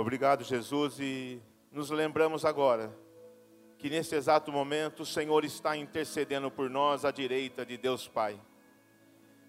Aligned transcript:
Obrigado, 0.00 0.44
Jesus, 0.44 1.00
e 1.00 1.42
nos 1.72 1.90
lembramos 1.90 2.44
agora 2.44 2.96
que 3.78 3.90
nesse 3.90 4.14
exato 4.14 4.52
momento 4.52 5.00
o 5.02 5.04
Senhor 5.04 5.44
está 5.44 5.76
intercedendo 5.76 6.52
por 6.52 6.70
nós 6.70 7.04
à 7.04 7.10
direita 7.10 7.66
de 7.66 7.76
Deus 7.76 8.06
Pai. 8.06 8.40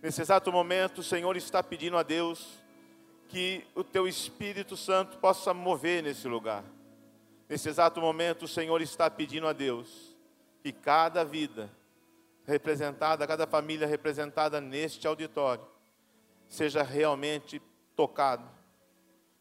Nesse 0.01 0.21
exato 0.23 0.51
momento 0.51 1.01
o 1.01 1.04
Senhor 1.04 1.38
está 1.38 1.62
pedindo 1.62 1.97
a 1.97 2.01
Deus 2.01 2.63
que 3.27 3.63
o 3.75 3.83
teu 3.83 4.07
Espírito 4.07 4.75
Santo 4.75 5.20
possa 5.20 5.54
mover 5.54 6.02
nesse 6.02 6.27
lugar. 6.27 6.63
Nesse 7.47 7.70
exato 7.70 8.02
momento 8.02 8.45
o 8.45 8.47
Senhor 8.47 8.81
está 8.81 9.07
pedindo 9.07 9.47
a 9.47 9.54
Deus 9.54 10.18
que 10.63 10.71
cada 10.71 11.23
vida 11.23 11.70
representada, 12.47 13.27
cada 13.27 13.45
família 13.45 13.86
representada 13.86 14.59
neste 14.59 15.05
auditório, 15.05 15.63
seja 16.47 16.81
realmente 16.81 17.61
tocado 17.95 18.50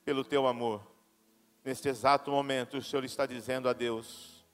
pelo 0.04 0.22
teu 0.22 0.46
amor. 0.46 0.97
Neste 1.64 1.88
exato 1.88 2.30
momento, 2.30 2.78
o 2.78 2.82
Senhor 2.82 3.04
está 3.04 3.26
dizendo 3.26 3.68
a 3.68 3.72
Deus: 3.72 4.44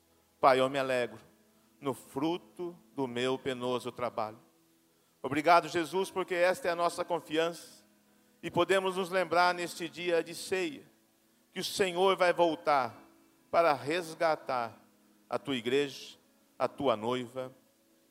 Pai, 0.41 0.61
eu 0.61 0.69
me 0.69 0.79
alegro 0.79 1.21
no 1.81 1.95
fruto 1.95 2.77
do 2.95 3.07
meu 3.07 3.39
penoso 3.39 3.93
trabalho. 3.93 4.39
Obrigado, 5.23 5.69
Jesus, 5.69 6.11
porque 6.11 6.35
esta 6.35 6.69
é 6.69 6.71
a 6.71 6.77
nossa 6.77 7.05
confiança 7.05 7.85
e 8.43 8.51
podemos 8.51 8.97
nos 8.97 9.09
lembrar 9.09 9.55
neste 9.55 9.89
dia 9.89 10.23
de 10.23 10.35
ceia 10.35 10.83
que 11.53 11.61
o 11.61 11.65
Senhor 11.65 12.17
vai 12.17 12.33
voltar 12.33 12.95
para 13.51 13.73
resgatar 13.73 14.79
a 15.31 15.39
tua 15.39 15.57
igreja, 15.57 16.19
a 16.59 16.69
tua 16.69 16.97
noiva 16.97 17.55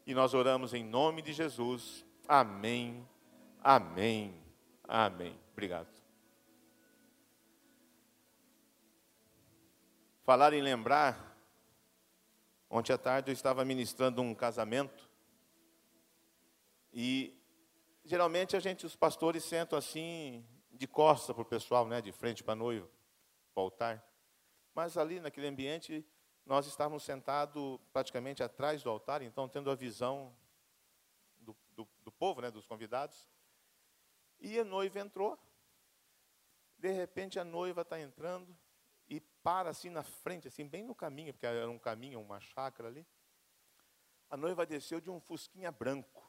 e 0.07 0.13
nós 0.13 0.33
oramos 0.33 0.73
em 0.73 0.83
nome 0.83 1.21
de 1.21 1.33
Jesus. 1.33 2.05
Amém, 2.27 3.07
amém, 3.61 4.33
amém. 4.87 5.35
Obrigado. 5.51 5.92
Falar 10.23 10.53
em 10.53 10.61
lembrar, 10.61 11.37
ontem 12.69 12.93
à 12.93 12.97
tarde 12.97 13.29
eu 13.29 13.33
estava 13.33 13.65
ministrando 13.65 14.21
um 14.21 14.33
casamento 14.33 15.11
e 16.93 17.37
geralmente 18.05 18.55
a 18.55 18.61
gente, 18.61 18.85
os 18.85 18.95
pastores 18.95 19.43
sentam 19.43 19.77
assim 19.77 20.47
de 20.71 20.87
costa 20.87 21.33
para 21.33 21.41
o 21.41 21.45
pessoal, 21.45 21.85
né, 21.85 21.99
de 21.99 22.13
frente 22.13 22.41
para 22.41 22.53
a 22.53 22.55
noiva, 22.55 22.89
para 23.53 23.59
o 23.59 23.65
altar. 23.65 24.01
Mas 24.73 24.95
ali 24.97 25.19
naquele 25.19 25.47
ambiente 25.47 26.05
nós 26.45 26.67
estávamos 26.67 27.03
sentados 27.03 27.77
praticamente 27.91 28.41
atrás 28.41 28.81
do 28.81 28.89
altar, 28.89 29.21
então 29.21 29.49
tendo 29.49 29.69
a 29.69 29.75
visão 29.75 30.33
do, 31.37 31.53
do, 31.75 31.85
do 32.01 32.11
povo, 32.13 32.39
né, 32.39 32.49
dos 32.49 32.65
convidados. 32.65 33.27
E 34.39 34.57
a 34.57 34.63
noiva 34.63 35.01
entrou. 35.01 35.37
De 36.77 36.93
repente 36.93 37.37
a 37.41 37.43
noiva 37.43 37.81
está 37.81 37.99
entrando 37.99 38.57
para 39.43 39.69
assim 39.69 39.89
na 39.89 40.01
frente, 40.01 40.47
assim 40.47 40.65
bem 40.65 40.83
no 40.83 40.95
caminho, 40.95 41.33
porque 41.33 41.45
era 41.45 41.69
um 41.69 41.77
caminho, 41.77 42.21
uma 42.21 42.39
chácara 42.39 42.87
ali. 42.87 43.05
A 44.29 44.37
noiva 44.37 44.65
desceu 44.65 45.01
de 45.01 45.11
um 45.11 45.19
fusquinha 45.19 45.71
branco. 45.71 46.23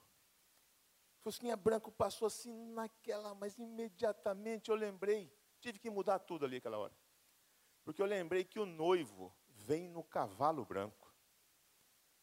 Fusquinha 1.23 1.57
branco 1.57 1.91
passou 1.91 2.27
assim 2.27 2.53
naquela, 2.73 3.35
mas 3.35 3.57
imediatamente 3.57 4.71
eu 4.71 4.77
lembrei, 4.77 5.33
tive 5.61 5.79
que 5.79 5.89
mudar 5.89 6.19
tudo 6.19 6.45
ali 6.45 6.57
aquela 6.57 6.77
hora. 6.77 6.95
Porque 7.85 8.03
eu 8.03 8.07
lembrei 8.07 8.45
que 8.45 8.59
o 8.59 8.67
noivo 8.67 9.35
vem 9.49 9.89
no 9.89 10.03
cavalo 10.03 10.65
branco. 10.65 11.15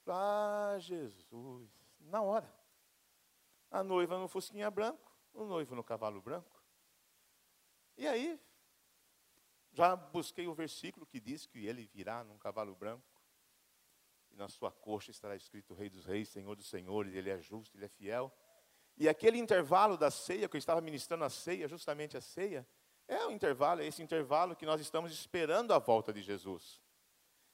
Ah, 0.05 0.75
Jesus, 0.79 1.71
na 1.99 2.21
hora. 2.21 2.53
A 3.71 3.81
noiva 3.81 4.19
no 4.19 4.27
fusquinha 4.27 4.69
branco, 4.69 5.11
o 5.33 5.45
noivo 5.45 5.73
no 5.73 5.83
cavalo 5.83 6.21
branco. 6.21 6.61
E 7.97 8.07
aí, 8.07 8.39
já 9.73 9.95
busquei 9.95 10.47
o 10.47 10.53
versículo 10.53 11.05
que 11.05 11.19
diz 11.19 11.45
que 11.45 11.65
ele 11.65 11.89
virá 11.93 12.23
num 12.23 12.37
cavalo 12.37 12.75
branco. 12.75 13.03
E 14.31 14.35
na 14.35 14.47
sua 14.47 14.71
coxa 14.71 15.11
estará 15.11 15.35
escrito 15.35 15.73
Rei 15.73 15.89
dos 15.89 16.05
Reis, 16.05 16.29
Senhor 16.29 16.55
dos 16.55 16.69
Senhores, 16.69 17.13
ele 17.13 17.29
é 17.29 17.39
justo, 17.39 17.77
ele 17.77 17.85
é 17.85 17.89
fiel. 17.89 18.31
E 18.97 19.07
aquele 19.07 19.37
intervalo 19.37 19.97
da 19.97 20.11
ceia, 20.11 20.47
que 20.47 20.55
eu 20.55 20.59
estava 20.59 20.81
ministrando 20.81 21.23
a 21.23 21.29
ceia, 21.29 21.67
justamente 21.67 22.17
a 22.17 22.21
ceia, 22.21 22.67
é 23.07 23.25
o 23.25 23.31
intervalo, 23.31 23.81
é 23.81 23.85
esse 23.87 24.01
intervalo 24.01 24.55
que 24.55 24.65
nós 24.65 24.79
estamos 24.79 25.11
esperando 25.11 25.73
a 25.73 25.79
volta 25.79 26.13
de 26.13 26.21
Jesus. 26.21 26.81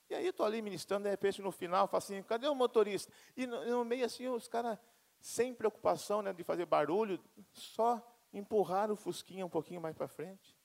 E 0.10 0.16
aí 0.16 0.28
estou 0.28 0.46
ali 0.46 0.62
ministrando, 0.62 1.04
de 1.04 1.10
repente 1.10 1.42
no 1.42 1.52
final, 1.52 1.88
falo 1.88 1.98
assim, 1.98 2.24
cadê 2.24 2.48
o 2.48 2.56
motorista? 2.56 3.12
E 3.36 3.46
no, 3.46 3.64
no 3.66 3.86
meio 3.86 4.06
assim, 4.06 4.28
os 4.28 4.48
caras, 4.48 4.78
sem 5.20 5.54
preocupação 5.54 6.22
né, 6.22 6.32
de 6.32 6.44
fazer 6.44 6.66
barulho, 6.66 7.24
só 7.52 8.02
empurraram 8.34 8.94
o 8.94 8.98
Fusquinha 8.98 9.46
um 9.46 9.50
pouquinho 9.50 9.82
mais 9.82 9.96
para 9.96 10.08
frente. 10.08 10.57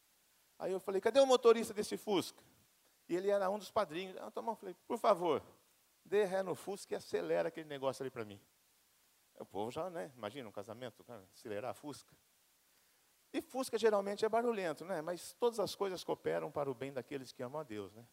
Aí 0.62 0.70
eu 0.70 0.78
falei, 0.78 1.00
cadê 1.00 1.18
o 1.18 1.26
motorista 1.26 1.74
desse 1.74 1.96
Fusca? 1.96 2.40
E 3.08 3.16
ele 3.16 3.28
era 3.28 3.50
um 3.50 3.58
dos 3.58 3.68
padrinhos. 3.68 4.16
Ah, 4.18 4.30
falei, 4.30 4.76
por 4.86 4.96
favor, 4.96 5.42
dê 6.04 6.24
ré 6.24 6.40
no 6.40 6.54
Fusca 6.54 6.94
e 6.94 6.96
acelera 6.96 7.48
aquele 7.48 7.68
negócio 7.68 8.00
ali 8.00 8.10
para 8.12 8.24
mim. 8.24 8.40
O 9.40 9.44
povo 9.44 9.72
já, 9.72 9.90
né? 9.90 10.12
Imagina 10.16 10.48
um 10.48 10.52
casamento, 10.52 11.04
acelerar 11.34 11.72
a 11.72 11.74
Fusca. 11.74 12.14
E 13.32 13.42
Fusca 13.42 13.76
geralmente 13.76 14.24
é 14.24 14.28
barulhento, 14.28 14.84
né? 14.84 15.02
Mas 15.02 15.32
todas 15.32 15.58
as 15.58 15.74
coisas 15.74 16.04
cooperam 16.04 16.48
para 16.48 16.70
o 16.70 16.74
bem 16.74 16.92
daqueles 16.92 17.32
que 17.32 17.42
amam 17.42 17.60
a 17.60 17.64
Deus, 17.64 17.92
né? 17.92 18.06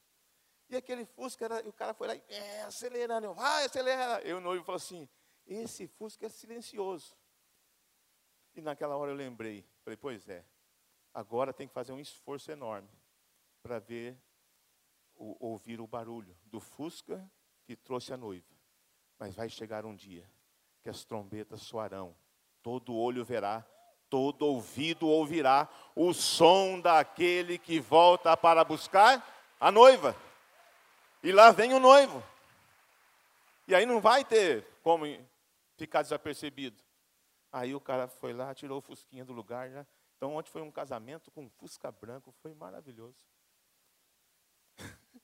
E 0.71 0.75
aquele 0.75 1.05
Fusca, 1.05 1.45
era, 1.45 1.69
o 1.69 1.71
cara 1.71 1.93
foi 1.93 2.07
lá, 2.07 2.15
é, 2.15 2.63
acelerando, 2.63 3.27
eu, 3.27 3.33
vai, 3.35 3.65
acelera. 3.65 4.23
Eu, 4.23 4.37
o 4.37 4.41
noivo, 4.41 4.65
falou 4.65 4.77
assim, 4.77 5.07
esse 5.45 5.85
Fusca 5.85 6.25
é 6.25 6.29
silencioso. 6.29 7.15
E 8.55 8.61
naquela 8.61 8.97
hora 8.97 9.11
eu 9.11 9.15
lembrei, 9.15 9.63
falei, 9.83 9.97
pois 9.97 10.27
é, 10.27 10.43
agora 11.19 11.51
tem 11.51 11.67
que 11.67 11.73
fazer 11.73 11.91
um 11.91 11.99
esforço 11.99 12.49
enorme 12.49 12.87
para 13.61 13.77
ver, 13.77 14.17
o, 15.17 15.47
ouvir 15.47 15.81
o 15.81 15.87
barulho 15.87 16.33
do 16.45 16.61
Fusca 16.61 17.29
que 17.65 17.75
trouxe 17.75 18.13
a 18.13 18.17
noiva. 18.17 18.47
Mas 19.17 19.35
vai 19.35 19.49
chegar 19.49 19.85
um 19.85 19.93
dia 19.93 20.25
que 20.81 20.89
as 20.89 21.03
trombetas 21.03 21.61
soarão, 21.61 22.15
todo 22.63 22.95
olho 22.95 23.25
verá, 23.25 23.65
todo 24.09 24.45
ouvido 24.45 25.09
ouvirá 25.09 25.67
o 25.93 26.13
som 26.13 26.79
daquele 26.79 27.57
que 27.57 27.81
volta 27.81 28.37
para 28.37 28.63
buscar 28.63 29.21
a 29.59 29.69
noiva. 29.69 30.15
E 31.21 31.33
lá 31.33 31.51
vem 31.51 31.73
o 31.73 31.81
noivo. 31.81 32.23
E 33.67 33.75
aí 33.75 33.85
não 33.85 33.99
vai 33.99 34.23
ter 34.23 34.65
como 34.81 35.03
ficar 35.75 36.01
desapercebido. 36.01 36.81
Aí 37.51 37.75
o 37.75 37.81
cara 37.81 38.07
foi 38.07 38.31
lá, 38.31 38.55
tirou 38.55 38.77
o 38.77 38.81
fusquinha 38.81 39.25
do 39.25 39.33
lugar. 39.33 39.69
Já. 39.69 39.85
Então 40.19 40.35
ontem 40.35 40.51
foi 40.51 40.61
um 40.61 40.69
casamento 40.69 41.31
com 41.31 41.45
um 41.45 41.49
fusca 41.49 41.89
branco, 41.91 42.31
foi 42.33 42.53
maravilhoso. 42.53 43.25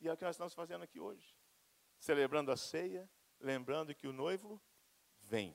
e 0.00 0.08
é 0.08 0.12
o 0.12 0.16
que 0.16 0.24
nós 0.24 0.36
estamos 0.36 0.54
fazendo 0.54 0.82
aqui 0.82 1.00
hoje. 1.00 1.36
Celebrando 1.98 2.52
a 2.52 2.56
ceia, 2.56 3.10
lembrando 3.40 3.94
que 3.94 4.06
o 4.06 4.12
noivo 4.12 4.62
vem. 5.18 5.54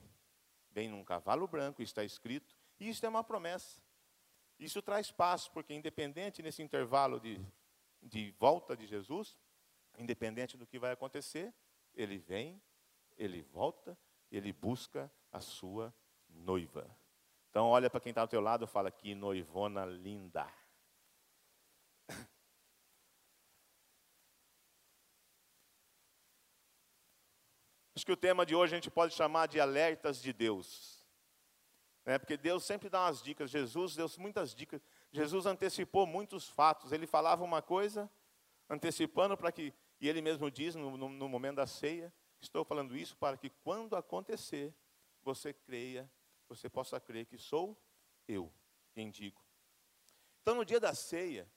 Vem 0.70 0.88
num 0.88 1.02
cavalo 1.02 1.48
branco, 1.48 1.82
está 1.82 2.04
escrito. 2.04 2.54
E 2.78 2.88
isso 2.90 3.04
é 3.04 3.08
uma 3.08 3.24
promessa. 3.24 3.82
Isso 4.58 4.82
traz 4.82 5.10
paz, 5.10 5.48
porque 5.48 5.72
independente 5.72 6.42
nesse 6.42 6.62
intervalo 6.62 7.18
de 7.18 7.40
de 8.06 8.30
volta 8.32 8.76
de 8.76 8.86
Jesus, 8.86 9.36
independente 9.98 10.56
do 10.56 10.66
que 10.66 10.78
vai 10.78 10.92
acontecer, 10.92 11.52
ele 11.94 12.18
vem, 12.18 12.62
ele 13.16 13.42
volta, 13.42 13.98
ele 14.30 14.52
busca 14.52 15.10
a 15.32 15.40
sua 15.40 15.94
noiva. 16.28 16.88
Então 17.56 17.68
olha 17.68 17.88
para 17.88 18.00
quem 18.00 18.10
está 18.10 18.20
ao 18.20 18.28
teu 18.28 18.42
lado 18.42 18.66
e 18.66 18.68
fala 18.68 18.90
que 18.90 19.14
noivona 19.14 19.86
linda. 19.86 20.46
Acho 27.96 28.04
que 28.04 28.12
o 28.12 28.16
tema 28.16 28.44
de 28.44 28.54
hoje 28.54 28.74
a 28.74 28.76
gente 28.76 28.90
pode 28.90 29.14
chamar 29.14 29.48
de 29.48 29.58
alertas 29.58 30.20
de 30.20 30.34
Deus. 30.34 31.02
Né? 32.04 32.18
Porque 32.18 32.36
Deus 32.36 32.62
sempre 32.62 32.90
dá 32.90 33.06
umas 33.06 33.22
dicas, 33.22 33.50
Jesus 33.50 33.96
deu 33.96 34.06
muitas 34.18 34.54
dicas. 34.54 34.82
Jesus 35.10 35.46
antecipou 35.46 36.06
muitos 36.06 36.46
fatos. 36.46 36.92
Ele 36.92 37.06
falava 37.06 37.42
uma 37.42 37.62
coisa, 37.62 38.10
antecipando 38.68 39.34
para 39.34 39.50
que, 39.50 39.72
e 39.98 40.10
ele 40.10 40.20
mesmo 40.20 40.50
diz 40.50 40.74
no, 40.74 40.94
no, 40.94 41.08
no 41.08 41.26
momento 41.26 41.56
da 41.56 41.66
ceia: 41.66 42.12
Estou 42.38 42.66
falando 42.66 42.94
isso 42.94 43.16
para 43.16 43.38
que 43.38 43.48
quando 43.48 43.96
acontecer, 43.96 44.74
você 45.22 45.54
creia, 45.54 46.06
você 46.48 46.68
possa 46.68 47.00
crer 47.00 47.26
que 47.26 47.38
sou 47.38 47.80
eu 48.26 48.52
quem 48.92 49.10
digo. 49.10 49.44
Então, 50.42 50.54
no 50.54 50.64
dia 50.64 50.80
da 50.80 50.94
ceia, 50.94 51.50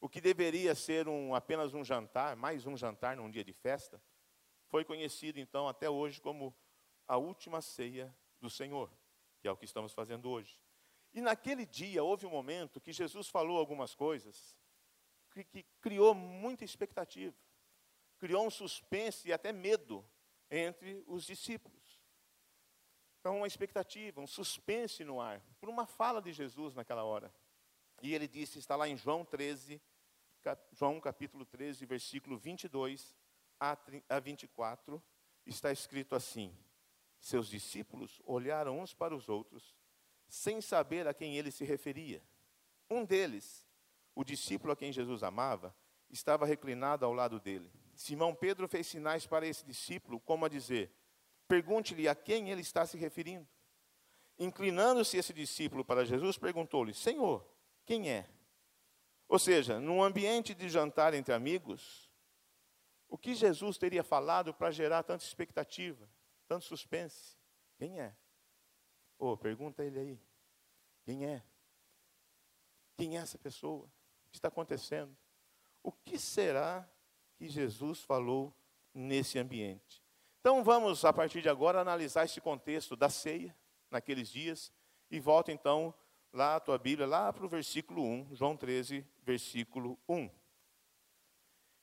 o 0.00 0.08
que 0.08 0.20
deveria 0.20 0.74
ser 0.74 1.08
um, 1.08 1.34
apenas 1.34 1.74
um 1.74 1.84
jantar, 1.84 2.34
mais 2.34 2.66
um 2.66 2.76
jantar 2.76 3.16
num 3.16 3.30
dia 3.30 3.44
de 3.44 3.52
festa, 3.52 4.02
foi 4.66 4.84
conhecido 4.84 5.38
então 5.38 5.68
até 5.68 5.88
hoje 5.88 6.20
como 6.20 6.54
a 7.06 7.16
última 7.16 7.60
ceia 7.60 8.14
do 8.40 8.50
Senhor, 8.50 8.90
que 9.40 9.46
é 9.46 9.50
o 9.50 9.56
que 9.56 9.64
estamos 9.64 9.92
fazendo 9.92 10.28
hoje. 10.28 10.60
E 11.14 11.20
naquele 11.20 11.66
dia 11.66 12.02
houve 12.02 12.26
um 12.26 12.30
momento 12.30 12.80
que 12.80 12.92
Jesus 12.92 13.28
falou 13.28 13.58
algumas 13.58 13.94
coisas 13.94 14.56
que, 15.30 15.44
que 15.44 15.62
criou 15.80 16.14
muita 16.14 16.64
expectativa, 16.64 17.36
criou 18.18 18.46
um 18.46 18.50
suspense 18.50 19.28
e 19.28 19.32
até 19.32 19.52
medo 19.52 20.04
entre 20.50 21.02
os 21.06 21.24
discípulos. 21.24 21.81
Então, 23.22 23.36
uma 23.36 23.46
expectativa, 23.46 24.20
um 24.20 24.26
suspense 24.26 25.04
no 25.04 25.20
ar, 25.20 25.40
por 25.60 25.68
uma 25.68 25.86
fala 25.86 26.20
de 26.20 26.32
Jesus 26.32 26.74
naquela 26.74 27.04
hora. 27.04 27.32
E 28.02 28.12
ele 28.12 28.26
disse, 28.26 28.58
está 28.58 28.74
lá 28.74 28.88
em 28.88 28.96
João 28.96 29.24
13, 29.24 29.80
João 30.72 31.00
capítulo 31.00 31.46
13, 31.46 31.86
versículo 31.86 32.36
22 32.36 33.16
a 33.60 34.18
24, 34.18 35.00
está 35.46 35.70
escrito 35.70 36.16
assim: 36.16 36.52
Seus 37.20 37.46
discípulos 37.46 38.20
olharam 38.24 38.80
uns 38.80 38.92
para 38.92 39.14
os 39.14 39.28
outros, 39.28 39.72
sem 40.26 40.60
saber 40.60 41.06
a 41.06 41.14
quem 41.14 41.38
ele 41.38 41.52
se 41.52 41.64
referia. 41.64 42.20
Um 42.90 43.04
deles, 43.04 43.64
o 44.16 44.24
discípulo 44.24 44.72
a 44.72 44.76
quem 44.76 44.92
Jesus 44.92 45.22
amava, 45.22 45.72
estava 46.10 46.44
reclinado 46.44 47.04
ao 47.04 47.14
lado 47.14 47.38
dele. 47.38 47.70
Simão 47.94 48.34
Pedro 48.34 48.66
fez 48.66 48.88
sinais 48.88 49.28
para 49.28 49.46
esse 49.46 49.64
discípulo, 49.64 50.18
como 50.18 50.44
a 50.44 50.48
dizer: 50.48 50.92
Pergunte-lhe 51.52 52.08
a 52.08 52.14
quem 52.14 52.48
ele 52.48 52.62
está 52.62 52.86
se 52.86 52.96
referindo. 52.96 53.46
Inclinando-se 54.38 55.18
esse 55.18 55.34
discípulo 55.34 55.84
para 55.84 56.02
Jesus, 56.02 56.38
perguntou-lhe: 56.38 56.94
Senhor, 56.94 57.46
quem 57.84 58.10
é? 58.10 58.26
Ou 59.28 59.38
seja, 59.38 59.78
num 59.78 60.02
ambiente 60.02 60.54
de 60.54 60.66
jantar 60.70 61.12
entre 61.12 61.34
amigos, 61.34 62.10
o 63.06 63.18
que 63.18 63.34
Jesus 63.34 63.76
teria 63.76 64.02
falado 64.02 64.54
para 64.54 64.70
gerar 64.70 65.02
tanta 65.02 65.24
expectativa, 65.24 66.08
tanto 66.48 66.64
suspense? 66.64 67.36
Quem 67.76 68.00
é? 68.00 68.16
Oh, 69.18 69.36
pergunta 69.36 69.84
ele 69.84 69.98
aí. 69.98 70.20
Quem 71.04 71.26
é? 71.26 71.42
Quem 72.96 73.18
é 73.18 73.20
essa 73.20 73.36
pessoa? 73.36 73.84
O 73.84 74.30
que 74.30 74.38
está 74.38 74.48
acontecendo? 74.48 75.14
O 75.82 75.92
que 75.92 76.18
será 76.18 76.90
que 77.36 77.46
Jesus 77.46 78.00
falou 78.00 78.56
nesse 78.94 79.38
ambiente? 79.38 80.01
Então 80.42 80.64
vamos, 80.64 81.04
a 81.04 81.12
partir 81.12 81.40
de 81.40 81.48
agora, 81.48 81.80
analisar 81.80 82.24
esse 82.24 82.40
contexto 82.40 82.96
da 82.96 83.08
ceia 83.08 83.56
naqueles 83.88 84.28
dias 84.28 84.72
e 85.08 85.20
volta 85.20 85.52
então 85.52 85.94
lá 86.32 86.56
a 86.56 86.60
tua 86.60 86.76
Bíblia, 86.78 87.06
lá 87.06 87.32
para 87.32 87.46
o 87.46 87.48
versículo 87.48 88.02
1, 88.02 88.34
João 88.34 88.56
13, 88.56 89.06
versículo 89.22 89.96
1. 90.08 90.28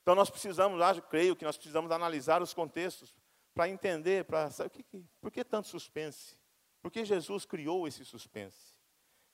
Então 0.01 0.13
nós 0.13 0.29
precisamos, 0.29 0.77
lá, 0.77 0.93
creio 0.99 1.37
que 1.37 1.45
nós 1.45 1.55
precisamos 1.55 1.89
analisar 1.89 2.41
os 2.41 2.53
contextos 2.53 3.15
para 3.53 3.69
entender, 3.69 4.25
para 4.25 4.51
saber 4.51 4.71
que, 4.71 4.83
que, 4.83 5.05
por 5.21 5.31
que 5.31 5.45
tanto 5.45 5.69
suspense? 5.69 6.37
Por 6.81 6.91
que 6.91 7.05
Jesus 7.05 7.45
criou 7.45 7.87
esse 7.87 8.03
suspense? 8.03 8.75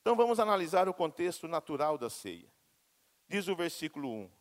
Então 0.01 0.16
vamos 0.16 0.39
analisar 0.39 0.88
o 0.88 0.94
contexto 0.94 1.48
natural 1.48 1.98
da 1.98 2.12
ceia. 2.12 2.54
Diz 3.27 3.48
o 3.48 3.56
versículo 3.56 4.07
1: 4.07 4.31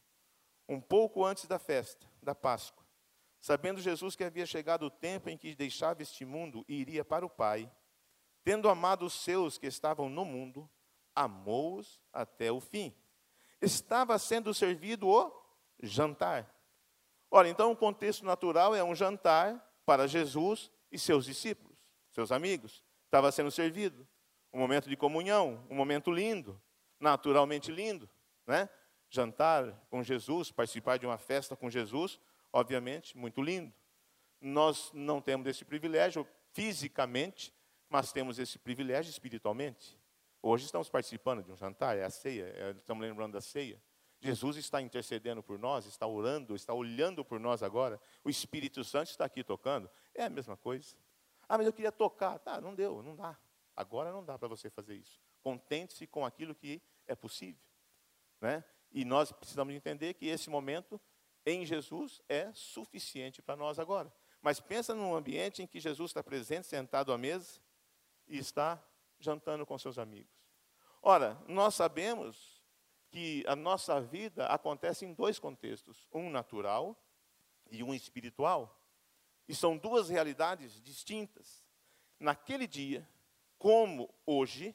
Um 0.68 0.78
pouco 0.78 1.24
antes 1.24 1.46
da 1.46 1.58
festa, 1.58 2.06
da 2.22 2.34
Páscoa, 2.34 2.83
sabendo 3.44 3.78
Jesus 3.78 4.16
que 4.16 4.24
havia 4.24 4.46
chegado 4.46 4.86
o 4.86 4.90
tempo 4.90 5.28
em 5.28 5.36
que 5.36 5.54
deixava 5.54 6.00
este 6.00 6.24
mundo 6.24 6.64
e 6.66 6.76
iria 6.76 7.04
para 7.04 7.26
o 7.26 7.28
Pai, 7.28 7.70
tendo 8.42 8.70
amado 8.70 9.04
os 9.04 9.12
seus 9.12 9.58
que 9.58 9.66
estavam 9.66 10.08
no 10.08 10.24
mundo, 10.24 10.66
amou-os 11.14 12.00
até 12.10 12.50
o 12.50 12.58
fim. 12.58 12.94
Estava 13.60 14.18
sendo 14.18 14.54
servido 14.54 15.10
o 15.10 15.30
jantar. 15.82 16.50
Ora, 17.30 17.46
então 17.46 17.70
o 17.70 17.76
contexto 17.76 18.24
natural 18.24 18.74
é 18.74 18.82
um 18.82 18.94
jantar 18.94 19.62
para 19.84 20.08
Jesus 20.08 20.70
e 20.90 20.98
seus 20.98 21.26
discípulos, 21.26 21.76
seus 22.12 22.32
amigos. 22.32 22.82
Estava 23.04 23.30
sendo 23.30 23.50
servido. 23.50 24.08
Um 24.54 24.58
momento 24.58 24.88
de 24.88 24.96
comunhão, 24.96 25.62
um 25.68 25.74
momento 25.74 26.10
lindo, 26.10 26.58
naturalmente 26.98 27.70
lindo, 27.70 28.08
né? 28.46 28.70
Jantar 29.10 29.70
com 29.90 30.02
Jesus, 30.02 30.50
participar 30.50 30.96
de 30.96 31.04
uma 31.04 31.18
festa 31.18 31.54
com 31.54 31.68
Jesus, 31.68 32.18
obviamente, 32.54 33.18
muito 33.18 33.42
lindo. 33.42 33.74
Nós 34.40 34.90
não 34.94 35.20
temos 35.20 35.46
esse 35.48 35.64
privilégio 35.64 36.26
fisicamente, 36.52 37.52
mas 37.88 38.12
temos 38.12 38.38
esse 38.38 38.58
privilégio 38.58 39.10
espiritualmente. 39.10 39.98
Hoje 40.40 40.64
estamos 40.64 40.88
participando 40.88 41.42
de 41.42 41.50
um 41.50 41.56
jantar, 41.56 41.96
é 41.96 42.04
a 42.04 42.10
ceia, 42.10 42.44
é, 42.44 42.70
estamos 42.70 43.02
lembrando 43.02 43.32
da 43.32 43.40
ceia. 43.40 43.82
Jesus 44.20 44.56
está 44.56 44.80
intercedendo 44.80 45.42
por 45.42 45.58
nós, 45.58 45.84
está 45.84 46.06
orando, 46.06 46.54
está 46.54 46.72
olhando 46.72 47.24
por 47.24 47.40
nós 47.40 47.62
agora. 47.62 48.00
O 48.22 48.30
Espírito 48.30 48.84
Santo 48.84 49.10
está 49.10 49.24
aqui 49.24 49.42
tocando. 49.42 49.90
É 50.14 50.24
a 50.24 50.30
mesma 50.30 50.56
coisa. 50.56 50.96
Ah, 51.48 51.58
mas 51.58 51.66
eu 51.66 51.72
queria 51.72 51.92
tocar. 51.92 52.38
Tá, 52.38 52.60
não 52.60 52.74
deu, 52.74 53.02
não 53.02 53.16
dá. 53.16 53.36
Agora 53.76 54.12
não 54.12 54.24
dá 54.24 54.38
para 54.38 54.48
você 54.48 54.70
fazer 54.70 54.94
isso. 54.94 55.20
Contente-se 55.42 56.06
com 56.06 56.24
aquilo 56.24 56.54
que 56.54 56.80
é 57.06 57.14
possível. 57.14 57.60
Né? 58.40 58.64
E 58.92 59.04
nós 59.04 59.32
precisamos 59.32 59.74
entender 59.74 60.14
que 60.14 60.26
esse 60.26 60.48
momento 60.48 61.00
em 61.46 61.64
Jesus 61.64 62.22
é 62.28 62.50
suficiente 62.52 63.42
para 63.42 63.56
nós 63.56 63.78
agora. 63.78 64.12
Mas 64.40 64.60
pensa 64.60 64.94
num 64.94 65.14
ambiente 65.14 65.62
em 65.62 65.66
que 65.66 65.80
Jesus 65.80 66.10
está 66.10 66.22
presente, 66.22 66.66
sentado 66.66 67.12
à 67.12 67.18
mesa, 67.18 67.60
e 68.26 68.38
está 68.38 68.82
jantando 69.18 69.66
com 69.66 69.78
seus 69.78 69.98
amigos. 69.98 70.32
Ora, 71.02 71.40
nós 71.46 71.74
sabemos 71.74 72.62
que 73.08 73.44
a 73.46 73.54
nossa 73.54 74.00
vida 74.00 74.46
acontece 74.46 75.04
em 75.04 75.14
dois 75.14 75.38
contextos, 75.38 76.08
um 76.12 76.30
natural 76.30 76.96
e 77.70 77.82
um 77.82 77.94
espiritual. 77.94 78.80
E 79.46 79.54
são 79.54 79.76
duas 79.76 80.08
realidades 80.08 80.80
distintas. 80.80 81.64
Naquele 82.18 82.66
dia, 82.66 83.06
como 83.58 84.12
hoje, 84.26 84.74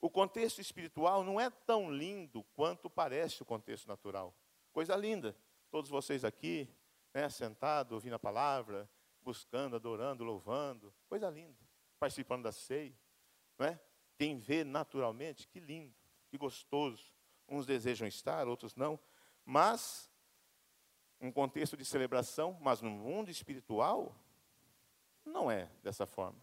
o 0.00 0.10
contexto 0.10 0.60
espiritual 0.60 1.22
não 1.22 1.40
é 1.40 1.50
tão 1.50 1.92
lindo 1.92 2.42
quanto 2.54 2.90
parece 2.90 3.42
o 3.42 3.46
contexto 3.46 3.86
natural. 3.86 4.34
Coisa 4.72 4.96
linda. 4.96 5.36
Todos 5.70 5.88
vocês 5.90 6.24
aqui, 6.24 6.68
né, 7.14 7.28
sentados, 7.28 7.92
ouvindo 7.92 8.14
a 8.14 8.18
palavra, 8.18 8.90
buscando, 9.22 9.76
adorando, 9.76 10.24
louvando. 10.24 10.92
Coisa 11.08 11.30
linda 11.30 11.70
participando 12.00 12.44
da 12.44 12.50
ceia. 12.50 12.98
Não 13.58 13.66
é? 13.66 13.78
Quem 14.16 14.38
vê 14.38 14.64
naturalmente, 14.64 15.46
que 15.46 15.60
lindo, 15.60 15.94
que 16.28 16.38
gostoso. 16.38 17.12
Uns 17.46 17.66
desejam 17.66 18.08
estar, 18.08 18.48
outros 18.48 18.74
não. 18.74 18.98
Mas, 19.44 20.10
um 21.20 21.30
contexto 21.30 21.76
de 21.76 21.84
celebração, 21.84 22.56
mas 22.60 22.80
no 22.80 22.90
mundo 22.90 23.30
espiritual, 23.30 24.16
não 25.24 25.50
é 25.50 25.70
dessa 25.82 26.06
forma. 26.06 26.40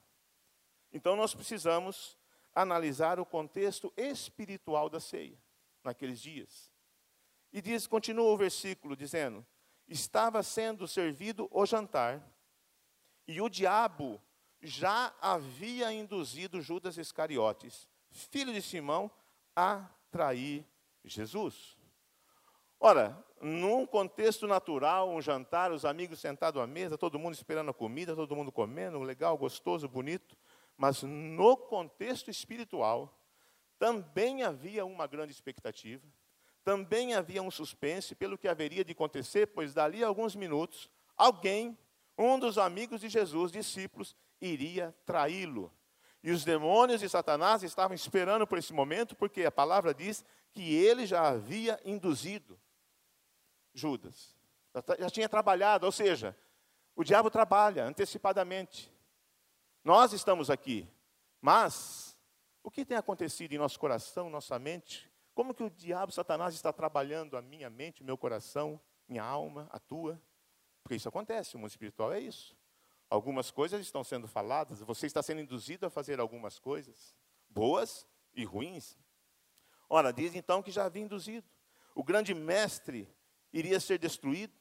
Então 0.91 1.15
nós 1.15 1.33
precisamos 1.33 2.18
analisar 2.53 3.19
o 3.19 3.25
contexto 3.25 3.91
espiritual 3.97 4.89
da 4.89 5.00
ceia, 5.00 5.38
naqueles 5.83 6.21
dias. 6.21 6.71
E 7.51 7.61
diz, 7.61 7.88
continua 7.88 8.31
o 8.31 8.38
versículo 8.38 8.95
dizendo: 8.95 9.45
Estava 9.88 10.44
sendo 10.44 10.88
servido 10.88 11.47
o 11.51 11.65
jantar, 11.65 12.21
e 13.27 13.41
o 13.41 13.49
diabo 13.49 14.21
já 14.61 15.13
havia 15.21 15.91
induzido 15.91 16.61
Judas 16.61 16.97
Iscariotes, 16.97 17.88
filho 18.11 18.53
de 18.53 18.61
Simão, 18.61 19.09
a 19.55 19.89
trair 20.11 20.65
Jesus. 21.03 21.77
Ora, 22.79 23.25
num 23.42 23.85
contexto 23.85 24.45
natural, 24.47 25.09
um 25.09 25.21
jantar, 25.21 25.71
os 25.71 25.83
amigos 25.83 26.19
sentados 26.19 26.61
à 26.61 26.68
mesa, 26.68 26.97
todo 26.97 27.18
mundo 27.18 27.33
esperando 27.33 27.71
a 27.71 27.73
comida, 27.73 28.16
todo 28.16 28.35
mundo 28.35 28.51
comendo, 28.51 28.99
legal, 28.99 29.37
gostoso, 29.37 29.87
bonito. 29.87 30.37
Mas 30.75 31.01
no 31.01 31.57
contexto 31.57 32.30
espiritual, 32.30 33.19
também 33.80 34.44
havia 34.44 34.85
uma 34.85 35.07
grande 35.07 35.31
expectativa, 35.31 36.06
também 36.68 37.14
havia 37.14 37.42
um 37.42 37.50
suspense 37.50 38.14
pelo 38.14 38.38
que 38.38 38.45
haveria 38.45 38.83
de 38.83 38.92
acontecer, 38.92 39.47
pois 39.47 39.74
dali 39.74 40.04
a 40.04 40.07
alguns 40.07 40.36
minutos, 40.36 40.90
alguém, 41.16 41.78
um 42.18 42.38
dos 42.38 42.57
amigos 42.57 43.00
de 43.00 43.07
Jesus, 43.07 43.54
discípulos, 43.54 44.14
iria 44.42 44.94
traí-lo. 45.06 45.71
E 46.21 46.30
os 46.30 46.44
demônios 46.44 47.00
de 47.00 47.07
Satanás 47.07 47.64
estavam 47.64 47.95
esperando 47.95 48.45
por 48.45 48.57
esse 48.57 48.74
momento, 48.74 49.16
porque 49.16 49.45
a 49.45 49.52
palavra 49.52 49.94
diz 49.94 50.26
que 50.52 50.76
ele 50.76 51.06
já 51.06 51.30
havia 51.30 51.80
induzido 51.86 52.59
Judas. 53.74 54.36
Já 55.00 55.09
tinha 55.09 55.30
trabalhado, 55.30 55.86
ou 55.86 55.92
seja, 55.94 56.38
o 56.97 57.02
diabo 57.02 57.31
trabalha 57.31 57.86
antecipadamente. 57.86 58.92
Nós 59.86 60.12
estamos 60.12 60.50
aqui, 60.50 60.86
mas 61.40 62.14
o 62.62 62.69
que 62.69 62.83
tem 62.83 62.97
acontecido 62.97 63.54
em 63.54 63.57
nosso 63.57 63.80
coração, 63.80 64.30
nossa 64.30 64.59
mente? 64.59 65.09
Como 65.37 65.53
que 65.53 65.61
o 65.61 65.69
diabo, 65.69 66.11
Satanás, 66.11 66.56
está 66.56 66.73
trabalhando 66.73 67.37
a 67.37 67.44
minha 67.44 67.69
mente, 67.69 68.03
meu 68.03 68.17
coração, 68.17 68.81
minha 69.07 69.23
alma, 69.23 69.69
a 69.71 69.77
tua? 69.77 70.19
Porque 70.81 70.95
isso 70.95 71.07
acontece, 71.07 71.56
o 71.56 71.59
mundo 71.59 71.69
espiritual 71.69 72.11
é 72.11 72.19
isso. 72.19 72.57
Algumas 73.07 73.51
coisas 73.51 73.79
estão 73.79 74.03
sendo 74.03 74.27
faladas, 74.27 74.79
você 74.79 75.06
está 75.06 75.21
sendo 75.21 75.39
induzido 75.39 75.85
a 75.85 75.91
fazer 75.91 76.19
algumas 76.19 76.57
coisas, 76.57 77.15
boas 77.47 78.07
e 78.33 78.44
ruins. 78.44 78.97
Ora, 79.87 80.11
diz 80.11 80.33
então 80.33 80.63
que 80.63 80.71
já 80.71 80.85
havia 80.85 81.03
induzido. 81.03 81.47
O 81.94 82.03
grande 82.03 82.33
mestre 82.33 83.07
iria 83.53 83.79
ser 83.79 83.99
destruído. 83.99 84.57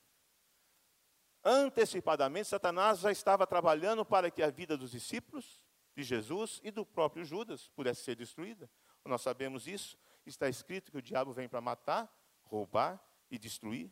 Antecipadamente, 1.42 2.48
Satanás 2.48 2.98
já 2.98 3.10
estava 3.10 3.46
trabalhando 3.46 4.04
para 4.04 4.30
que 4.30 4.42
a 4.42 4.50
vida 4.50 4.76
dos 4.76 4.90
discípulos 4.90 5.58
de 5.96 6.02
Jesus 6.02 6.60
e 6.62 6.70
do 6.70 6.84
próprio 6.84 7.24
Judas 7.24 7.66
pudesse 7.70 8.02
ser 8.02 8.14
destruída. 8.14 8.68
Nós 9.06 9.22
sabemos 9.22 9.66
isso. 9.66 9.96
Está 10.26 10.48
escrito 10.48 10.90
que 10.90 10.98
o 10.98 11.02
diabo 11.02 11.32
vem 11.32 11.48
para 11.48 11.60
matar, 11.60 12.12
roubar 12.42 13.00
e 13.30 13.38
destruir. 13.38 13.90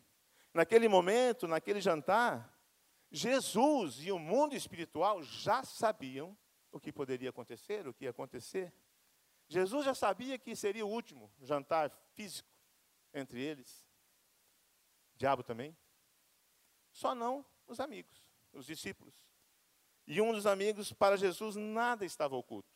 Naquele 0.52 0.88
momento, 0.88 1.46
naquele 1.46 1.80
jantar, 1.80 2.52
Jesus 3.10 4.00
e 4.00 4.10
o 4.10 4.18
mundo 4.18 4.54
espiritual 4.54 5.22
já 5.22 5.62
sabiam 5.62 6.36
o 6.72 6.80
que 6.80 6.92
poderia 6.92 7.30
acontecer, 7.30 7.86
o 7.86 7.94
que 7.94 8.04
ia 8.04 8.10
acontecer. 8.10 8.74
Jesus 9.46 9.84
já 9.84 9.94
sabia 9.94 10.38
que 10.38 10.56
seria 10.56 10.84
o 10.84 10.90
último 10.90 11.32
jantar 11.40 11.90
físico 12.12 12.52
entre 13.12 13.40
eles. 13.40 13.86
O 15.14 15.18
diabo 15.18 15.42
também. 15.42 15.76
Só 16.90 17.14
não 17.14 17.44
os 17.66 17.78
amigos, 17.78 18.24
os 18.52 18.66
discípulos. 18.66 19.28
E 20.06 20.20
um 20.20 20.32
dos 20.32 20.46
amigos, 20.46 20.92
para 20.92 21.16
Jesus, 21.16 21.56
nada 21.56 22.04
estava 22.04 22.36
oculto 22.36 22.74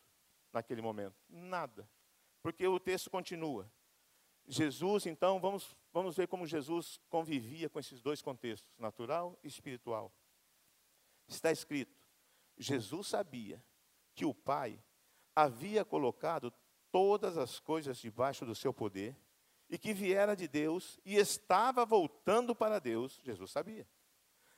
naquele 0.52 0.80
momento. 0.80 1.16
Nada. 1.28 1.88
Porque 2.42 2.66
o 2.66 2.78
texto 2.78 3.10
continua. 3.10 3.70
Jesus, 4.46 5.06
então, 5.06 5.38
vamos, 5.38 5.76
vamos 5.92 6.16
ver 6.16 6.26
como 6.26 6.46
Jesus 6.46 7.00
convivia 7.10 7.68
com 7.68 7.78
esses 7.78 8.00
dois 8.00 8.22
contextos, 8.22 8.72
natural 8.78 9.38
e 9.42 9.48
espiritual. 9.48 10.12
Está 11.26 11.52
escrito: 11.52 11.94
Jesus 12.56 13.08
sabia 13.08 13.62
que 14.14 14.24
o 14.24 14.34
Pai 14.34 14.82
havia 15.36 15.84
colocado 15.84 16.52
todas 16.90 17.36
as 17.36 17.60
coisas 17.60 17.98
debaixo 17.98 18.46
do 18.46 18.54
seu 18.54 18.72
poder 18.72 19.16
e 19.68 19.76
que 19.76 19.92
viera 19.92 20.34
de 20.34 20.48
Deus 20.48 20.98
e 21.04 21.16
estava 21.16 21.84
voltando 21.84 22.54
para 22.54 22.78
Deus, 22.78 23.20
Jesus 23.22 23.50
sabia. 23.50 23.86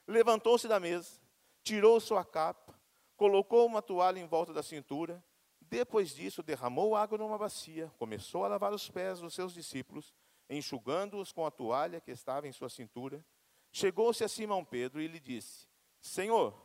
Levantou-se 0.06 0.68
da 0.68 0.78
mesa, 0.78 1.20
tirou 1.62 2.00
sua 2.00 2.24
capa, 2.24 2.78
colocou 3.16 3.66
uma 3.66 3.82
toalha 3.82 4.20
em 4.20 4.26
volta 4.26 4.52
da 4.52 4.62
cintura 4.62 5.22
depois 5.70 6.10
disso, 6.10 6.42
derramou 6.42 6.96
água 6.96 7.16
numa 7.16 7.38
bacia, 7.38 7.92
começou 7.96 8.44
a 8.44 8.48
lavar 8.48 8.72
os 8.72 8.90
pés 8.90 9.20
dos 9.20 9.34
seus 9.34 9.54
discípulos, 9.54 10.12
enxugando-os 10.48 11.30
com 11.30 11.46
a 11.46 11.50
toalha 11.50 12.00
que 12.00 12.10
estava 12.10 12.48
em 12.48 12.52
sua 12.52 12.68
cintura. 12.68 13.24
Chegou-se 13.70 14.24
a 14.24 14.28
Simão 14.28 14.64
Pedro 14.64 15.00
e 15.00 15.06
lhe 15.06 15.20
disse: 15.20 15.68
Senhor, 16.00 16.60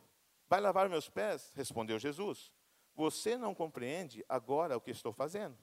vai 0.49 0.59
lavar 0.59 0.89
meus 0.89 1.07
pés? 1.07 1.53
Respondeu 1.53 1.99
Jesus: 1.99 2.51
Você 2.95 3.37
não 3.37 3.53
compreende 3.53 4.25
agora 4.27 4.75
o 4.75 4.81
que 4.81 4.89
estou 4.89 5.13
fazendo. 5.13 5.55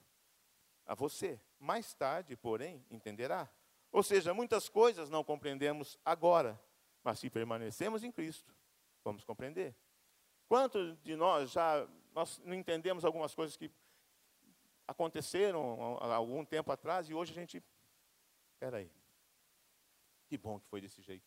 A 0.87 0.95
você, 0.95 1.41
mais 1.59 1.93
tarde, 1.95 2.37
porém, 2.37 2.87
entenderá. 2.89 3.51
Ou 3.91 4.05
seja, 4.05 4.33
muitas 4.33 4.69
coisas 4.69 5.11
não 5.11 5.25
compreendemos 5.25 5.99
agora, 6.05 6.61
mas 7.03 7.19
se 7.19 7.29
permanecemos 7.29 8.05
em 8.05 8.13
Cristo, 8.13 8.55
vamos 9.03 9.25
compreender. 9.25 9.75
Quantos 10.47 10.97
de 11.03 11.17
nós 11.17 11.51
já 11.51 11.89
nós 12.15 12.39
não 12.45 12.55
entendemos 12.55 13.05
algumas 13.05 13.35
coisas 13.35 13.57
que 13.57 13.71
aconteceram 14.87 15.99
há 16.01 16.15
algum 16.15 16.45
tempo 16.45 16.71
atrás 16.71 17.09
e 17.09 17.15
hoje 17.15 17.33
a 17.33 17.35
gente, 17.35 17.63
espera 18.53 18.79
aí, 18.79 18.91
que 20.27 20.37
bom 20.37 20.59
que 20.59 20.67
foi 20.67 20.81
desse 20.81 21.03
jeito, 21.03 21.27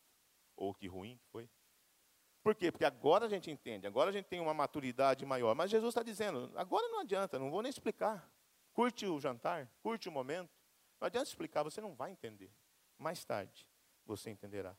ou 0.56 0.74
que 0.74 0.86
ruim 0.86 1.16
que 1.16 1.26
foi. 1.28 1.48
Por 2.42 2.54
quê? 2.54 2.70
Porque 2.70 2.84
agora 2.84 3.26
a 3.26 3.28
gente 3.28 3.50
entende, 3.50 3.88
agora 3.88 4.10
a 4.10 4.12
gente 4.12 4.26
tem 4.26 4.38
uma 4.38 4.54
maturidade 4.54 5.26
maior. 5.26 5.54
Mas 5.56 5.68
Jesus 5.68 5.90
está 5.90 6.02
dizendo, 6.02 6.52
agora 6.54 6.86
não 6.88 7.00
adianta, 7.00 7.40
não 7.40 7.50
vou 7.50 7.60
nem 7.60 7.70
explicar. 7.70 8.30
Curte 8.72 9.04
o 9.04 9.18
jantar, 9.18 9.68
curte 9.82 10.08
o 10.08 10.12
momento. 10.12 10.50
Não 11.00 11.06
adianta 11.06 11.28
explicar, 11.28 11.64
você 11.64 11.80
não 11.80 11.94
vai 11.94 12.12
entender. 12.12 12.52
Mais 12.96 13.24
tarde 13.24 13.66
você 14.04 14.30
entenderá. 14.30 14.76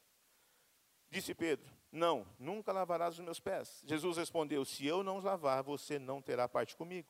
Disse 1.09 1.33
Pedro: 1.33 1.69
Não, 1.91 2.27
nunca 2.37 2.71
lavarás 2.71 3.17
os 3.17 3.23
meus 3.23 3.39
pés. 3.39 3.81
Jesus 3.85 4.17
respondeu: 4.17 4.63
Se 4.65 4.85
eu 4.85 5.03
não 5.03 5.17
os 5.17 5.23
lavar, 5.23 5.63
você 5.63 5.97
não 5.97 6.21
terá 6.21 6.47
parte 6.47 6.75
comigo. 6.75 7.09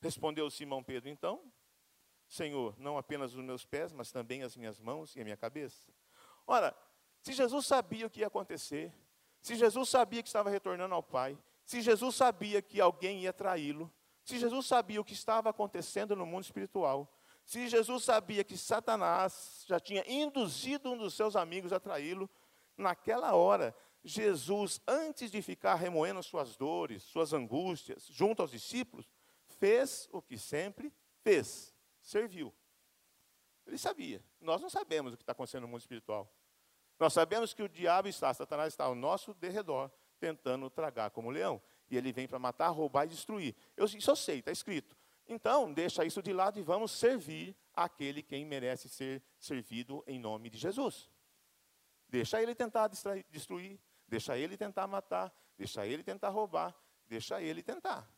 Respondeu 0.00 0.50
Simão 0.50 0.82
Pedro: 0.82 1.08
Então, 1.08 1.40
Senhor, 2.28 2.74
não 2.78 2.96
apenas 2.96 3.34
os 3.34 3.44
meus 3.44 3.64
pés, 3.64 3.92
mas 3.92 4.10
também 4.10 4.42
as 4.42 4.56
minhas 4.56 4.80
mãos 4.80 5.14
e 5.16 5.20
a 5.20 5.24
minha 5.24 5.36
cabeça. 5.36 5.92
Ora, 6.46 6.76
se 7.20 7.32
Jesus 7.32 7.66
sabia 7.66 8.06
o 8.06 8.10
que 8.10 8.20
ia 8.20 8.26
acontecer, 8.26 8.92
se 9.40 9.54
Jesus 9.54 9.88
sabia 9.88 10.22
que 10.22 10.28
estava 10.28 10.50
retornando 10.50 10.94
ao 10.94 11.02
Pai, 11.02 11.38
se 11.64 11.80
Jesus 11.80 12.14
sabia 12.14 12.60
que 12.60 12.80
alguém 12.80 13.22
ia 13.22 13.32
traí-lo, 13.32 13.90
se 14.24 14.38
Jesus 14.38 14.66
sabia 14.66 15.00
o 15.00 15.04
que 15.04 15.12
estava 15.12 15.50
acontecendo 15.50 16.16
no 16.16 16.26
mundo 16.26 16.44
espiritual, 16.44 17.10
se 17.44 17.68
Jesus 17.68 18.04
sabia 18.04 18.42
que 18.42 18.56
Satanás 18.56 19.64
já 19.66 19.78
tinha 19.78 20.02
induzido 20.10 20.92
um 20.92 20.96
dos 20.96 21.14
seus 21.14 21.36
amigos 21.36 21.72
a 21.72 21.80
traí-lo, 21.80 22.28
Naquela 22.76 23.34
hora, 23.34 23.74
Jesus, 24.04 24.80
antes 24.86 25.30
de 25.30 25.40
ficar 25.40 25.76
remoendo 25.76 26.22
suas 26.22 26.56
dores, 26.56 27.02
suas 27.02 27.32
angústias, 27.32 28.06
junto 28.10 28.42
aos 28.42 28.50
discípulos, 28.50 29.10
fez 29.58 30.08
o 30.12 30.20
que 30.20 30.36
sempre 30.36 30.92
fez: 31.22 31.74
serviu. 32.00 32.52
Ele 33.66 33.78
sabia. 33.78 34.22
Nós 34.40 34.60
não 34.60 34.68
sabemos 34.68 35.14
o 35.14 35.16
que 35.16 35.22
está 35.22 35.32
acontecendo 35.32 35.62
no 35.62 35.68
mundo 35.68 35.80
espiritual. 35.80 36.30
Nós 36.98 37.12
sabemos 37.12 37.54
que 37.54 37.62
o 37.62 37.68
diabo 37.68 38.08
está, 38.08 38.32
Satanás 38.32 38.72
está 38.72 38.84
ao 38.84 38.94
nosso 38.94 39.32
derredor, 39.34 39.90
tentando 40.20 40.68
tragar 40.68 41.10
como 41.10 41.30
leão. 41.30 41.60
E 41.90 41.96
ele 41.96 42.12
vem 42.12 42.28
para 42.28 42.38
matar, 42.38 42.68
roubar 42.68 43.04
e 43.04 43.08
destruir. 43.08 43.54
Eu, 43.76 43.86
isso 43.86 44.10
eu 44.10 44.16
sei, 44.16 44.38
está 44.40 44.52
escrito. 44.52 44.96
Então, 45.26 45.72
deixa 45.72 46.04
isso 46.04 46.22
de 46.22 46.32
lado 46.32 46.58
e 46.58 46.62
vamos 46.62 46.92
servir 46.92 47.56
aquele 47.74 48.22
quem 48.22 48.44
merece 48.44 48.88
ser 48.88 49.22
servido 49.38 50.04
em 50.06 50.18
nome 50.18 50.50
de 50.50 50.58
Jesus. 50.58 51.10
Deixa 52.14 52.40
ele 52.40 52.54
tentar 52.54 52.86
destruir, 53.28 53.80
deixa 54.06 54.38
ele 54.38 54.56
tentar 54.56 54.86
matar, 54.86 55.34
deixa 55.58 55.84
ele 55.84 56.04
tentar 56.04 56.28
roubar, 56.28 56.72
deixa 57.06 57.42
ele 57.42 57.60
tentar. 57.60 58.08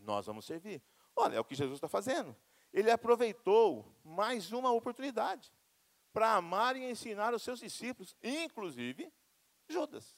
Nós 0.00 0.26
vamos 0.26 0.44
servir. 0.44 0.82
Olha, 1.16 1.36
é 1.36 1.40
o 1.40 1.44
que 1.44 1.54
Jesus 1.54 1.78
está 1.78 1.88
fazendo. 1.88 2.36
Ele 2.70 2.90
aproveitou 2.90 3.90
mais 4.04 4.52
uma 4.52 4.70
oportunidade 4.70 5.50
para 6.12 6.34
amar 6.34 6.76
e 6.76 6.90
ensinar 6.90 7.32
os 7.32 7.42
seus 7.42 7.60
discípulos, 7.60 8.14
inclusive 8.22 9.10
Judas. 9.66 10.14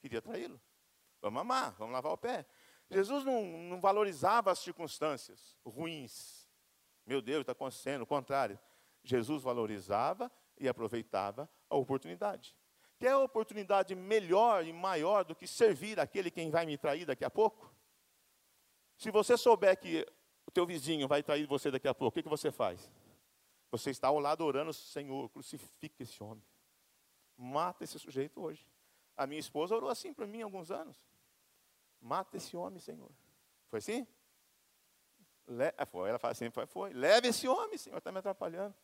Queria 0.00 0.22
traí-lo. 0.22 0.58
Vamos 1.20 1.38
amar, 1.38 1.72
vamos 1.72 1.92
lavar 1.92 2.12
o 2.12 2.16
pé. 2.16 2.46
Jesus 2.90 3.26
não, 3.26 3.44
não 3.44 3.78
valorizava 3.78 4.50
as 4.50 4.60
circunstâncias 4.60 5.54
ruins. 5.66 6.48
Meu 7.04 7.20
Deus, 7.20 7.42
está 7.42 7.52
acontecendo, 7.52 8.00
o 8.02 8.06
contrário. 8.06 8.58
Jesus 9.04 9.42
valorizava 9.42 10.32
e 10.58 10.66
aproveitava 10.66 11.46
a 11.72 11.76
oportunidade. 11.76 12.54
Quer 12.98 13.16
oportunidade 13.16 13.94
melhor 13.94 14.64
e 14.64 14.72
maior 14.72 15.24
do 15.24 15.34
que 15.34 15.46
servir 15.46 15.98
aquele 15.98 16.30
quem 16.30 16.50
vai 16.50 16.64
me 16.64 16.78
trair 16.78 17.04
daqui 17.04 17.24
a 17.24 17.30
pouco? 17.30 17.74
Se 18.96 19.10
você 19.10 19.36
souber 19.36 19.76
que 19.78 20.06
o 20.46 20.50
teu 20.50 20.64
vizinho 20.64 21.08
vai 21.08 21.22
trair 21.22 21.46
você 21.46 21.70
daqui 21.70 21.88
a 21.88 21.94
pouco, 21.94 22.10
o 22.10 22.14
que, 22.14 22.22
que 22.22 22.28
você 22.28 22.52
faz? 22.52 22.92
Você 23.70 23.90
está 23.90 24.08
ao 24.08 24.20
lado 24.20 24.44
orando, 24.44 24.72
Senhor, 24.72 25.28
crucifica 25.30 26.02
esse 26.02 26.22
homem. 26.22 26.44
Mata 27.36 27.82
esse 27.82 27.98
sujeito 27.98 28.40
hoje. 28.40 28.64
A 29.16 29.26
minha 29.26 29.40
esposa 29.40 29.74
orou 29.74 29.88
assim 29.90 30.12
para 30.12 30.26
mim 30.26 30.42
há 30.42 30.44
alguns 30.44 30.70
anos. 30.70 31.02
Mata 32.00 32.36
esse 32.36 32.56
homem, 32.56 32.78
Senhor. 32.78 33.10
Foi 33.68 33.78
assim? 33.78 34.06
Le... 35.48 35.72
Ah, 35.76 35.86
foi. 35.86 36.08
Ela 36.10 36.18
fala 36.18 36.32
assim, 36.32 36.50
foi, 36.50 36.66
foi. 36.66 36.92
Leve 36.92 37.28
esse 37.28 37.48
homem, 37.48 37.78
Senhor, 37.78 37.98
está 37.98 38.12
me 38.12 38.18
atrapalhando. 38.18 38.74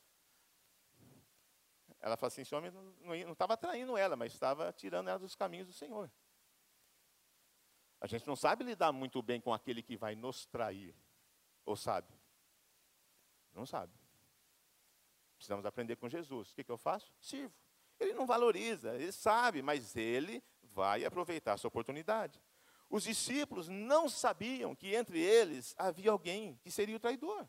Ela 2.09 2.17
fala 2.17 2.29
assim: 2.29 2.43
esse 2.43 2.55
homem 2.55 2.71
não 3.03 3.33
estava 3.33 3.57
traindo 3.57 3.97
ela, 3.97 4.17
mas 4.17 4.33
estava 4.33 4.73
tirando 4.73 5.09
ela 5.09 5.19
dos 5.19 5.35
caminhos 5.35 5.67
do 5.67 5.73
Senhor. 5.73 6.11
A 8.01 8.07
gente 8.07 8.27
não 8.27 8.37
sabe 8.37 8.65
lidar 8.65 8.93
muito 8.93 9.21
bem 9.23 9.41
com 9.41 9.53
aquele 9.53 9.83
que 9.83 9.97
vai 9.97 10.15
nos 10.15 10.47
trair. 10.47 10.95
Ou 11.65 11.77
sabe? 11.77 12.09
Não 13.53 13.67
sabe. 13.67 13.93
Precisamos 15.37 15.67
aprender 15.67 15.97
com 15.97 16.09
Jesus. 16.09 16.51
O 16.51 16.55
que, 16.55 16.65
que 16.65 16.71
eu 16.71 16.79
faço? 16.79 17.13
Sirvo. 17.21 17.55
Ele 17.99 18.15
não 18.15 18.27
valoriza, 18.27 18.95
ele 18.95 19.11
sabe, 19.11 19.61
mas 19.61 19.97
ele 19.97 20.43
vai 20.63 21.05
aproveitar 21.05 21.53
essa 21.53 21.67
oportunidade. 21.67 22.41
Os 22.89 23.03
discípulos 23.03 23.69
não 23.69 24.09
sabiam 24.09 24.75
que 24.75 24.95
entre 24.95 25.21
eles 25.21 25.75
havia 25.77 26.11
alguém 26.11 26.57
que 26.63 26.71
seria 26.71 26.97
o 26.97 27.01
traidor 27.01 27.49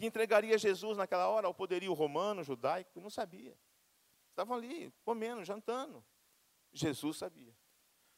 que 0.00 0.06
entregaria 0.06 0.56
Jesus 0.56 0.96
naquela 0.96 1.28
hora 1.28 1.46
ao 1.46 1.52
poderio 1.52 1.92
romano, 1.92 2.42
judaico, 2.42 2.98
não 3.02 3.10
sabia. 3.10 3.54
Estavam 4.30 4.56
ali, 4.56 4.90
comendo, 5.04 5.44
jantando. 5.44 6.02
Jesus 6.72 7.18
sabia. 7.18 7.54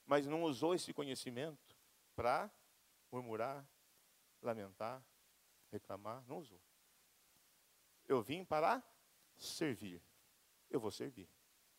Mas 0.06 0.24
não 0.24 0.44
usou 0.44 0.76
esse 0.76 0.94
conhecimento 0.94 1.76
para 2.14 2.48
murmurar, 3.10 3.68
lamentar, 4.40 5.04
reclamar. 5.72 6.24
Não 6.28 6.38
usou. 6.38 6.60
Eu 8.06 8.22
vim 8.22 8.44
para 8.44 8.80
servir. 9.36 10.00
Eu 10.70 10.78
vou 10.78 10.92
servir. 10.92 11.28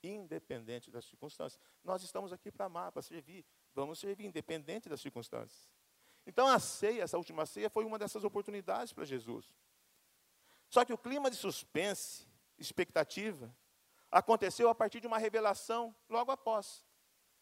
Independente 0.04 0.92
das 0.92 1.06
circunstâncias. 1.06 1.62
Nós 1.82 2.04
estamos 2.04 2.34
aqui 2.34 2.52
para 2.52 2.66
amar, 2.66 2.92
para 2.92 3.02
servir. 3.02 3.46
Vamos 3.74 4.00
servir, 4.00 4.26
independente 4.26 4.90
das 4.90 5.00
circunstâncias. 5.00 5.72
Então 6.28 6.46
a 6.46 6.60
ceia, 6.60 7.04
essa 7.04 7.18
última 7.18 7.46
ceia, 7.46 7.70
foi 7.70 7.86
uma 7.86 7.98
dessas 7.98 8.26
oportunidades 8.26 8.92
para 8.92 9.06
Jesus. 9.06 9.50
Só 10.74 10.84
que 10.84 10.92
o 10.92 10.98
clima 10.98 11.30
de 11.30 11.36
suspense, 11.36 12.28
expectativa, 12.58 13.56
aconteceu 14.10 14.68
a 14.70 14.74
partir 14.74 15.00
de 15.00 15.06
uma 15.06 15.20
revelação 15.20 15.96
logo 16.10 16.32
após. 16.32 16.84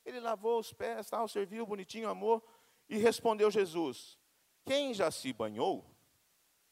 Ele 0.04 0.20
lavou 0.20 0.60
os 0.60 0.74
pés, 0.74 1.10
tal, 1.10 1.30
serviu 1.30 1.66
bonitinho, 1.66 2.10
amor, 2.10 2.44
e 2.90 2.98
respondeu 2.98 3.50
Jesus: 3.50 4.20
Quem 4.66 4.94
já 4.94 5.10
se 5.10 5.32
banhou, 5.32 5.90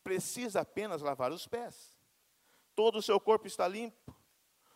precisa 0.03 0.59
apenas 0.59 1.01
lavar 1.01 1.31
os 1.31 1.47
pés. 1.47 1.97
Todo 2.75 2.97
o 2.97 3.01
seu 3.01 3.21
corpo 3.21 3.47
está 3.47 3.65
limpo. 3.65 4.13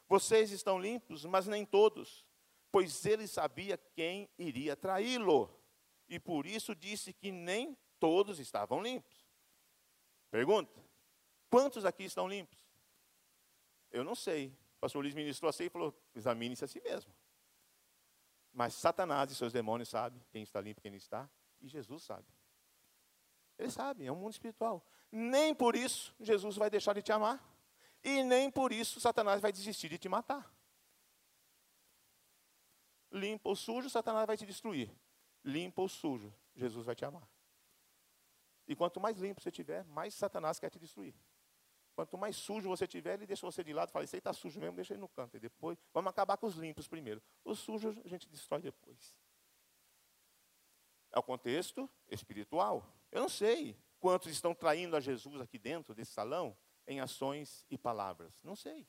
Vocês 0.07 0.51
estão 0.51 0.79
limpos, 0.79 1.25
mas 1.25 1.47
nem 1.47 1.65
todos, 1.65 2.25
pois 2.71 3.05
ele 3.05 3.27
sabia 3.27 3.77
quem 3.93 4.29
iria 4.37 4.77
traí-lo. 4.77 5.53
E 6.07 6.17
por 6.17 6.45
isso 6.45 6.73
disse 6.73 7.11
que 7.11 7.29
nem 7.29 7.77
todos 7.99 8.39
estavam 8.39 8.81
limpos. 8.81 9.27
Pergunta: 10.31 10.82
quantos 11.53 11.85
aqui 11.85 12.03
estão 12.03 12.27
limpos? 12.27 12.57
Eu 13.91 14.03
não 14.03 14.15
sei. 14.15 14.47
O 14.77 14.79
pastor 14.79 15.03
Luiz 15.03 15.13
ministrou 15.13 15.47
assim 15.47 15.65
e 15.65 15.69
falou: 15.69 15.95
examine-se 16.15 16.65
a 16.65 16.67
si 16.67 16.81
mesmo. 16.81 17.13
Mas 18.51 18.73
Satanás 18.73 19.29
e 19.29 19.35
seus 19.35 19.53
demônios 19.53 19.89
sabem 19.89 20.19
quem 20.31 20.41
está 20.41 20.59
limpo 20.59 20.79
e 20.79 20.81
quem 20.81 20.89
não 20.89 20.97
está, 20.97 21.29
e 21.61 21.67
Jesus 21.67 22.01
sabe. 22.01 22.25
Ele 23.55 23.69
sabe, 23.69 24.03
é 24.03 24.11
um 24.11 24.15
mundo 24.15 24.31
espiritual. 24.31 24.83
Nem 25.11 25.53
por 25.53 25.75
isso 25.75 26.15
Jesus 26.19 26.55
vai 26.55 26.71
deixar 26.71 26.93
de 26.93 27.03
te 27.03 27.11
amar. 27.11 27.39
E 28.03 28.23
nem 28.23 28.49
por 28.49 28.71
isso 28.71 28.99
Satanás 28.99 29.39
vai 29.39 29.51
desistir 29.51 29.89
de 29.89 29.99
te 29.99 30.09
matar. 30.09 30.51
Limpo 33.11 33.49
ou 33.49 33.55
sujo, 33.55 33.91
Satanás 33.91 34.25
vai 34.25 34.35
te 34.35 34.45
destruir. 34.45 34.91
Limpo 35.43 35.83
ou 35.83 35.87
sujo, 35.87 36.33
Jesus 36.55 36.83
vai 36.83 36.95
te 36.95 37.05
amar. 37.05 37.29
E 38.67 38.75
quanto 38.75 38.99
mais 38.99 39.17
limpo 39.19 39.39
você 39.39 39.51
tiver, 39.51 39.85
mais 39.85 40.15
Satanás 40.15 40.59
quer 40.59 40.71
te 40.71 40.79
destruir. 40.79 41.13
Quanto 41.95 42.17
mais 42.17 42.35
sujo 42.35 42.67
você 42.67 42.87
tiver, 42.87 43.13
ele 43.13 43.27
deixa 43.27 43.45
você 43.45 43.63
de 43.63 43.71
lado, 43.71 43.91
fala, 43.91 44.03
isso 44.05 44.15
aí 44.15 44.19
está 44.19 44.33
sujo 44.33 44.59
mesmo, 44.59 44.75
deixa 44.75 44.93
ele 44.93 45.01
no 45.01 45.09
canto. 45.09 45.37
E 45.37 45.39
depois, 45.39 45.77
vamos 45.93 46.09
acabar 46.09 46.37
com 46.37 46.47
os 46.47 46.55
limpos 46.55 46.87
primeiro. 46.87 47.21
Os 47.43 47.59
sujos 47.59 47.97
a 48.03 48.07
gente 48.07 48.27
destrói 48.27 48.61
depois. 48.61 49.15
É 51.11 51.19
o 51.19 51.23
contexto 51.23 51.87
espiritual. 52.09 52.83
Eu 53.11 53.21
não 53.21 53.29
sei 53.29 53.77
quantos 53.99 54.31
estão 54.31 54.55
traindo 54.55 54.95
a 54.95 54.99
Jesus 54.99 55.39
aqui 55.39 55.59
dentro 55.59 55.93
desse 55.93 56.11
salão 56.11 56.57
em 56.87 56.99
ações 56.99 57.65
e 57.69 57.77
palavras. 57.77 58.41
Não 58.43 58.55
sei. 58.55 58.87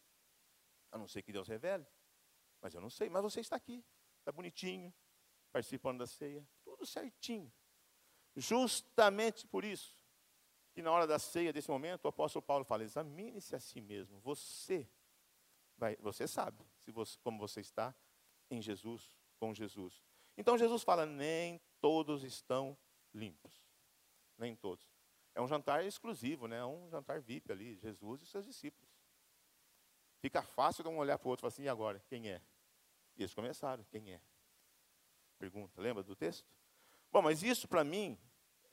A 0.91 0.97
não 0.97 1.07
ser 1.07 1.23
que 1.23 1.33
Deus 1.33 1.47
revele. 1.47 1.87
Mas 2.63 2.75
eu 2.75 2.81
não 2.81 2.89
sei. 2.89 3.11
Mas 3.11 3.23
você 3.23 3.41
está 3.41 3.57
aqui. 3.57 3.85
Está 4.21 4.33
bonitinho, 4.33 4.93
participando 5.53 5.99
da 5.99 6.07
ceia. 6.07 6.49
Tudo 6.65 6.87
certinho. 6.87 7.53
Justamente 8.35 9.47
por 9.47 9.65
isso, 9.65 10.03
que 10.75 10.83
na 10.83 10.91
hora 10.91 11.07
da 11.07 11.21
ceia, 11.21 11.53
desse 11.53 11.71
momento, 11.71 12.05
o 12.05 12.09
apóstolo 12.09 12.43
Paulo 12.43 12.65
fala: 12.65 12.83
examine-se 12.83 13.55
a 13.55 13.61
si 13.61 13.81
mesmo. 13.81 14.19
Você 14.21 14.91
vai, 15.77 15.97
você 15.97 16.27
sabe 16.27 16.67
se 16.81 16.91
você, 16.91 17.17
como 17.23 17.39
você 17.39 17.61
está 17.61 17.95
em 18.51 18.61
Jesus, 18.61 19.11
com 19.39 19.55
Jesus. 19.55 20.03
Então 20.37 20.59
Jesus 20.59 20.83
fala: 20.83 21.07
nem 21.07 21.61
todos 21.81 22.25
estão 22.25 22.77
limpos. 23.15 23.65
Nem 24.37 24.57
todos. 24.57 24.85
É 25.33 25.41
um 25.41 25.47
jantar 25.47 25.85
exclusivo, 25.85 26.49
né? 26.49 26.59
É 26.59 26.65
um 26.65 26.91
jantar 26.91 27.21
VIP 27.21 27.53
ali, 27.53 27.77
Jesus 27.77 28.23
e 28.23 28.27
seus 28.27 28.45
discípulos. 28.45 28.91
Fica 30.19 30.43
fácil 30.43 30.83
de 30.83 30.89
um 30.89 30.99
olhar 30.99 31.19
para 31.19 31.29
o 31.29 31.31
outro 31.31 31.43
e 31.43 31.43
falar 31.43 31.55
assim: 31.55 31.63
e 31.63 31.69
agora? 31.69 32.03
Quem 32.09 32.31
é? 32.31 32.43
E 33.17 33.23
eles 33.23 33.33
começaram: 33.33 33.85
quem 33.85 34.13
é? 34.13 34.21
Pergunta, 35.39 35.81
lembra 35.81 36.03
do 36.03 36.17
texto? 36.17 36.49
Bom, 37.13 37.23
mas 37.23 37.45
isso 37.45 37.69
para 37.69 37.85
mim 37.85 38.19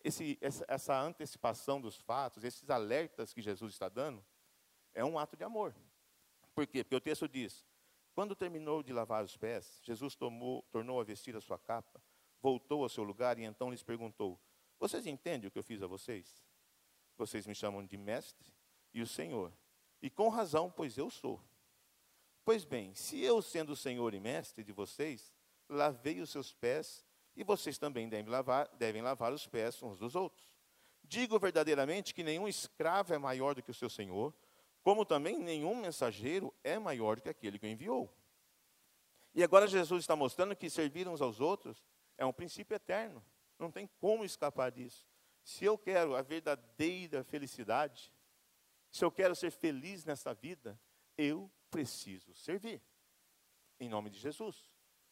esse, 0.03 0.37
essa 0.41 0.99
antecipação 0.99 1.79
dos 1.79 1.97
fatos, 1.97 2.43
esses 2.43 2.69
alertas 2.69 3.33
que 3.33 3.41
Jesus 3.41 3.73
está 3.73 3.89
dando, 3.89 4.23
é 4.93 5.03
um 5.03 5.17
ato 5.17 5.35
de 5.35 5.43
amor. 5.43 5.75
Por 6.53 6.67
quê? 6.67 6.83
Porque 6.83 6.95
o 6.95 7.01
texto 7.01 7.27
diz: 7.27 7.65
quando 8.13 8.35
terminou 8.35 8.83
de 8.83 8.91
lavar 8.91 9.23
os 9.23 9.37
pés, 9.37 9.79
Jesus 9.83 10.15
tomou, 10.15 10.63
tornou 10.71 10.99
a 10.99 11.03
vestir 11.03 11.35
a 11.35 11.41
sua 11.41 11.57
capa, 11.57 12.01
voltou 12.41 12.83
ao 12.83 12.89
seu 12.89 13.03
lugar 13.03 13.37
e 13.39 13.43
então 13.43 13.71
lhes 13.71 13.83
perguntou: 13.83 14.39
Vocês 14.79 15.05
entendem 15.07 15.47
o 15.47 15.51
que 15.51 15.59
eu 15.59 15.63
fiz 15.63 15.81
a 15.81 15.87
vocês? 15.87 16.43
Vocês 17.17 17.45
me 17.47 17.55
chamam 17.55 17.85
de 17.85 17.97
mestre 17.97 18.51
e 18.93 19.01
o 19.01 19.07
Senhor. 19.07 19.53
E 20.01 20.09
com 20.09 20.29
razão, 20.29 20.71
pois 20.71 20.97
eu 20.97 21.09
sou. 21.09 21.41
Pois 22.43 22.65
bem, 22.65 22.93
se 22.95 23.19
eu, 23.19 23.41
sendo 23.41 23.73
o 23.73 23.75
Senhor 23.75 24.13
e 24.13 24.19
mestre 24.19 24.63
de 24.63 24.71
vocês, 24.71 25.31
lavei 25.69 26.19
os 26.19 26.31
seus 26.31 26.51
pés, 26.51 27.05
e 27.35 27.43
vocês 27.43 27.77
também 27.77 28.09
devem 28.09 28.31
lavar, 28.31 28.67
devem 28.77 29.01
lavar 29.01 29.31
os 29.31 29.47
pés 29.47 29.81
uns 29.81 29.99
dos 29.99 30.15
outros. 30.15 30.51
Digo 31.03 31.37
verdadeiramente 31.39 32.13
que 32.13 32.23
nenhum 32.23 32.47
escravo 32.47 33.13
é 33.13 33.17
maior 33.17 33.55
do 33.55 33.63
que 33.63 33.71
o 33.71 33.73
seu 33.73 33.89
senhor, 33.89 34.33
como 34.83 35.05
também 35.05 35.37
nenhum 35.37 35.75
mensageiro 35.75 36.53
é 36.63 36.79
maior 36.79 37.15
do 37.15 37.21
que 37.21 37.29
aquele 37.29 37.59
que 37.59 37.65
o 37.65 37.69
enviou. 37.69 38.09
E 39.33 39.43
agora 39.43 39.67
Jesus 39.67 40.03
está 40.03 40.15
mostrando 40.15 40.55
que 40.55 40.69
servir 40.69 41.07
uns 41.07 41.21
aos 41.21 41.39
outros 41.39 41.83
é 42.17 42.25
um 42.25 42.33
princípio 42.33 42.75
eterno. 42.75 43.23
Não 43.57 43.71
tem 43.71 43.87
como 43.99 44.25
escapar 44.25 44.71
disso. 44.71 45.07
Se 45.43 45.65
eu 45.65 45.77
quero 45.77 46.15
a 46.15 46.21
verdadeira 46.21 47.23
felicidade, 47.23 48.11
se 48.91 49.05
eu 49.05 49.11
quero 49.11 49.35
ser 49.35 49.51
feliz 49.51 50.03
nessa 50.03 50.33
vida, 50.33 50.79
eu 51.17 51.49
preciso 51.69 52.33
servir. 52.33 52.81
Em 53.79 53.87
nome 53.87 54.09
de 54.09 54.19
Jesus. 54.19 54.69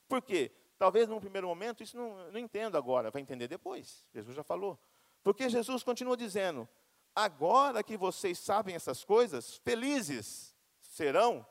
Por 0.07 0.21
quê? 0.21 0.51
Talvez 0.79 1.09
num 1.09 1.19
primeiro 1.19 1.45
momento, 1.45 1.83
isso 1.83 1.97
não, 1.97 2.31
não 2.31 2.39
entendo 2.39 2.77
agora, 2.77 3.11
vai 3.11 3.21
entender 3.21 3.49
depois. 3.49 4.07
Jesus 4.13 4.33
já 4.33 4.43
falou. 4.43 4.79
Porque 5.21 5.49
Jesus 5.49 5.83
continua 5.83 6.15
dizendo: 6.15 6.67
agora 7.13 7.83
que 7.83 7.97
vocês 7.97 8.39
sabem 8.39 8.75
essas 8.75 9.03
coisas, 9.03 9.57
felizes 9.57 10.55
serão 10.79 11.45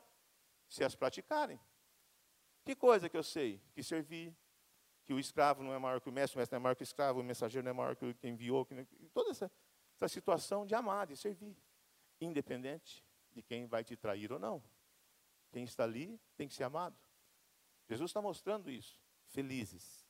se 0.67 0.83
as 0.83 0.95
praticarem. 0.95 1.59
Que 2.65 2.75
coisa 2.75 3.07
que 3.07 3.15
eu 3.15 3.21
sei? 3.21 3.61
Que 3.71 3.83
servir, 3.83 4.35
que 5.05 5.13
o 5.13 5.19
escravo 5.19 5.61
não 5.61 5.73
é 5.73 5.77
maior 5.77 6.01
que 6.01 6.09
o 6.09 6.11
mestre, 6.11 6.35
o 6.35 6.39
mestre 6.39 6.55
não 6.55 6.61
é 6.61 6.63
maior 6.63 6.75
que 6.75 6.81
o 6.81 6.83
escravo, 6.83 7.19
o 7.19 7.23
mensageiro 7.23 7.63
não 7.63 7.69
é 7.69 7.73
maior 7.73 7.95
que 7.95 8.05
o 8.05 8.15
que 8.15 8.27
enviou, 8.27 8.65
que, 8.65 8.83
toda 9.13 9.29
essa, 9.29 9.51
essa 9.95 10.07
situação 10.07 10.65
de 10.65 10.73
amar, 10.73 11.05
de 11.05 11.15
servir, 11.15 11.55
independente 12.19 13.05
de 13.31 13.43
quem 13.43 13.67
vai 13.67 13.83
te 13.83 13.95
trair 13.95 14.33
ou 14.33 14.39
não. 14.39 14.63
Quem 15.51 15.63
está 15.65 15.83
ali 15.83 16.19
tem 16.35 16.47
que 16.47 16.53
ser 16.55 16.63
amado. 16.63 16.97
Jesus 17.87 18.09
está 18.09 18.23
mostrando 18.23 18.71
isso 18.71 18.97
felizes 19.29 20.05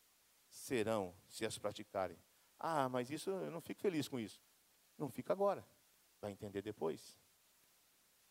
serão 0.49 1.15
se 1.27 1.45
as 1.45 1.57
praticarem. 1.57 2.17
Ah, 2.59 2.89
mas 2.89 3.09
isso 3.09 3.29
eu 3.29 3.51
não 3.51 3.61
fico 3.61 3.81
feliz 3.81 4.07
com 4.07 4.19
isso. 4.19 4.41
Não 4.97 5.09
fica 5.09 5.33
agora. 5.33 5.65
Vai 6.19 6.31
entender 6.31 6.61
depois. 6.61 7.17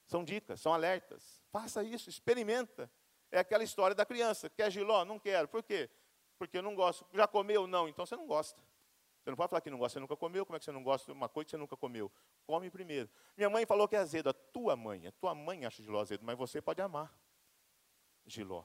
São 0.06 0.24
dicas, 0.24 0.60
são 0.60 0.72
alertas. 0.72 1.42
Faça 1.50 1.82
isso, 1.82 2.10
experimenta. 2.10 2.90
É 3.30 3.38
aquela 3.38 3.64
história 3.64 3.94
da 3.94 4.04
criança. 4.04 4.50
Quer 4.50 4.70
giló? 4.70 5.04
Não 5.04 5.18
quero. 5.18 5.48
Por 5.48 5.62
quê? 5.62 5.90
Porque 6.38 6.58
eu 6.58 6.62
não 6.62 6.74
gosto. 6.74 7.06
Já 7.12 7.26
comeu? 7.26 7.66
Não. 7.66 7.88
Então 7.88 8.06
você 8.06 8.16
não 8.16 8.26
gosta. 8.26 8.60
Você 9.22 9.30
não 9.30 9.36
pode 9.36 9.50
falar 9.50 9.60
que 9.60 9.70
não 9.70 9.78
gosta. 9.78 9.94
Você 9.94 10.00
nunca 10.00 10.16
comeu. 10.16 10.46
Como 10.46 10.56
é 10.56 10.58
que 10.58 10.64
você 10.64 10.72
não 10.72 10.82
gosta 10.82 11.06
de 11.06 11.12
uma 11.12 11.28
coisa 11.28 11.46
que 11.46 11.50
você 11.50 11.56
nunca 11.56 11.76
comeu? 11.76 12.10
Come 12.46 12.70
primeiro. 12.70 13.08
Minha 13.36 13.50
mãe 13.50 13.66
falou 13.66 13.86
que 13.86 13.96
é 13.96 13.98
azedo. 13.98 14.30
A 14.30 14.32
tua 14.32 14.76
mãe, 14.76 15.06
a 15.06 15.12
tua 15.12 15.34
mãe 15.34 15.64
acha 15.64 15.82
giló 15.82 16.00
azedo, 16.00 16.24
mas 16.24 16.36
você 16.38 16.60
pode 16.62 16.80
amar 16.80 17.14
giló. 18.26 18.64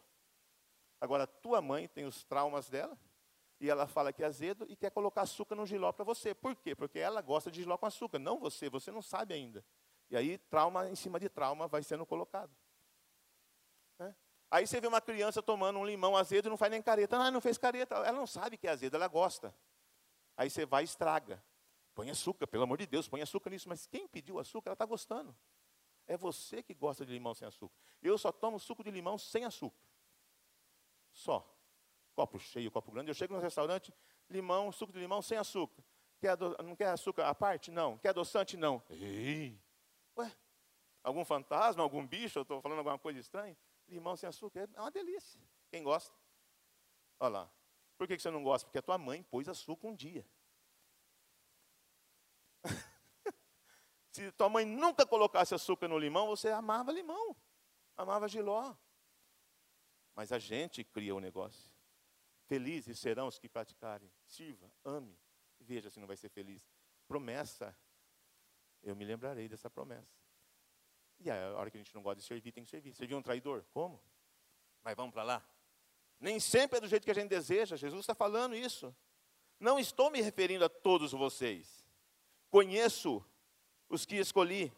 Agora, 1.04 1.28
tua 1.28 1.62
mãe 1.62 1.86
tem 1.86 2.06
os 2.06 2.24
traumas 2.24 2.70
dela, 2.70 2.98
e 3.60 3.70
ela 3.70 3.86
fala 3.86 4.13
que 4.13 4.24
é 4.24 4.26
azedo 4.26 4.66
e 4.70 4.76
quer 4.78 4.89
colocar 4.89 5.24
açúcar 5.24 5.54
no 5.54 5.66
giló 5.66 5.92
para 5.92 6.06
você. 6.06 6.34
Por 6.34 6.56
quê? 6.56 6.74
Porque 6.74 6.98
ela 6.98 7.22
gosta 7.22 7.52
de 7.52 7.60
giló 7.60 7.78
com 7.78 7.86
açúcar, 7.86 8.20
não 8.20 8.39
você, 8.39 8.70
você 8.70 8.89
não 8.89 9.02
sabe 9.02 9.34
ainda. 9.34 9.66
E 10.10 10.16
aí, 10.16 10.38
trauma 10.38 10.89
em 10.89 10.96
cima 10.96 11.20
de 11.20 11.28
trauma 11.28 11.68
vai 11.68 11.84
sendo 11.84 12.06
colocado. 12.06 12.56
Né? 14.00 14.16
Aí 14.50 14.66
você 14.66 14.80
vê 14.80 14.88
uma 14.88 15.02
criança 15.02 15.44
tomando 15.44 15.78
um 15.78 15.86
limão 15.86 16.16
azedo 16.16 16.46
e 16.46 16.50
não 16.50 16.56
faz 16.56 16.72
nem 16.72 16.82
careta. 16.82 17.18
Ah, 17.18 17.30
não 17.30 17.42
fez 17.42 17.58
careta. 17.58 17.96
Ela 17.96 18.13
não 18.13 18.26
sabe 18.26 18.56
que 18.56 18.66
é 18.66 18.70
azedo, 18.70 18.96
ela 18.96 19.10
gosta. 19.10 19.54
Aí 20.38 20.50
você 20.50 20.66
vai 20.66 20.84
e 20.84 20.86
estraga. 20.86 21.44
Põe 21.94 22.12
açúcar, 22.12 22.48
pelo 22.48 22.63
amor 22.63 22.78
de 22.78 22.88
Deus, 22.88 23.10
põe 23.10 23.22
açúcar 23.22 23.50
nisso. 23.50 23.68
Mas 23.68 23.86
quem 23.88 24.08
pediu 24.08 24.39
açúcar, 24.39 24.70
ela 24.70 24.76
está 24.76 24.86
gostando. 24.86 25.36
É 26.08 26.16
você 26.16 26.63
que 26.63 26.74
gosta 26.74 27.06
de 27.06 27.12
limão 27.12 27.34
sem 27.34 27.46
açúcar. 27.46 27.76
Eu 28.02 28.18
só 28.18 28.32
tomo 28.32 28.58
suco 28.58 28.86
de 28.86 28.89
limão 28.89 29.18
sem 29.18 29.44
açúcar. 29.44 29.92
Só. 31.13 31.47
Copo 32.15 32.38
cheio, 32.38 32.69
copo 32.69 32.91
grande. 32.91 33.10
Eu 33.10 33.15
chego 33.15 33.34
no 33.34 33.39
restaurante, 33.39 33.93
limão, 34.30 34.71
suco 34.71 34.91
de 34.91 34.99
limão 34.99 35.21
sem 35.21 35.38
açúcar. 35.38 35.84
Quer 36.19 36.38
não 36.63 36.76
quer 36.76 36.89
açúcar 36.89 37.28
à 37.28 37.36
parte? 37.36 37.71
Não. 37.71 37.97
Quer 37.97 38.10
adoçante? 38.10 38.58
Não. 38.58 38.82
Ei. 38.89 39.60
Ué, 40.17 40.32
algum 41.04 41.26
fantasma, 41.26 41.82
algum 41.84 42.06
bicho, 42.06 42.39
eu 42.39 42.43
estou 42.43 42.62
falando 42.62 42.80
alguma 42.80 42.99
coisa 42.99 43.19
estranha? 43.19 43.58
Limão 43.88 44.15
sem 44.15 44.28
açúcar 44.28 44.69
é 44.73 44.80
uma 44.80 44.91
delícia. 44.91 45.41
Quem 45.69 45.84
gosta? 45.84 46.13
Olha 47.19 47.30
lá. 47.30 47.52
Por 47.97 48.08
que 48.08 48.17
você 48.17 48.32
não 48.32 48.43
gosta? 48.43 48.65
Porque 48.65 48.78
a 48.78 48.82
tua 48.82 48.97
mãe 48.97 49.23
pôs 49.23 49.47
açúcar 49.47 49.88
um 49.88 49.95
dia. 49.95 50.26
Se 54.12 54.32
tua 54.34 54.49
mãe 54.49 54.65
nunca 54.65 55.06
colocasse 55.06 55.54
açúcar 55.54 55.88
no 55.88 55.97
limão, 55.97 56.28
você 56.28 56.49
amava 56.49 56.91
limão. 56.91 57.36
Amava 57.97 58.28
giló. 58.28 58.76
Mas 60.15 60.32
a 60.32 60.39
gente 60.39 60.84
cria 60.84 61.15
o 61.15 61.19
negócio. 61.19 61.71
Felizes 62.45 62.99
serão 62.99 63.28
os 63.28 63.39
que 63.39 63.49
praticarem. 63.49 64.12
Sirva, 64.26 64.71
ame. 64.84 65.17
Veja 65.60 65.89
se 65.89 65.99
não 65.99 66.08
vai 66.08 66.17
ser 66.17 66.30
feliz. 66.30 66.67
Promessa. 67.08 67.76
Eu 68.82 68.95
me 68.95 69.06
lembrarei 69.06 69.47
dessa 69.47 69.69
promessa. 69.69 70.13
E 71.19 71.32
a 71.32 71.54
hora 71.56 71.71
que 71.71 71.78
a 71.78 71.80
gente 71.80 71.95
não 71.95 72.04
gosta 72.04 72.19
de 72.19 72.28
servir, 72.28 72.52
tem 72.52 72.63
que 72.63 72.69
servir. 72.69 72.93
Servir 72.93 73.15
um 73.15 73.21
traidor? 73.21 73.63
Como? 73.71 74.02
Mas 74.84 74.95
vamos 74.95 75.13
para 75.13 75.23
lá. 75.23 75.49
Nem 76.19 76.39
sempre 76.39 76.78
é 76.78 76.82
do 76.82 76.88
jeito 76.88 77.06
que 77.06 77.12
a 77.12 77.15
gente 77.15 77.30
deseja. 77.30 77.76
Jesus 77.76 78.02
está 78.02 78.13
falando 78.13 78.56
isso. 78.56 78.95
Não 79.60 79.80
estou 79.80 80.12
me 80.12 80.21
referindo 80.21 80.65
a 80.65 80.69
todos 80.69 81.12
vocês. 81.13 81.86
Conheço 82.49 83.26
os 83.88 84.06
que 84.06 84.17
escolhi. 84.17 84.71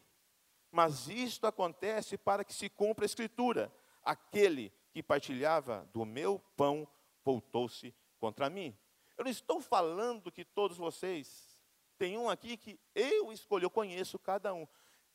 Mas 0.72 1.08
isto 1.08 1.48
acontece 1.48 2.18
para 2.18 2.44
que 2.44 2.54
se 2.54 2.70
cumpra 2.70 3.06
a 3.06 3.08
Escritura. 3.08 3.74
Aquele 4.04 4.72
que 4.96 5.04
partilhava 5.04 5.86
do 5.92 6.06
meu 6.06 6.40
pão 6.56 6.88
voltou-se 7.22 7.94
contra 8.18 8.50
mim. 8.50 8.74
Eu 9.18 9.26
não 9.26 9.32
estou 9.32 9.60
falando 9.60 10.32
que 10.32 10.46
todos 10.46 10.78
vocês 10.78 11.62
Tem 11.98 12.18
um 12.18 12.30
aqui 12.30 12.56
que 12.56 12.80
eu 12.94 13.30
escolhi, 13.34 13.66
eu 13.66 13.70
conheço 13.70 14.18
cada 14.18 14.54
um. 14.54 14.66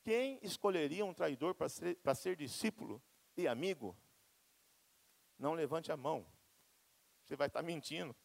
Quem 0.03 0.39
escolheria 0.43 1.03
um 1.03 1.15
traidor 1.15 1.55
para 1.55 1.67
ser, 1.67 1.97
ser 2.15 2.35
discípulo 2.35 3.01
e 3.35 3.47
amigo? 3.47 3.97
Não 5.37 5.53
levante 5.53 5.91
a 5.91 5.97
mão. 5.97 6.27
Você 7.23 7.35
vai 7.35 7.47
estar 7.47 7.63
mentindo. 7.63 8.15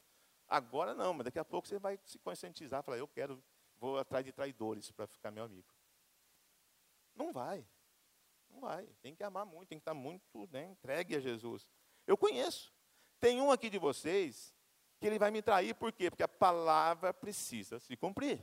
Agora 0.46 0.94
não, 0.94 1.14
mas 1.14 1.24
daqui 1.24 1.38
a 1.38 1.44
pouco 1.44 1.66
você 1.66 1.78
vai 1.78 1.98
se 2.04 2.18
conscientizar, 2.18 2.82
falar, 2.82 2.98
eu 2.98 3.08
quero, 3.08 3.42
vou 3.78 3.98
atrás 3.98 4.24
de 4.24 4.32
traidores 4.32 4.90
para 4.90 5.06
ficar 5.06 5.30
meu 5.30 5.44
amigo. 5.44 5.74
Não 7.14 7.32
vai. 7.32 7.66
Não 8.56 8.60
vai. 8.62 8.88
Tem 9.02 9.14
que 9.14 9.22
amar 9.22 9.44
muito, 9.44 9.68
tem 9.68 9.78
que 9.78 9.82
estar 9.82 9.92
muito 9.92 10.48
né, 10.50 10.64
entregue 10.64 11.14
a 11.14 11.20
Jesus. 11.20 11.68
Eu 12.06 12.16
conheço. 12.16 12.72
Tem 13.20 13.38
um 13.40 13.50
aqui 13.50 13.68
de 13.68 13.78
vocês 13.78 14.54
que 14.98 15.06
ele 15.06 15.18
vai 15.18 15.30
me 15.30 15.42
trair, 15.42 15.74
por 15.74 15.92
quê? 15.92 16.10
Porque 16.10 16.22
a 16.22 16.28
palavra 16.28 17.12
precisa 17.12 17.78
se 17.78 17.96
cumprir. 17.96 18.42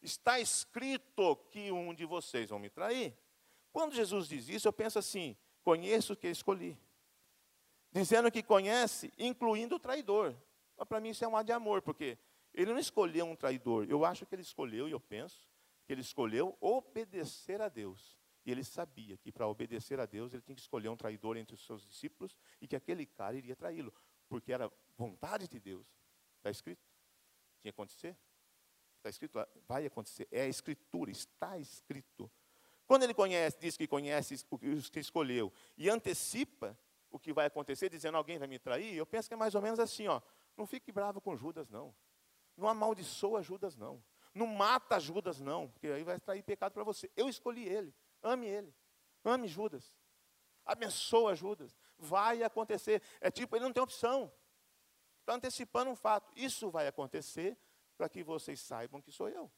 Está 0.00 0.40
escrito 0.40 1.36
que 1.52 1.70
um 1.70 1.94
de 1.94 2.04
vocês 2.04 2.50
vão 2.50 2.58
me 2.58 2.68
trair. 2.68 3.16
Quando 3.72 3.94
Jesus 3.94 4.26
diz 4.26 4.48
isso, 4.48 4.66
eu 4.66 4.72
penso 4.72 4.98
assim: 4.98 5.36
conheço 5.62 6.14
o 6.14 6.16
que 6.16 6.26
escolhi. 6.26 6.76
Dizendo 7.92 8.30
que 8.32 8.42
conhece, 8.42 9.12
incluindo 9.16 9.76
o 9.76 9.78
traidor. 9.78 10.34
Para 10.88 11.00
mim 11.00 11.10
isso 11.10 11.24
é 11.24 11.28
um 11.28 11.36
ar 11.36 11.44
de 11.44 11.52
amor, 11.52 11.80
porque 11.80 12.18
ele 12.52 12.72
não 12.72 12.78
escolheu 12.80 13.24
um 13.24 13.36
traidor. 13.36 13.86
Eu 13.88 14.04
acho 14.04 14.26
que 14.26 14.34
ele 14.34 14.42
escolheu, 14.42 14.88
e 14.88 14.90
eu 14.90 14.98
penso, 14.98 15.48
que 15.86 15.92
ele 15.92 16.00
escolheu 16.00 16.56
obedecer 16.60 17.62
a 17.62 17.68
Deus. 17.68 18.20
E 18.44 18.50
ele 18.50 18.64
sabia 18.64 19.16
que 19.16 19.30
para 19.30 19.46
obedecer 19.46 20.00
a 20.00 20.06
Deus 20.06 20.32
ele 20.32 20.42
tinha 20.42 20.54
que 20.54 20.60
escolher 20.60 20.88
um 20.88 20.96
traidor 20.96 21.36
entre 21.36 21.54
os 21.54 21.64
seus 21.64 21.86
discípulos 21.86 22.36
e 22.60 22.66
que 22.66 22.74
aquele 22.74 23.06
cara 23.06 23.36
iria 23.36 23.54
traí-lo, 23.54 23.92
porque 24.28 24.52
era 24.52 24.70
vontade 24.96 25.46
de 25.48 25.60
Deus. 25.60 25.86
Está 26.38 26.50
escrito? 26.50 26.82
Tinha 27.60 27.72
que 27.72 27.80
acontecer? 27.80 28.16
Está 28.96 29.10
escrito? 29.10 29.38
Vai 29.66 29.86
acontecer. 29.86 30.28
É 30.30 30.42
a 30.42 30.48
escritura, 30.48 31.10
está 31.10 31.58
escrito. 31.58 32.30
Quando 32.86 33.04
ele 33.04 33.14
conhece, 33.14 33.58
diz 33.60 33.76
que 33.76 33.86
conhece 33.86 34.34
os 34.34 34.90
que 34.90 35.00
escolheu 35.00 35.52
e 35.78 35.88
antecipa 35.88 36.78
o 37.10 37.18
que 37.18 37.32
vai 37.32 37.46
acontecer, 37.46 37.88
dizendo 37.88 38.16
alguém 38.16 38.38
vai 38.38 38.48
me 38.48 38.58
trair, 38.58 38.94
eu 38.94 39.06
penso 39.06 39.28
que 39.28 39.34
é 39.34 39.36
mais 39.36 39.54
ou 39.54 39.62
menos 39.62 39.78
assim, 39.78 40.08
ó. 40.08 40.20
Não 40.56 40.66
fique 40.66 40.90
bravo 40.90 41.20
com 41.20 41.36
Judas, 41.36 41.68
não. 41.68 41.94
Não 42.56 42.68
amaldiçoa 42.68 43.42
Judas, 43.42 43.76
não. 43.76 44.02
Não 44.34 44.46
mata 44.46 44.98
Judas, 44.98 45.40
não, 45.40 45.68
porque 45.68 45.88
aí 45.88 46.02
vai 46.02 46.18
trair 46.18 46.42
pecado 46.42 46.72
para 46.72 46.84
você. 46.84 47.10
Eu 47.16 47.28
escolhi 47.28 47.66
ele. 47.66 47.94
Ame 48.22 48.46
ele. 48.46 48.74
Ame 49.24 49.48
Judas. 49.48 49.94
Abençoa 50.64 51.34
Judas. 51.34 51.76
Vai 51.98 52.42
acontecer. 52.42 53.02
É 53.20 53.30
tipo, 53.30 53.56
ele 53.56 53.64
não 53.64 53.72
tem 53.72 53.82
opção. 53.82 54.32
Está 55.20 55.34
antecipando 55.34 55.90
um 55.90 55.96
fato. 55.96 56.32
Isso 56.36 56.70
vai 56.70 56.86
acontecer 56.86 57.58
para 57.96 58.08
que 58.08 58.22
vocês 58.22 58.60
saibam 58.60 59.00
que 59.00 59.12
sou 59.12 59.28
eu. 59.28 59.50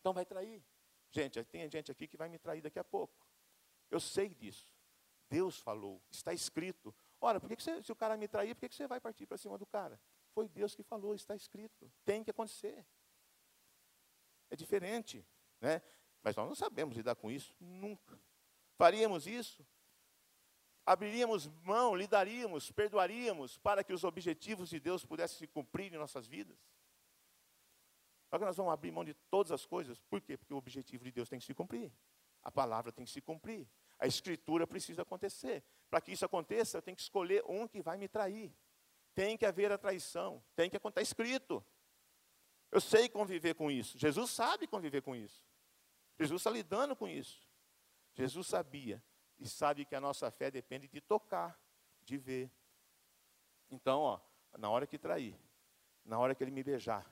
Então 0.00 0.12
vai 0.12 0.24
trair. 0.24 0.64
Gente, 1.10 1.42
tem 1.44 1.68
gente 1.70 1.90
aqui 1.90 2.06
que 2.06 2.16
vai 2.16 2.28
me 2.28 2.38
trair 2.38 2.60
daqui 2.60 2.78
a 2.78 2.84
pouco. 2.84 3.26
Eu 3.90 4.00
sei 4.00 4.28
disso. 4.28 4.68
Deus 5.28 5.58
falou, 5.58 6.02
está 6.10 6.32
escrito. 6.32 6.94
Ora, 7.20 7.40
por 7.40 7.48
que, 7.48 7.60
você, 7.60 7.82
se 7.82 7.90
o 7.90 7.96
cara 7.96 8.16
me 8.16 8.28
trair, 8.28 8.54
por 8.54 8.68
que 8.68 8.74
você 8.74 8.86
vai 8.86 9.00
partir 9.00 9.26
para 9.26 9.36
cima 9.36 9.58
do 9.58 9.66
cara? 9.66 10.00
Foi 10.32 10.48
Deus 10.48 10.74
que 10.74 10.82
falou, 10.82 11.14
está 11.14 11.34
escrito. 11.34 11.90
Tem 12.04 12.22
que 12.22 12.30
acontecer. 12.30 12.86
É 14.50 14.56
diferente. 14.56 15.26
Né? 15.60 15.82
Mas 16.26 16.34
nós 16.34 16.48
não 16.48 16.56
sabemos 16.56 16.96
lidar 16.96 17.14
com 17.14 17.30
isso, 17.30 17.54
nunca. 17.60 18.18
Faríamos 18.76 19.28
isso? 19.28 19.64
Abriríamos 20.84 21.46
mão, 21.62 21.94
lidaríamos, 21.94 22.72
perdoaríamos 22.72 23.58
para 23.58 23.84
que 23.84 23.92
os 23.92 24.02
objetivos 24.02 24.68
de 24.68 24.80
Deus 24.80 25.04
pudessem 25.04 25.38
se 25.38 25.46
cumprir 25.46 25.94
em 25.94 25.96
nossas 25.96 26.26
vidas? 26.26 26.58
Agora 28.28 28.48
nós 28.48 28.56
vamos 28.56 28.72
abrir 28.72 28.90
mão 28.90 29.04
de 29.04 29.14
todas 29.30 29.52
as 29.52 29.64
coisas. 29.64 30.00
Por 30.00 30.20
quê? 30.20 30.36
Porque 30.36 30.52
o 30.52 30.56
objetivo 30.56 31.04
de 31.04 31.12
Deus 31.12 31.28
tem 31.28 31.38
que 31.38 31.44
se 31.44 31.54
cumprir. 31.54 31.92
A 32.42 32.50
palavra 32.50 32.90
tem 32.90 33.04
que 33.04 33.12
se 33.12 33.20
cumprir. 33.20 33.64
A 33.96 34.08
escritura 34.08 34.66
precisa 34.66 35.02
acontecer. 35.02 35.62
Para 35.88 36.00
que 36.00 36.10
isso 36.10 36.24
aconteça, 36.24 36.78
eu 36.78 36.82
tenho 36.82 36.96
que 36.96 37.02
escolher 37.02 37.44
um 37.46 37.68
que 37.68 37.80
vai 37.80 37.96
me 37.96 38.08
trair. 38.08 38.52
Tem 39.14 39.38
que 39.38 39.46
haver 39.46 39.70
a 39.70 39.78
traição. 39.78 40.42
Tem 40.56 40.68
que 40.68 40.76
estar 40.76 41.00
escrito. 41.00 41.64
Eu 42.72 42.80
sei 42.80 43.08
conviver 43.08 43.54
com 43.54 43.70
isso. 43.70 43.96
Jesus 43.96 44.32
sabe 44.32 44.66
conviver 44.66 45.02
com 45.02 45.14
isso. 45.14 45.46
Jesus 46.18 46.40
está 46.40 46.50
lidando 46.50 46.96
com 46.96 47.06
isso. 47.06 47.46
Jesus 48.14 48.46
sabia 48.46 49.02
e 49.38 49.48
sabe 49.48 49.84
que 49.84 49.94
a 49.94 50.00
nossa 50.00 50.30
fé 50.30 50.50
depende 50.50 50.88
de 50.88 51.00
tocar, 51.00 51.60
de 52.02 52.16
ver. 52.16 52.50
Então, 53.70 54.00
ó, 54.00 54.20
na 54.56 54.70
hora 54.70 54.86
que 54.86 54.98
trair, 54.98 55.38
na 56.04 56.18
hora 56.18 56.34
que 56.34 56.42
ele 56.42 56.50
me 56.50 56.62
beijar, 56.62 57.06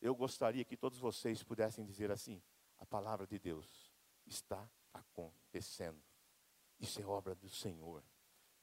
eu 0.00 0.14
gostaria 0.14 0.64
que 0.64 0.76
todos 0.76 0.98
vocês 0.98 1.42
pudessem 1.42 1.84
dizer 1.84 2.10
assim: 2.10 2.42
a 2.78 2.86
palavra 2.86 3.26
de 3.26 3.38
Deus 3.38 3.92
está 4.26 4.68
acontecendo. 4.94 6.02
Isso 6.78 7.00
é 7.00 7.04
obra 7.04 7.34
do 7.34 7.48
Senhor. 7.48 8.02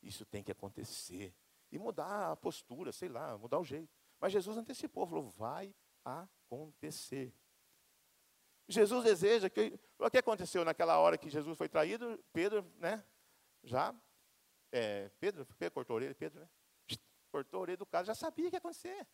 Isso 0.01 0.25
tem 0.25 0.43
que 0.43 0.51
acontecer. 0.51 1.35
E 1.71 1.77
mudar 1.77 2.31
a 2.31 2.35
postura, 2.35 2.91
sei 2.91 3.09
lá, 3.09 3.37
mudar 3.37 3.59
o 3.59 3.63
jeito. 3.63 3.93
Mas 4.19 4.33
Jesus 4.33 4.57
antecipou, 4.57 5.05
falou: 5.05 5.29
vai 5.29 5.75
acontecer. 6.03 7.33
Jesus 8.67 9.03
deseja 9.03 9.49
que. 9.49 9.79
O 9.97 10.09
que 10.09 10.17
aconteceu 10.17 10.65
naquela 10.65 10.97
hora 10.99 11.17
que 11.17 11.29
Jesus 11.29 11.57
foi 11.57 11.69
traído? 11.69 12.21
Pedro, 12.33 12.63
né? 12.77 13.03
Já. 13.63 13.95
É, 14.71 15.09
Pedro, 15.19 15.47
cortou 15.73 15.93
a 15.93 15.97
orelha, 15.97 16.15
Pedro, 16.15 16.41
né? 16.41 16.49
Cortou 17.31 17.59
a 17.59 17.61
orelha 17.61 17.77
do 17.77 17.85
cara, 17.85 18.05
já 18.05 18.15
sabia 18.15 18.47
o 18.47 18.49
que 18.49 18.55
ia 18.55 18.59
acontecer. 18.59 19.07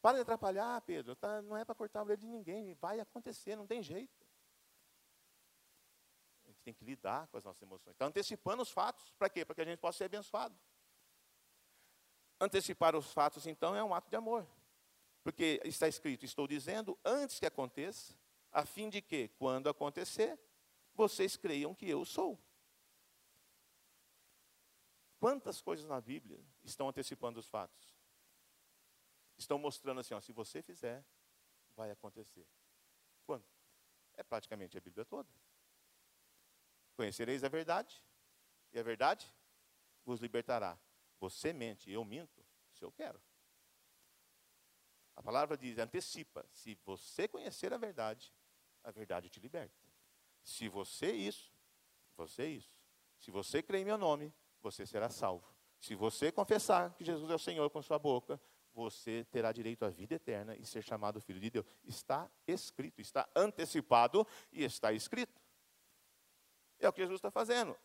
Para 0.00 0.18
de 0.18 0.22
atrapalhar, 0.22 0.80
Pedro. 0.82 1.16
Tá, 1.16 1.42
não 1.42 1.56
é 1.56 1.64
para 1.64 1.74
cortar 1.74 2.00
a 2.00 2.02
orelha 2.04 2.16
de 2.16 2.26
ninguém. 2.28 2.74
Vai 2.74 3.00
acontecer, 3.00 3.56
não 3.56 3.66
tem 3.66 3.82
jeito. 3.82 4.24
A 6.44 6.48
gente 6.48 6.60
tem 6.62 6.74
que 6.74 6.84
lidar 6.84 7.26
com 7.26 7.36
as 7.36 7.44
nossas 7.44 7.62
emoções. 7.62 7.94
Está 7.94 8.06
antecipando 8.06 8.62
os 8.62 8.70
fatos. 8.70 9.10
Para 9.18 9.28
quê? 9.28 9.44
Para 9.44 9.54
que 9.56 9.60
a 9.62 9.64
gente 9.64 9.80
possa 9.80 9.98
ser 9.98 10.04
abençoado. 10.04 10.56
Antecipar 12.40 12.94
os 12.94 13.12
fatos, 13.12 13.46
então, 13.46 13.74
é 13.74 13.82
um 13.82 13.94
ato 13.94 14.08
de 14.08 14.16
amor. 14.16 14.46
Porque 15.26 15.60
está 15.64 15.88
escrito, 15.88 16.24
estou 16.24 16.46
dizendo 16.46 16.96
antes 17.04 17.40
que 17.40 17.46
aconteça, 17.46 18.14
a 18.52 18.64
fim 18.64 18.88
de 18.88 19.02
que, 19.02 19.26
quando 19.30 19.68
acontecer, 19.68 20.38
vocês 20.94 21.36
creiam 21.36 21.74
que 21.74 21.90
eu 21.90 22.04
sou. 22.04 22.38
Quantas 25.18 25.60
coisas 25.60 25.84
na 25.84 26.00
Bíblia 26.00 26.38
estão 26.62 26.88
antecipando 26.88 27.40
os 27.40 27.48
fatos? 27.48 27.98
Estão 29.36 29.58
mostrando 29.58 29.98
assim, 29.98 30.14
ó, 30.14 30.20
se 30.20 30.30
você 30.30 30.62
fizer, 30.62 31.04
vai 31.74 31.90
acontecer. 31.90 32.46
Quando? 33.26 33.44
É 34.14 34.22
praticamente 34.22 34.78
a 34.78 34.80
Bíblia 34.80 35.04
toda. 35.04 35.28
Conhecereis 36.94 37.42
a 37.42 37.48
verdade, 37.48 38.00
e 38.72 38.78
a 38.78 38.82
verdade 38.84 39.28
vos 40.04 40.20
libertará. 40.20 40.78
Você 41.18 41.52
mente, 41.52 41.90
eu 41.90 42.04
minto, 42.04 42.46
se 42.70 42.84
eu 42.84 42.92
quero. 42.92 43.20
A 45.16 45.22
palavra 45.22 45.56
diz, 45.56 45.78
antecipa. 45.78 46.46
Se 46.52 46.78
você 46.84 47.26
conhecer 47.26 47.72
a 47.72 47.78
verdade, 47.78 48.32
a 48.84 48.90
verdade 48.90 49.30
te 49.30 49.40
liberta. 49.40 49.74
Se 50.44 50.68
você 50.68 51.10
isso, 51.10 51.52
você 52.16 52.46
isso. 52.46 52.76
Se 53.18 53.30
você 53.30 53.62
crer 53.62 53.80
em 53.80 53.84
meu 53.84 53.98
nome, 53.98 54.32
você 54.62 54.86
será 54.86 55.08
salvo. 55.08 55.44
Se 55.80 55.94
você 55.94 56.30
confessar 56.30 56.94
que 56.94 57.04
Jesus 57.04 57.30
é 57.30 57.34
o 57.34 57.38
Senhor 57.38 57.68
com 57.70 57.82
sua 57.82 57.98
boca, 57.98 58.40
você 58.72 59.24
terá 59.30 59.52
direito 59.52 59.84
à 59.84 59.88
vida 59.88 60.14
eterna 60.14 60.54
e 60.54 60.66
ser 60.66 60.82
chamado 60.82 61.20
filho 61.20 61.40
de 61.40 61.48
Deus. 61.48 61.66
Está 61.82 62.30
escrito, 62.46 63.00
está 63.00 63.28
antecipado 63.34 64.26
e 64.52 64.64
está 64.64 64.92
escrito. 64.92 65.40
É 66.78 66.88
o 66.88 66.92
que 66.92 67.00
Jesus 67.00 67.18
está 67.18 67.30
fazendo. 67.30 67.76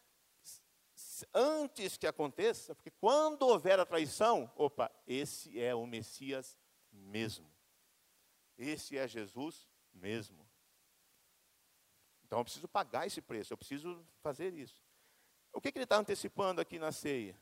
Antes 1.34 1.98
que 1.98 2.06
aconteça, 2.06 2.76
porque 2.76 2.92
quando 2.92 3.44
houver 3.44 3.80
a 3.80 3.86
traição, 3.86 4.52
opa, 4.56 4.92
esse 5.08 5.60
é 5.60 5.74
o 5.74 5.88
Messias 5.88 6.58
mesmo. 6.92 7.52
Esse 8.58 8.98
é 8.98 9.08
Jesus 9.08 9.68
mesmo. 9.94 10.48
Então 12.24 12.40
eu 12.40 12.44
preciso 12.44 12.68
pagar 12.68 13.06
esse 13.06 13.22
preço, 13.22 13.54
eu 13.54 13.58
preciso 13.58 14.06
fazer 14.22 14.54
isso. 14.54 14.82
O 15.54 15.60
que, 15.60 15.72
que 15.72 15.78
ele 15.78 15.84
está 15.84 15.98
antecipando 15.98 16.62
aqui 16.62 16.80
na 16.80 16.92
ceia? 16.92 17.36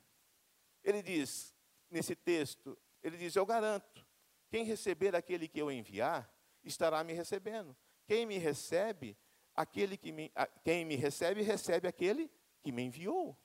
Ele 0.84 1.02
diz, 1.04 1.54
nesse 1.90 2.16
texto, 2.16 2.78
ele 3.04 3.18
diz: 3.18 3.36
Eu 3.36 3.46
garanto, 3.46 4.06
quem 4.50 4.64
receber 4.64 5.16
aquele 5.16 5.48
que 5.48 5.60
eu 5.60 5.72
enviar, 5.72 6.32
estará 6.64 7.04
me 7.04 7.14
recebendo. 7.14 7.76
Quem 8.06 8.26
me 8.26 8.38
recebe, 8.38 9.16
aquele 9.54 9.96
que 9.98 10.12
me, 10.12 10.32
quem 10.64 10.84
me 10.86 10.96
recebe, 10.96 11.42
recebe 11.42 11.88
aquele 11.88 12.32
que 12.62 12.72
me 12.72 12.84
enviou. 12.84 13.38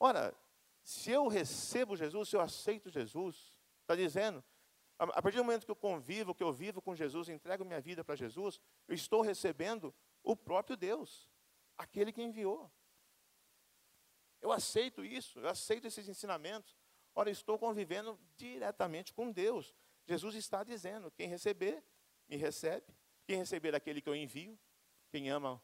Ora, 0.00 0.34
se 0.82 1.10
eu 1.10 1.28
recebo 1.28 1.96
Jesus, 1.96 2.28
se 2.28 2.36
eu 2.36 2.40
aceito 2.40 2.90
Jesus, 2.90 3.52
está 3.82 3.94
dizendo, 3.94 4.42
a 4.98 5.22
partir 5.22 5.36
do 5.36 5.44
momento 5.44 5.64
que 5.64 5.70
eu 5.70 5.76
convivo, 5.76 6.34
que 6.34 6.42
eu 6.42 6.52
vivo 6.52 6.82
com 6.82 6.94
Jesus, 6.94 7.28
entrego 7.28 7.64
minha 7.64 7.80
vida 7.80 8.02
para 8.02 8.16
Jesus, 8.16 8.60
eu 8.88 8.94
estou 8.94 9.22
recebendo 9.22 9.94
o 10.22 10.34
próprio 10.34 10.76
Deus, 10.76 11.28
aquele 11.76 12.12
que 12.12 12.20
enviou. 12.20 12.70
Eu 14.40 14.50
aceito 14.50 15.04
isso, 15.04 15.38
eu 15.38 15.48
aceito 15.48 15.86
esses 15.86 16.08
ensinamentos. 16.08 16.76
Ora, 17.14 17.30
estou 17.30 17.58
convivendo 17.58 18.18
diretamente 18.36 19.12
com 19.12 19.30
Deus. 19.30 19.74
Jesus 20.06 20.34
está 20.34 20.64
dizendo: 20.64 21.10
quem 21.10 21.28
receber, 21.28 21.84
me 22.28 22.36
recebe. 22.36 22.86
Quem 23.26 23.36
receber 23.36 23.74
aquele 23.74 24.00
que 24.00 24.08
eu 24.08 24.16
envio, 24.16 24.58
quem 25.10 25.28
ama 25.28 25.62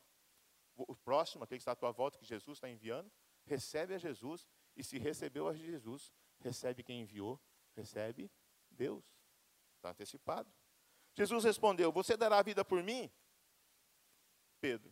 o 0.77 0.94
próximo, 0.94 1.44
aquele 1.44 1.59
que 1.59 1.62
está 1.62 1.73
à 1.73 1.77
tua 1.77 1.92
volta, 1.92 2.18
que 2.18 2.25
Jesus 2.25 2.59
está 2.59 2.68
enviando, 2.68 3.11
recebe 3.47 3.94
a 3.94 3.99
Jesus. 3.99 4.47
E 4.77 4.83
se 4.83 4.99
recebeu 4.99 5.49
a 5.49 5.55
Jesus, 5.55 6.12
recebe 6.40 6.83
quem 6.83 7.01
enviou, 7.01 7.40
recebe 7.75 8.31
Deus. 8.68 9.13
Está 9.85 9.90
antecipado. 9.90 10.51
Jesus 11.12 11.44
respondeu: 11.44 11.92
Você 11.92 12.16
dará 12.16 12.38
a 12.38 12.42
vida 12.42 12.64
por 12.64 12.83
mim? 12.83 13.12
Pedro. 14.59 14.90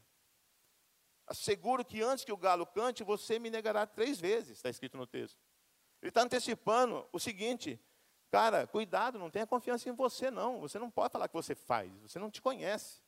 Asseguro 1.26 1.82
que 1.82 2.02
antes 2.02 2.26
que 2.26 2.32
o 2.32 2.36
galo 2.36 2.66
cante, 2.66 3.02
você 3.02 3.38
me 3.38 3.48
negará 3.48 3.86
três 3.86 4.20
vezes, 4.20 4.58
está 4.58 4.68
escrito 4.68 4.98
no 4.98 5.06
texto. 5.06 5.40
Ele 6.02 6.10
está 6.10 6.20
antecipando 6.20 7.08
o 7.10 7.18
seguinte: 7.18 7.80
cara, 8.30 8.66
cuidado, 8.66 9.18
não 9.18 9.30
tenha 9.30 9.46
confiança 9.46 9.88
em 9.88 9.94
você, 9.94 10.30
não. 10.30 10.60
Você 10.60 10.78
não 10.78 10.90
pode 10.90 11.10
falar 11.10 11.26
que 11.26 11.34
você 11.34 11.54
faz, 11.54 11.90
você 12.00 12.18
não 12.18 12.30
te 12.30 12.42
conhece. 12.42 13.00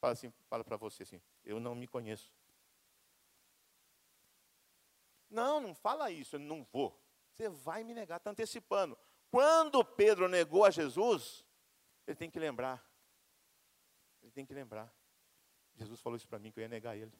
Fala 0.00 0.14
assim, 0.14 0.32
fala 0.50 0.64
para 0.64 0.76
você 0.76 1.04
assim, 1.04 1.22
eu 1.44 1.60
não 1.60 1.76
me 1.76 1.86
conheço. 1.86 2.34
Não, 5.30 5.60
não 5.60 5.76
fala 5.76 6.10
isso, 6.10 6.34
eu 6.34 6.40
não 6.40 6.64
vou. 6.64 7.00
Você 7.32 7.48
vai 7.48 7.84
me 7.84 7.94
negar, 7.94 8.16
está 8.16 8.30
antecipando. 8.30 8.98
Quando 9.34 9.84
Pedro 9.84 10.28
negou 10.28 10.64
a 10.64 10.70
Jesus, 10.70 11.44
ele 12.06 12.14
tem 12.14 12.30
que 12.30 12.38
lembrar. 12.38 12.88
Ele 14.22 14.30
tem 14.30 14.46
que 14.46 14.54
lembrar. 14.54 14.94
Jesus 15.74 16.00
falou 16.00 16.16
isso 16.16 16.28
para 16.28 16.38
mim, 16.38 16.52
que 16.52 16.60
eu 16.60 16.62
ia 16.62 16.68
negar 16.68 16.96
ele. 16.96 17.12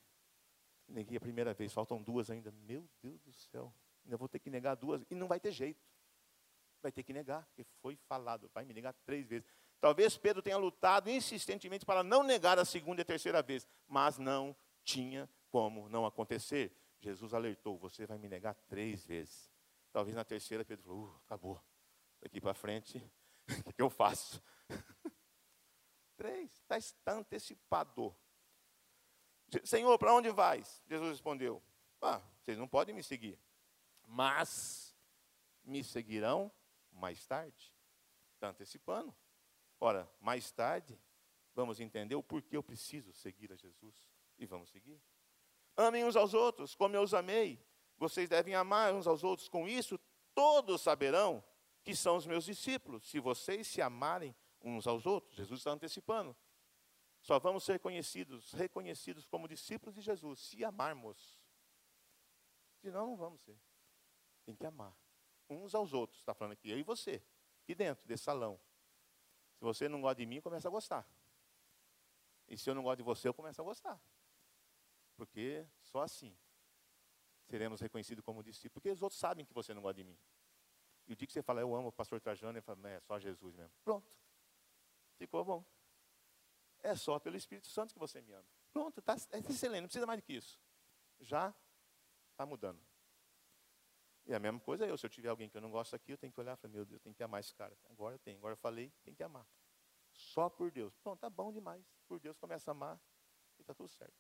Neguei 0.86 1.16
a 1.16 1.20
primeira 1.20 1.52
vez, 1.52 1.72
faltam 1.72 2.00
duas 2.00 2.30
ainda. 2.30 2.52
Meu 2.52 2.88
Deus 3.02 3.20
do 3.20 3.32
céu, 3.32 3.74
ainda 4.04 4.16
vou 4.16 4.28
ter 4.28 4.38
que 4.38 4.48
negar 4.48 4.76
duas. 4.76 5.04
E 5.10 5.14
não 5.16 5.26
vai 5.26 5.40
ter 5.40 5.50
jeito. 5.50 5.84
Vai 6.80 6.92
ter 6.92 7.02
que 7.02 7.12
negar, 7.12 7.44
porque 7.46 7.64
foi 7.82 7.96
falado. 7.96 8.48
Vai 8.54 8.64
me 8.64 8.72
negar 8.72 8.92
três 9.04 9.26
vezes. 9.26 9.44
Talvez 9.80 10.16
Pedro 10.16 10.40
tenha 10.40 10.56
lutado 10.56 11.10
insistentemente 11.10 11.84
para 11.84 12.04
não 12.04 12.22
negar 12.22 12.60
a 12.60 12.64
segunda 12.64 13.02
e 13.02 13.04
terceira 13.04 13.42
vez, 13.42 13.66
mas 13.88 14.18
não 14.18 14.54
tinha 14.84 15.28
como 15.50 15.88
não 15.88 16.06
acontecer. 16.06 16.72
Jesus 17.00 17.34
alertou: 17.34 17.76
Você 17.78 18.06
vai 18.06 18.18
me 18.18 18.28
negar 18.28 18.54
três 18.68 19.04
vezes. 19.04 19.50
Talvez 19.92 20.14
na 20.14 20.22
terceira 20.22 20.64
Pedro 20.64 20.84
falou: 20.84 21.06
uh, 21.06 21.20
Acabou. 21.24 21.73
Daqui 22.24 22.40
para 22.40 22.54
frente, 22.54 22.98
o 23.66 23.72
que 23.72 23.82
eu 23.82 23.90
faço? 23.90 24.42
três, 26.16 26.50
está, 26.54 26.78
está 26.78 27.12
antecipado. 27.12 28.16
Senhor, 29.62 29.98
para 29.98 30.14
onde 30.14 30.30
vais? 30.30 30.82
Jesus 30.86 31.10
respondeu: 31.10 31.62
ah, 32.00 32.22
Vocês 32.40 32.56
não 32.56 32.66
podem 32.66 32.94
me 32.94 33.02
seguir, 33.02 33.38
mas 34.06 34.96
me 35.62 35.84
seguirão 35.84 36.50
mais 36.90 37.26
tarde. 37.26 37.70
Está 38.32 38.48
antecipando. 38.48 39.14
Ora, 39.78 40.10
mais 40.18 40.50
tarde, 40.50 40.98
vamos 41.54 41.78
entender 41.78 42.14
o 42.14 42.22
porquê 42.22 42.56
eu 42.56 42.62
preciso 42.62 43.12
seguir 43.12 43.52
a 43.52 43.56
Jesus 43.56 44.10
e 44.38 44.46
vamos 44.46 44.70
seguir. 44.70 44.98
Amem 45.76 46.06
uns 46.06 46.16
aos 46.16 46.32
outros, 46.32 46.74
como 46.74 46.96
eu 46.96 47.02
os 47.02 47.12
amei. 47.12 47.62
Vocês 47.98 48.30
devem 48.30 48.54
amar 48.54 48.94
uns 48.94 49.06
aos 49.06 49.22
outros. 49.22 49.46
Com 49.46 49.68
isso, 49.68 50.00
todos 50.34 50.80
saberão 50.80 51.44
que 51.84 51.94
são 51.94 52.16
os 52.16 52.26
meus 52.26 52.46
discípulos, 52.46 53.04
se 53.04 53.20
vocês 53.20 53.66
se 53.66 53.82
amarem 53.82 54.34
uns 54.62 54.86
aos 54.86 55.04
outros. 55.04 55.36
Jesus 55.36 55.60
está 55.60 55.70
antecipando. 55.70 56.34
Só 57.20 57.38
vamos 57.38 57.62
ser 57.64 57.78
conhecidos, 57.78 58.52
reconhecidos 58.52 59.26
como 59.26 59.46
discípulos 59.46 59.94
de 59.94 60.00
Jesus, 60.00 60.40
se 60.40 60.64
amarmos. 60.64 61.40
Senão, 62.80 63.08
não 63.08 63.16
vamos 63.16 63.40
ser. 63.42 63.58
Tem 64.44 64.54
que 64.54 64.66
amar 64.66 64.96
uns 65.48 65.74
aos 65.74 65.92
outros. 65.92 66.18
Está 66.20 66.34
falando 66.34 66.52
aqui, 66.52 66.70
eu 66.70 66.78
e 66.78 66.82
você, 66.82 67.22
aqui 67.62 67.74
dentro 67.74 68.06
desse 68.06 68.24
salão. 68.24 68.60
Se 69.56 69.64
você 69.64 69.88
não 69.88 70.00
gosta 70.00 70.16
de 70.16 70.26
mim, 70.26 70.40
começa 70.40 70.68
a 70.68 70.70
gostar. 70.70 71.08
E 72.48 72.58
se 72.58 72.68
eu 72.68 72.74
não 72.74 72.82
gosto 72.82 72.98
de 72.98 73.02
você, 73.02 73.28
eu 73.28 73.34
começo 73.34 73.60
a 73.60 73.64
gostar. 73.64 74.00
Porque 75.16 75.66
só 75.80 76.02
assim 76.02 76.36
seremos 77.44 77.80
reconhecidos 77.80 78.24
como 78.24 78.42
discípulos. 78.42 78.74
Porque 78.74 78.90
os 78.90 79.02
outros 79.02 79.18
sabem 79.18 79.44
que 79.44 79.54
você 79.54 79.72
não 79.72 79.80
gosta 79.80 79.94
de 79.94 80.04
mim. 80.04 80.18
E 81.06 81.12
o 81.12 81.16
dia 81.16 81.26
que 81.26 81.32
você 81.32 81.42
fala, 81.42 81.60
eu 81.60 81.74
amo 81.74 81.88
o 81.88 81.92
pastor 81.92 82.20
Trajano, 82.20 82.52
ele 82.52 82.62
fala, 82.62 82.88
é 82.88 83.00
só 83.00 83.18
Jesus 83.18 83.54
mesmo. 83.54 83.72
Pronto. 83.84 84.16
Ficou 85.16 85.44
bom. 85.44 85.64
É 86.82 86.94
só 86.94 87.18
pelo 87.18 87.36
Espírito 87.36 87.68
Santo 87.68 87.92
que 87.92 87.98
você 87.98 88.20
me 88.20 88.32
ama. 88.32 88.46
Pronto, 88.72 89.00
tá, 89.00 89.14
é 89.30 89.38
excelente, 89.38 89.82
não 89.82 89.88
precisa 89.88 90.06
mais 90.06 90.20
do 90.20 90.22
que 90.24 90.32
isso. 90.32 90.60
Já 91.20 91.54
está 92.32 92.44
mudando. 92.44 92.80
E 94.26 94.34
a 94.34 94.38
mesma 94.38 94.58
coisa 94.58 94.86
eu, 94.86 94.96
se 94.96 95.04
eu 95.04 95.10
tiver 95.10 95.28
alguém 95.28 95.48
que 95.48 95.56
eu 95.56 95.60
não 95.60 95.70
gosto 95.70 95.94
aqui, 95.94 96.12
eu 96.12 96.18
tenho 96.18 96.32
que 96.32 96.40
olhar 96.40 96.54
e 96.54 96.56
falar, 96.56 96.72
meu 96.72 96.84
Deus, 96.84 97.00
tem 97.00 97.12
que 97.12 97.22
amar 97.22 97.40
esse 97.40 97.54
cara. 97.54 97.76
Agora 97.90 98.18
tem, 98.18 98.36
agora 98.36 98.52
eu 98.52 98.56
falei, 98.56 98.90
tem 99.02 99.14
que 99.14 99.22
amar. 99.22 99.46
Só 100.10 100.48
por 100.48 100.70
Deus. 100.70 100.96
Pronto, 100.96 101.20
tá 101.20 101.28
bom 101.28 101.52
demais. 101.52 101.84
Por 102.06 102.18
Deus 102.18 102.36
começa 102.38 102.70
a 102.70 102.72
amar 102.72 103.00
e 103.58 103.60
está 103.60 103.74
tudo 103.74 103.88
certo. 103.88 104.14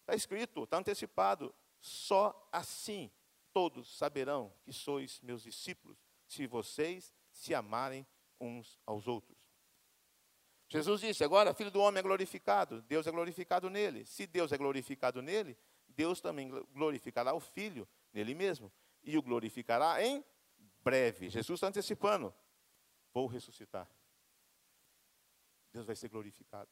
Está 0.00 0.14
escrito, 0.14 0.64
está 0.64 0.78
antecipado. 0.78 1.54
Só 1.78 2.48
assim 2.52 3.10
todos 3.52 3.96
saberão 3.96 4.52
que 4.62 4.72
sois 4.72 5.20
meus 5.20 5.42
discípulos, 5.42 5.98
se 6.26 6.46
vocês 6.46 7.12
se 7.32 7.54
amarem 7.54 8.06
uns 8.40 8.78
aos 8.86 9.06
outros. 9.06 9.50
Jesus 10.68 11.00
disse: 11.00 11.24
agora, 11.24 11.52
filho 11.52 11.70
do 11.70 11.80
homem 11.80 11.98
é 11.98 12.02
glorificado, 12.02 12.80
Deus 12.82 13.06
é 13.06 13.10
glorificado 13.10 13.68
nele. 13.68 14.06
Se 14.06 14.26
Deus 14.26 14.52
é 14.52 14.56
glorificado 14.56 15.20
nele, 15.20 15.58
Deus 15.88 16.20
também 16.20 16.48
glorificará 16.72 17.34
o 17.34 17.40
filho 17.40 17.88
nele 18.12 18.34
mesmo 18.34 18.72
e 19.02 19.18
o 19.18 19.22
glorificará 19.22 20.02
em 20.02 20.24
breve. 20.82 21.28
Jesus 21.28 21.56
está 21.56 21.66
antecipando: 21.66 22.32
vou 23.12 23.26
ressuscitar. 23.26 23.90
Deus 25.72 25.86
vai 25.86 25.96
ser 25.96 26.08
glorificado. 26.08 26.70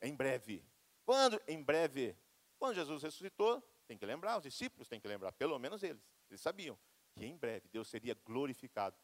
Em 0.00 0.14
breve. 0.14 0.64
Quando? 1.04 1.40
Em 1.46 1.62
breve. 1.62 2.16
Quando 2.58 2.74
Jesus 2.74 3.02
ressuscitou, 3.02 3.62
tem 3.88 3.98
que 3.98 4.06
lembrar, 4.06 4.36
os 4.36 4.42
discípulos 4.44 4.86
têm 4.86 5.00
que 5.00 5.08
lembrar, 5.08 5.32
pelo 5.32 5.58
menos 5.58 5.82
eles. 5.82 6.06
Eles 6.30 6.40
sabiam 6.40 6.78
que 7.16 7.24
em 7.24 7.36
breve 7.36 7.68
Deus 7.68 7.88
seria 7.88 8.14
glorificado. 8.24 8.96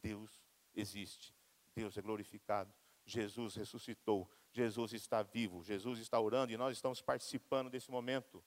Deus 0.00 0.40
existe. 0.74 1.34
Deus 1.74 1.98
é 1.98 2.00
glorificado. 2.00 2.72
Jesus 3.04 3.56
ressuscitou. 3.56 4.30
Jesus 4.52 4.92
está 4.92 5.22
vivo. 5.22 5.62
Jesus 5.64 5.98
está 5.98 6.18
orando 6.20 6.52
e 6.52 6.56
nós 6.56 6.76
estamos 6.76 7.02
participando 7.02 7.68
desse 7.68 7.90
momento. 7.90 8.42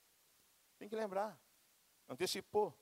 Tem 0.78 0.88
que 0.88 0.96
lembrar. 0.96 1.38
Antecipou. 2.08 2.76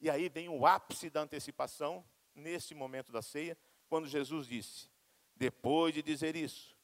E 0.00 0.08
aí 0.08 0.28
vem 0.28 0.48
o 0.48 0.66
ápice 0.66 1.10
da 1.10 1.20
antecipação, 1.20 2.04
nesse 2.34 2.74
momento 2.74 3.12
da 3.12 3.20
ceia, 3.20 3.58
quando 3.88 4.06
Jesus 4.06 4.46
disse: 4.46 4.88
depois 5.38 5.94
de 5.94 6.02
dizer 6.02 6.34
isso, 6.34 6.76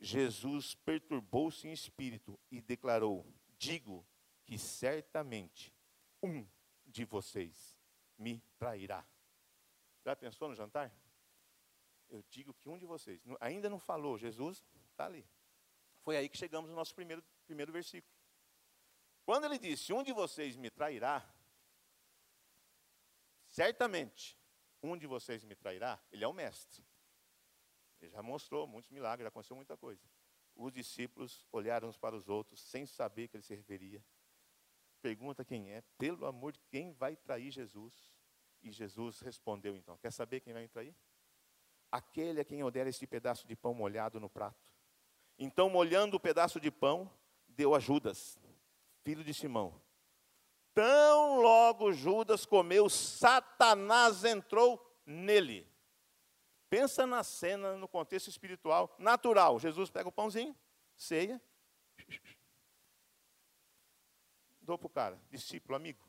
Jesus 0.00 0.74
perturbou-se 0.74 1.66
em 1.68 1.72
espírito 1.72 2.38
e 2.50 2.60
declarou: 2.60 3.24
Digo 3.58 4.04
que 4.44 4.58
certamente 4.58 5.74
um 6.22 6.46
de 6.86 7.04
vocês 7.04 7.78
me 8.16 8.40
trairá. 8.58 9.06
Já 10.04 10.14
pensou 10.14 10.48
no 10.48 10.54
jantar? 10.54 10.94
Eu 12.08 12.22
digo 12.30 12.52
que 12.54 12.68
um 12.68 12.78
de 12.78 12.86
vocês, 12.86 13.20
ainda 13.40 13.68
não 13.68 13.78
falou, 13.78 14.18
Jesus 14.18 14.62
está 14.90 15.06
ali. 15.06 15.26
Foi 16.02 16.16
aí 16.16 16.28
que 16.28 16.36
chegamos 16.36 16.68
no 16.68 16.76
nosso 16.76 16.94
primeiro, 16.94 17.24
primeiro 17.46 17.72
versículo. 17.72 18.12
Quando 19.24 19.44
ele 19.46 19.58
disse: 19.58 19.92
Um 19.92 20.02
de 20.02 20.12
vocês 20.12 20.54
me 20.54 20.70
trairá, 20.70 21.26
certamente 23.48 24.38
um 24.82 24.96
de 24.98 25.06
vocês 25.06 25.42
me 25.44 25.54
trairá, 25.54 25.98
ele 26.12 26.22
é 26.22 26.28
o 26.28 26.32
mestre. 26.32 26.84
Ele 28.00 28.10
já 28.10 28.22
mostrou 28.22 28.66
muitos 28.66 28.90
milagres, 28.90 29.24
já 29.24 29.28
aconteceu 29.28 29.56
muita 29.56 29.76
coisa. 29.78 30.02
Os 30.54 30.70
discípulos 30.70 31.46
olharam 31.50 31.88
uns 31.88 31.96
para 31.96 32.14
os 32.14 32.28
outros, 32.28 32.60
sem 32.60 32.84
saber 32.84 33.28
que 33.28 33.36
ele 33.36 33.42
se 33.42 33.54
referia. 33.54 34.04
Pergunta 35.04 35.44
quem 35.44 35.70
é, 35.70 35.82
pelo 35.98 36.24
amor 36.24 36.52
de 36.52 36.60
quem 36.70 36.90
vai 36.94 37.14
trair 37.14 37.50
Jesus? 37.50 37.92
E 38.62 38.72
Jesus 38.72 39.20
respondeu 39.20 39.76
então: 39.76 39.98
Quer 39.98 40.10
saber 40.10 40.40
quem 40.40 40.54
vai 40.54 40.66
trair? 40.66 40.96
Aquele 41.92 42.40
a 42.40 42.44
quem 42.44 42.60
eu 42.60 42.70
der 42.70 42.86
este 42.86 43.06
pedaço 43.06 43.46
de 43.46 43.54
pão 43.54 43.74
molhado 43.74 44.18
no 44.18 44.30
prato. 44.30 44.56
Então, 45.38 45.68
molhando 45.68 46.16
o 46.16 46.20
pedaço 46.20 46.58
de 46.58 46.70
pão, 46.70 47.10
deu 47.46 47.74
a 47.74 47.78
Judas, 47.78 48.40
filho 49.02 49.22
de 49.22 49.34
Simão. 49.34 49.78
Tão 50.72 51.38
logo 51.38 51.92
Judas 51.92 52.46
comeu, 52.46 52.88
Satanás 52.88 54.24
entrou 54.24 54.82
nele. 55.04 55.70
Pensa 56.70 57.06
na 57.06 57.22
cena 57.22 57.76
no 57.76 57.86
contexto 57.86 58.28
espiritual, 58.28 58.96
natural. 58.98 59.58
Jesus 59.58 59.90
pega 59.90 60.08
o 60.08 60.12
pãozinho, 60.12 60.56
ceia, 60.96 61.38
dou 64.64 64.78
para 64.78 64.86
o 64.86 64.90
cara, 64.90 65.22
discípulo, 65.30 65.76
amigo. 65.76 66.02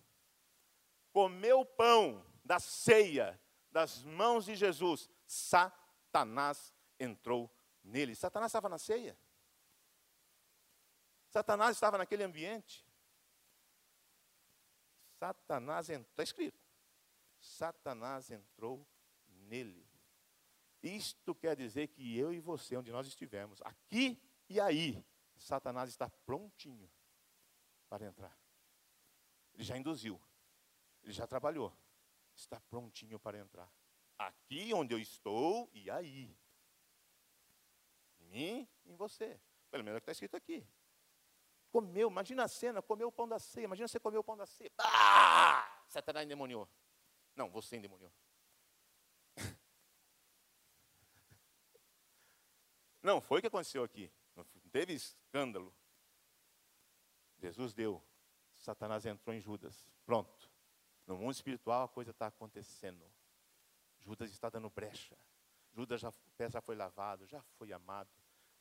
Comeu 1.11 1.61
o 1.61 1.65
pão 1.65 2.25
da 2.43 2.59
ceia 2.59 3.39
das 3.75 4.03
mãos 4.03 4.45
de 4.45 4.55
Jesus, 4.55 5.09
Satanás 5.27 6.73
entrou 6.97 7.53
nele. 7.83 8.15
Satanás 8.15 8.49
estava 8.49 8.69
na 8.69 8.77
ceia. 8.77 9.17
Satanás 11.27 11.75
estava 11.75 11.97
naquele 11.97 12.23
ambiente. 12.23 12.87
Satanás 15.19 15.89
entrou, 15.89 16.09
está 16.11 16.23
escrito. 16.23 16.63
Satanás 17.37 18.31
entrou 18.31 18.87
nele. 19.27 19.85
Isto 20.81 21.35
quer 21.35 21.57
dizer 21.57 21.89
que 21.89 22.17
eu 22.17 22.31
e 22.31 22.39
você, 22.39 22.77
onde 22.77 22.93
nós 22.93 23.07
estivermos, 23.07 23.61
aqui 23.63 24.21
e 24.47 24.57
aí, 24.59 25.05
Satanás 25.35 25.89
está 25.89 26.09
prontinho 26.09 26.89
para 27.89 28.05
entrar. 28.05 28.44
Ele 29.55 29.63
já 29.63 29.77
induziu, 29.77 30.21
ele 31.01 31.13
já 31.13 31.25
trabalhou, 31.25 31.75
está 32.35 32.59
prontinho 32.59 33.17
para 33.17 33.39
entrar. 33.39 33.71
Aqui 34.17 34.73
onde 34.73 34.93
eu 34.93 34.99
estou 34.99 35.69
e 35.73 35.89
aí. 35.89 36.37
Em 38.19 38.25
mim, 38.27 38.69
em 38.85 38.95
você. 38.95 39.39
Pelo 39.71 39.83
menos 39.83 39.95
é 39.95 39.97
o 39.97 40.01
que 40.01 40.03
está 40.03 40.11
escrito 40.11 40.35
aqui. 40.35 40.67
Comeu, 41.71 42.09
imagina 42.09 42.43
a 42.43 42.47
cena, 42.47 42.81
comeu 42.81 43.07
o 43.07 43.11
pão 43.11 43.27
da 43.27 43.39
ceia. 43.39 43.65
Imagina 43.65 43.87
você 43.87 43.99
comer 43.99 44.17
o 44.17 44.23
pão 44.23 44.37
da 44.37 44.45
ceia. 44.45 44.71
Ah! 44.77 45.83
Satanás 45.87 46.25
endemoniou. 46.25 46.69
Não, 47.35 47.49
você 47.49 47.75
endemoniou. 47.75 48.11
Não, 53.01 53.21
foi 53.21 53.37
o 53.37 53.41
que 53.41 53.47
aconteceu 53.47 53.83
aqui. 53.83 54.11
Não 54.35 54.43
teve 54.71 54.93
escândalo. 54.93 55.73
Jesus 57.37 57.73
deu. 57.73 58.03
Satanás 58.65 59.05
entrou 59.05 59.35
em 59.35 59.39
Judas. 59.39 59.87
Pronto. 60.05 60.49
No 61.05 61.15
mundo 61.17 61.31
espiritual 61.31 61.83
a 61.83 61.87
coisa 61.87 62.11
está 62.11 62.27
acontecendo. 62.27 63.05
Judas 63.99 64.31
está 64.31 64.49
dando 64.49 64.69
brecha. 64.69 65.17
Judas 65.71 66.01
já, 66.01 66.09
o 66.09 66.31
pé 66.37 66.49
já 66.49 66.61
foi 66.61 66.75
lavado, 66.75 67.25
já 67.27 67.41
foi 67.57 67.71
amado. 67.71 68.09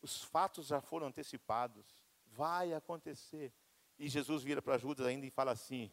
Os 0.02 0.22
fatos 0.22 0.66
já 0.66 0.80
foram 0.80 1.06
antecipados. 1.06 1.96
Vai 2.26 2.74
acontecer. 2.74 3.52
E 3.98 4.08
Jesus 4.08 4.42
vira 4.42 4.60
para 4.60 4.76
Judas 4.76 5.06
ainda 5.06 5.24
e 5.26 5.30
fala 5.30 5.52
assim: 5.52 5.90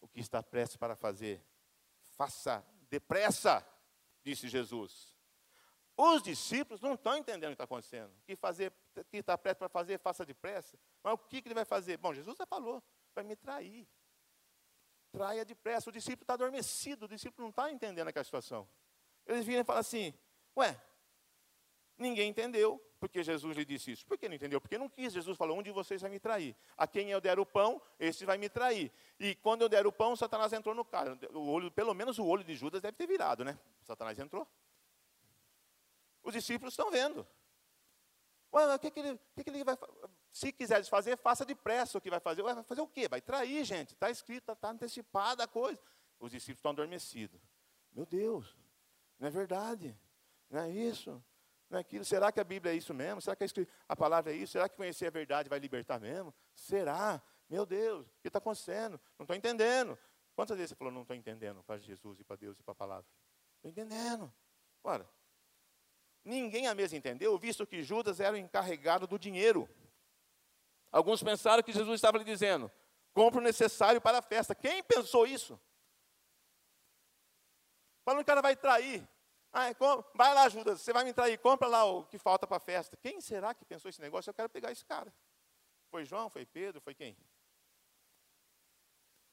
o 0.00 0.08
que 0.08 0.20
está 0.20 0.42
prestes 0.42 0.76
para 0.76 0.96
fazer? 0.96 1.44
Faça 2.16 2.64
depressa, 2.88 3.64
disse 4.24 4.48
Jesus. 4.48 5.14
Os 5.96 6.22
discípulos 6.22 6.80
não 6.80 6.94
estão 6.94 7.16
entendendo 7.16 7.52
o 7.52 7.56
que 7.56 7.62
está 7.62 7.64
acontecendo. 7.64 8.10
O 8.10 8.22
que, 8.24 8.36
fazer, 8.36 8.72
que 9.10 9.18
está 9.18 9.38
prestes 9.38 9.58
para 9.58 9.68
fazer, 9.68 9.98
faça 9.98 10.26
depressa. 10.26 10.78
Mas 11.02 11.14
o 11.14 11.18
que, 11.18 11.40
que 11.40 11.48
ele 11.48 11.54
vai 11.54 11.64
fazer? 11.64 11.96
Bom, 11.96 12.12
Jesus 12.12 12.36
já 12.36 12.44
falou, 12.44 12.82
vai 13.16 13.24
me 13.24 13.34
trair. 13.34 13.88
Traia 15.10 15.44
depressa. 15.44 15.90
O 15.90 15.92
discípulo 15.92 16.22
está 16.22 16.34
adormecido, 16.34 17.06
o 17.06 17.08
discípulo 17.08 17.44
não 17.44 17.50
está 17.50 17.70
entendendo 17.70 18.08
aquela 18.08 18.24
situação. 18.24 18.68
Eles 19.26 19.44
viram 19.44 19.62
e 19.62 19.64
falam 19.64 19.80
assim: 19.80 20.14
Ué, 20.56 20.80
ninguém 21.98 22.30
entendeu 22.30 22.78
porque 23.00 23.22
Jesus 23.22 23.56
lhe 23.56 23.64
disse 23.64 23.92
isso. 23.92 24.06
Por 24.06 24.18
que 24.18 24.28
não 24.28 24.36
entendeu? 24.36 24.60
Porque 24.60 24.78
não 24.78 24.88
quis. 24.88 25.12
Jesus 25.12 25.36
falou: 25.36 25.58
Um 25.58 25.62
de 25.62 25.70
vocês 25.70 26.00
vai 26.00 26.10
me 26.10 26.20
trair. 26.20 26.54
A 26.76 26.86
quem 26.86 27.10
eu 27.10 27.20
der 27.20 27.38
o 27.38 27.46
pão, 27.46 27.80
esse 27.98 28.24
vai 28.24 28.38
me 28.38 28.48
trair. 28.48 28.92
E 29.18 29.34
quando 29.36 29.62
eu 29.62 29.68
der 29.68 29.86
o 29.86 29.92
pão, 29.92 30.14
Satanás 30.14 30.52
entrou 30.52 30.74
no 30.74 30.84
cara. 30.84 31.18
O 31.32 31.50
olho, 31.50 31.70
pelo 31.70 31.94
menos 31.94 32.18
o 32.18 32.26
olho 32.26 32.44
de 32.44 32.54
Judas 32.54 32.80
deve 32.80 32.96
ter 32.96 33.06
virado, 33.06 33.44
né? 33.44 33.58
Satanás 33.82 34.18
entrou. 34.18 34.46
Os 36.22 36.32
discípulos 36.32 36.74
estão 36.74 36.90
vendo. 36.90 37.26
Ué, 38.56 38.74
o 38.74 38.78
que, 38.78 38.90
que, 38.90 39.00
ele, 39.00 39.20
que, 39.34 39.44
que 39.44 39.50
ele 39.50 39.62
vai 39.62 39.76
Se 40.32 40.50
quiser 40.50 40.80
desfazer, 40.80 41.18
faça 41.18 41.44
depressa 41.44 41.98
o 41.98 42.00
que 42.00 42.08
vai 42.08 42.20
fazer. 42.20 42.42
Ué, 42.42 42.54
vai 42.54 42.64
fazer 42.64 42.80
o 42.80 42.88
quê? 42.88 43.06
Vai 43.06 43.20
trair, 43.20 43.64
gente. 43.64 43.92
Está 43.92 44.10
escrito, 44.10 44.50
está 44.50 44.70
antecipada 44.70 45.44
a 45.44 45.46
coisa. 45.46 45.78
Os 46.18 46.30
discípulos 46.30 46.58
estão 46.58 46.70
adormecidos. 46.70 47.40
Meu 47.92 48.06
Deus, 48.06 48.56
não 49.18 49.28
é 49.28 49.30
verdade. 49.30 49.94
Não 50.48 50.60
é 50.60 50.70
isso. 50.70 51.22
Não 51.68 51.78
é 51.78 51.80
aquilo. 51.82 52.04
Será 52.04 52.32
que 52.32 52.40
a 52.40 52.44
Bíblia 52.44 52.72
é 52.72 52.76
isso 52.76 52.94
mesmo? 52.94 53.20
Será 53.20 53.36
que 53.36 53.44
a 53.88 53.96
palavra 53.96 54.32
é 54.32 54.36
isso? 54.36 54.52
Será 54.52 54.68
que 54.68 54.76
conhecer 54.76 55.06
a 55.06 55.10
verdade 55.10 55.48
vai 55.50 55.58
libertar 55.58 56.00
mesmo? 56.00 56.32
Será? 56.54 57.22
Meu 57.48 57.66
Deus, 57.66 58.06
o 58.06 58.20
que 58.22 58.28
está 58.28 58.38
acontecendo? 58.38 59.00
Não 59.18 59.24
estou 59.24 59.36
entendendo. 59.36 59.98
Quantas 60.34 60.56
vezes 60.56 60.70
você 60.70 60.76
falou, 60.76 60.92
não 60.92 61.02
estou 61.02 61.16
entendendo 61.16 61.62
para 61.62 61.78
Jesus 61.78 62.20
e 62.20 62.24
para 62.24 62.36
Deus 62.36 62.58
e 62.58 62.62
para 62.62 62.72
a 62.72 62.74
palavra? 62.74 63.06
Estou 63.56 63.70
entendendo. 63.70 64.32
Ora, 64.82 65.08
Ninguém 66.26 66.66
a 66.66 66.74
mesa 66.74 66.96
entendeu, 66.96 67.38
visto 67.38 67.64
que 67.64 67.84
Judas 67.84 68.18
era 68.18 68.34
o 68.34 68.36
encarregado 68.36 69.06
do 69.06 69.16
dinheiro. 69.16 69.68
Alguns 70.90 71.22
pensaram 71.22 71.62
que 71.62 71.72
Jesus 71.72 71.94
estava 71.94 72.18
lhe 72.18 72.24
dizendo: 72.24 72.68
compre 73.14 73.38
o 73.38 73.42
necessário 73.42 74.00
para 74.00 74.18
a 74.18 74.22
festa. 74.22 74.52
Quem 74.52 74.82
pensou 74.82 75.24
isso? 75.24 75.56
Falando 78.04 78.18
que 78.18 78.24
o 78.24 78.26
cara 78.26 78.42
vai 78.42 78.56
trair. 78.56 79.08
Ah, 79.52 79.66
vai 80.14 80.34
lá, 80.34 80.48
Judas, 80.48 80.80
você 80.80 80.92
vai 80.92 81.04
me 81.04 81.12
trair, 81.12 81.38
compra 81.38 81.68
lá 81.68 81.84
o 81.84 82.04
que 82.04 82.18
falta 82.18 82.44
para 82.44 82.56
a 82.56 82.60
festa. 82.60 82.96
Quem 82.96 83.20
será 83.20 83.54
que 83.54 83.64
pensou 83.64 83.88
esse 83.88 84.00
negócio? 84.00 84.28
Eu 84.28 84.34
quero 84.34 84.50
pegar 84.50 84.72
esse 84.72 84.84
cara. 84.84 85.14
Foi 85.92 86.04
João, 86.04 86.28
foi 86.28 86.44
Pedro, 86.44 86.80
foi 86.80 86.92
quem? 86.92 87.16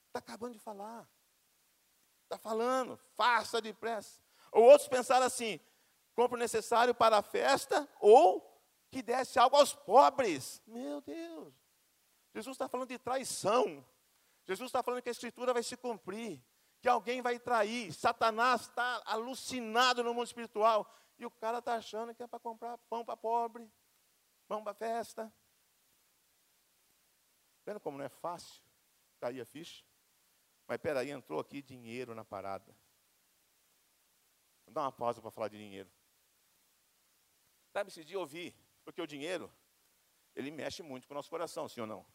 Está 0.10 0.20
acabando 0.20 0.54
de 0.54 0.60
falar. 0.60 1.10
Está 2.26 2.38
falando, 2.38 3.00
faça 3.16 3.60
depressa. 3.60 4.22
Ou 4.52 4.64
outros 4.64 4.88
pensaram 4.88 5.26
assim: 5.26 5.60
compra 6.16 6.36
o 6.36 6.40
necessário 6.40 6.94
para 6.94 7.18
a 7.18 7.22
festa 7.22 7.88
ou 8.00 8.54
que 8.90 9.02
desse 9.02 9.40
algo 9.40 9.56
aos 9.56 9.74
pobres. 9.74 10.62
Meu 10.68 11.02
Deus. 11.02 11.54
Jesus 12.34 12.56
está 12.56 12.68
falando 12.68 12.90
de 12.90 13.00
traição. 13.00 13.86
Jesus 14.46 14.70
está 14.70 14.84
falando 14.84 15.02
que 15.02 15.10
a 15.10 15.12
escritura 15.12 15.54
vai 15.54 15.64
se 15.64 15.78
cumprir, 15.78 16.44
que 16.82 16.88
alguém 16.88 17.22
vai 17.22 17.40
trair. 17.40 17.94
Satanás 17.94 18.62
está 18.62 19.02
alucinado 19.06 20.04
no 20.04 20.14
mundo 20.14 20.26
espiritual. 20.26 20.92
E 21.18 21.26
o 21.26 21.32
cara 21.32 21.60
está 21.60 21.76
achando 21.76 22.14
que 22.14 22.24
é 22.24 22.28
para 22.28 22.40
comprar 22.40 22.78
pão 22.90 23.06
para 23.06 23.16
pobre, 23.16 23.72
pão 24.48 24.64
para 24.64 24.74
festa. 24.74 25.34
Vendo 27.66 27.80
como 27.80 27.98
não 27.98 28.06
é 28.06 28.10
fácil 28.10 28.62
cair 29.20 29.42
a 29.42 29.46
ficha? 29.46 29.86
Mas 30.68 30.78
peraí, 30.78 31.12
entrou 31.12 31.40
aqui 31.40 31.62
dinheiro 31.62 32.14
na 32.14 32.26
parada. 32.26 32.76
Vou 34.66 34.74
dar 34.74 34.82
uma 34.82 34.92
pausa 34.92 35.22
para 35.22 35.32
falar 35.32 35.48
de 35.48 35.58
dinheiro. 35.58 35.90
Sabe, 37.74 37.90
esse 37.90 38.04
dia 38.04 38.18
eu 38.18 38.22
ouvi, 38.22 38.56
porque 38.86 39.02
o 39.02 39.08
dinheiro, 39.08 39.52
ele 40.36 40.52
mexe 40.52 40.84
muito 40.84 41.08
com 41.08 41.16
o 41.16 41.18
nosso 41.18 41.30
coração, 41.30 41.68
sim 41.68 41.82
ou 41.82 41.88
não? 41.88 42.06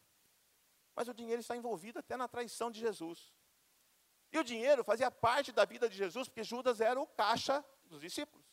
Mas 0.95 1.09
o 1.09 1.13
dinheiro 1.13 1.41
está 1.41 1.55
envolvido 1.55 1.99
até 1.99 2.15
na 2.15 2.29
traição 2.29 2.71
de 2.71 2.79
Jesus. 2.79 3.33
E 4.31 4.39
o 4.39 4.43
dinheiro 4.43 4.85
fazia 4.85 5.11
parte 5.11 5.51
da 5.51 5.65
vida 5.65 5.89
de 5.89 5.97
Jesus, 5.97 6.29
porque 6.29 6.45
Judas 6.45 6.79
era 6.79 6.97
o 6.97 7.05
caixa 7.05 7.63
dos 7.83 7.99
discípulos. 7.99 8.45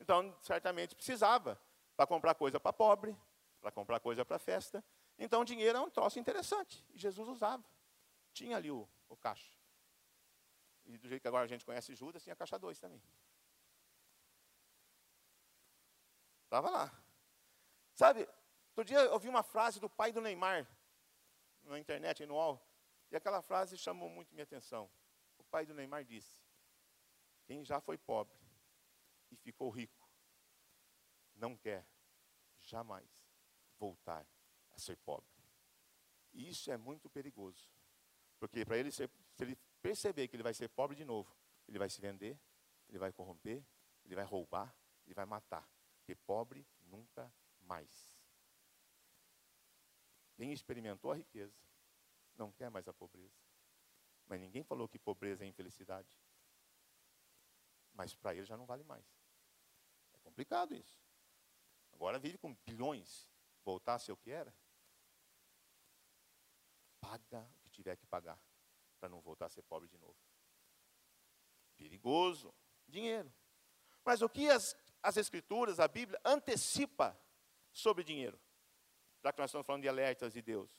Então, 0.00 0.34
certamente 0.40 0.94
precisava 0.94 1.60
para 1.94 2.06
comprar 2.06 2.34
coisa 2.34 2.58
para 2.58 2.72
pobre, 2.72 3.14
para 3.60 3.70
comprar 3.70 4.00
coisa 4.00 4.24
para 4.24 4.38
festa. 4.38 4.82
Então, 5.18 5.42
o 5.42 5.44
dinheiro 5.44 5.76
é 5.76 5.80
um 5.82 5.90
troço 5.90 6.18
interessante. 6.18 6.82
E 6.94 6.98
Jesus 6.98 7.28
usava. 7.28 7.64
Tinha 8.32 8.56
ali 8.56 8.70
o, 8.70 8.88
o 9.10 9.16
caixa. 9.16 9.52
E 10.86 10.96
do 10.96 11.06
jeito 11.06 11.20
que 11.20 11.28
agora 11.28 11.44
a 11.44 11.48
gente 11.48 11.66
conhece 11.66 11.94
Judas, 11.94 12.22
tinha 12.22 12.34
caixa 12.34 12.58
2 12.58 12.78
também. 12.78 13.02
Estava 16.44 16.70
lá. 16.70 17.04
Sabe, 17.94 18.28
outro 18.76 18.84
dia 18.84 19.00
eu 19.00 19.12
ouvi 19.12 19.28
uma 19.28 19.42
frase 19.42 19.80
do 19.80 19.88
pai 19.88 20.12
do 20.12 20.20
Neymar, 20.20 20.66
na 21.62 21.78
internet, 21.78 22.24
no 22.26 22.34
UOL, 22.34 22.60
e 23.10 23.16
aquela 23.16 23.42
frase 23.42 23.76
chamou 23.78 24.08
muito 24.08 24.32
minha 24.34 24.44
atenção. 24.44 24.90
O 25.38 25.44
pai 25.44 25.66
do 25.66 25.74
Neymar 25.74 26.04
disse: 26.04 26.42
Quem 27.44 27.64
já 27.64 27.80
foi 27.80 27.96
pobre 27.96 28.36
e 29.30 29.36
ficou 29.36 29.70
rico, 29.70 30.08
não 31.34 31.56
quer 31.56 31.86
jamais 32.60 33.08
voltar 33.78 34.26
a 34.72 34.78
ser 34.78 34.96
pobre. 34.98 35.28
E 36.32 36.48
isso 36.48 36.70
é 36.70 36.76
muito 36.76 37.08
perigoso. 37.08 37.70
Porque 38.38 38.64
para 38.64 38.76
ele 38.76 38.90
ser, 38.90 39.08
se 39.34 39.44
ele 39.44 39.56
perceber 39.80 40.28
que 40.28 40.36
ele 40.36 40.42
vai 40.42 40.54
ser 40.54 40.68
pobre 40.68 40.96
de 40.96 41.04
novo, 41.04 41.34
ele 41.68 41.78
vai 41.78 41.88
se 41.88 42.00
vender, 42.00 42.38
ele 42.88 42.98
vai 42.98 43.12
corromper, 43.12 43.64
ele 44.04 44.14
vai 44.14 44.24
roubar, 44.24 44.74
ele 45.06 45.14
vai 45.14 45.24
matar. 45.24 45.68
Porque 46.04 46.14
pobre 46.14 46.66
nunca 46.82 47.32
mais. 47.60 48.14
Quem 50.34 50.52
experimentou 50.52 51.10
a 51.10 51.16
riqueza 51.16 51.58
não 52.36 52.52
quer 52.52 52.70
mais 52.70 52.86
a 52.86 52.92
pobreza. 52.92 53.40
Mas 54.26 54.38
ninguém 54.38 54.62
falou 54.62 54.86
que 54.86 54.98
pobreza 54.98 55.44
é 55.44 55.46
infelicidade. 55.46 56.20
Mas 57.94 58.14
para 58.14 58.34
ele 58.34 58.44
já 58.44 58.54
não 58.54 58.66
vale 58.66 58.84
mais. 58.84 59.06
É 60.12 60.18
complicado 60.18 60.74
isso. 60.74 61.00
Agora 61.94 62.18
vive 62.18 62.36
com 62.36 62.54
bilhões. 62.66 63.26
Voltar 63.64 63.94
a 63.94 63.98
ser 63.98 64.12
o 64.12 64.16
que 64.18 64.30
era. 64.30 64.54
Paga 67.00 67.50
o 67.54 67.60
que 67.62 67.70
tiver 67.70 67.96
que 67.96 68.06
pagar 68.06 68.38
para 69.00 69.08
não 69.08 69.22
voltar 69.22 69.46
a 69.46 69.50
ser 69.50 69.62
pobre 69.62 69.88
de 69.88 69.96
novo. 69.96 70.18
Perigoso. 71.78 72.54
Dinheiro. 72.86 73.32
Mas 74.04 74.20
o 74.20 74.28
que 74.28 74.50
as 74.50 74.74
as 75.04 75.18
Escrituras, 75.18 75.78
a 75.78 75.86
Bíblia, 75.86 76.18
antecipa 76.24 77.16
sobre 77.70 78.02
dinheiro. 78.02 78.40
Já 79.22 79.32
que 79.32 79.38
nós 79.38 79.50
estamos 79.50 79.66
falando 79.66 79.82
de 79.82 79.88
alertas 79.88 80.32
de 80.32 80.40
Deus. 80.40 80.70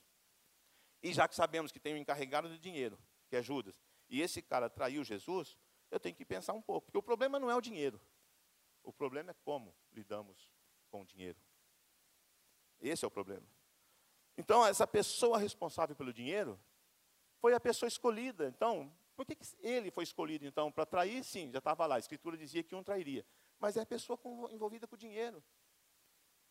E 1.01 1.13
já 1.13 1.27
que 1.27 1.35
sabemos 1.35 1.71
que 1.71 1.79
tem 1.79 1.93
um 1.93 1.97
encarregado 1.97 2.49
de 2.49 2.57
dinheiro, 2.57 2.97
que 3.29 3.35
é 3.35 3.43
Judas, 3.43 3.79
e 4.09 4.21
esse 4.21 4.41
cara 4.41 4.67
traiu 4.67 5.03
Jesus, 5.03 5.55
eu 5.91 5.99
tenho 5.99 6.15
que 6.15 6.25
pensar 6.25 6.53
um 6.53 6.61
pouco. 6.61 6.87
Porque 6.87 6.97
o 6.97 7.03
problema 7.03 7.39
não 7.39 7.51
é 7.51 7.55
o 7.55 7.61
dinheiro. 7.61 8.01
O 8.83 8.91
problema 8.91 9.29
é 9.29 9.35
como 9.45 9.75
lidamos 9.93 10.49
com 10.89 11.01
o 11.01 11.05
dinheiro. 11.05 11.39
Esse 12.81 13.05
é 13.05 13.07
o 13.07 13.11
problema. 13.11 13.45
Então, 14.35 14.65
essa 14.65 14.87
pessoa 14.87 15.37
responsável 15.37 15.95
pelo 15.95 16.11
dinheiro 16.11 16.59
foi 17.39 17.53
a 17.53 17.59
pessoa 17.59 17.87
escolhida. 17.87 18.47
Então, 18.47 18.91
por 19.15 19.23
que 19.23 19.37
ele 19.59 19.91
foi 19.91 20.03
escolhido, 20.03 20.45
então, 20.45 20.71
para 20.71 20.85
trair? 20.85 21.23
Sim, 21.23 21.51
já 21.51 21.59
estava 21.59 21.85
lá. 21.85 21.95
A 21.95 21.99
Escritura 21.99 22.35
dizia 22.35 22.63
que 22.63 22.73
um 22.73 22.83
trairia. 22.83 23.23
Mas 23.65 23.77
é 23.77 23.81
a 23.81 23.85
pessoa 23.85 24.19
envolvida 24.51 24.85
com 24.85 24.95
dinheiro. 24.95 25.43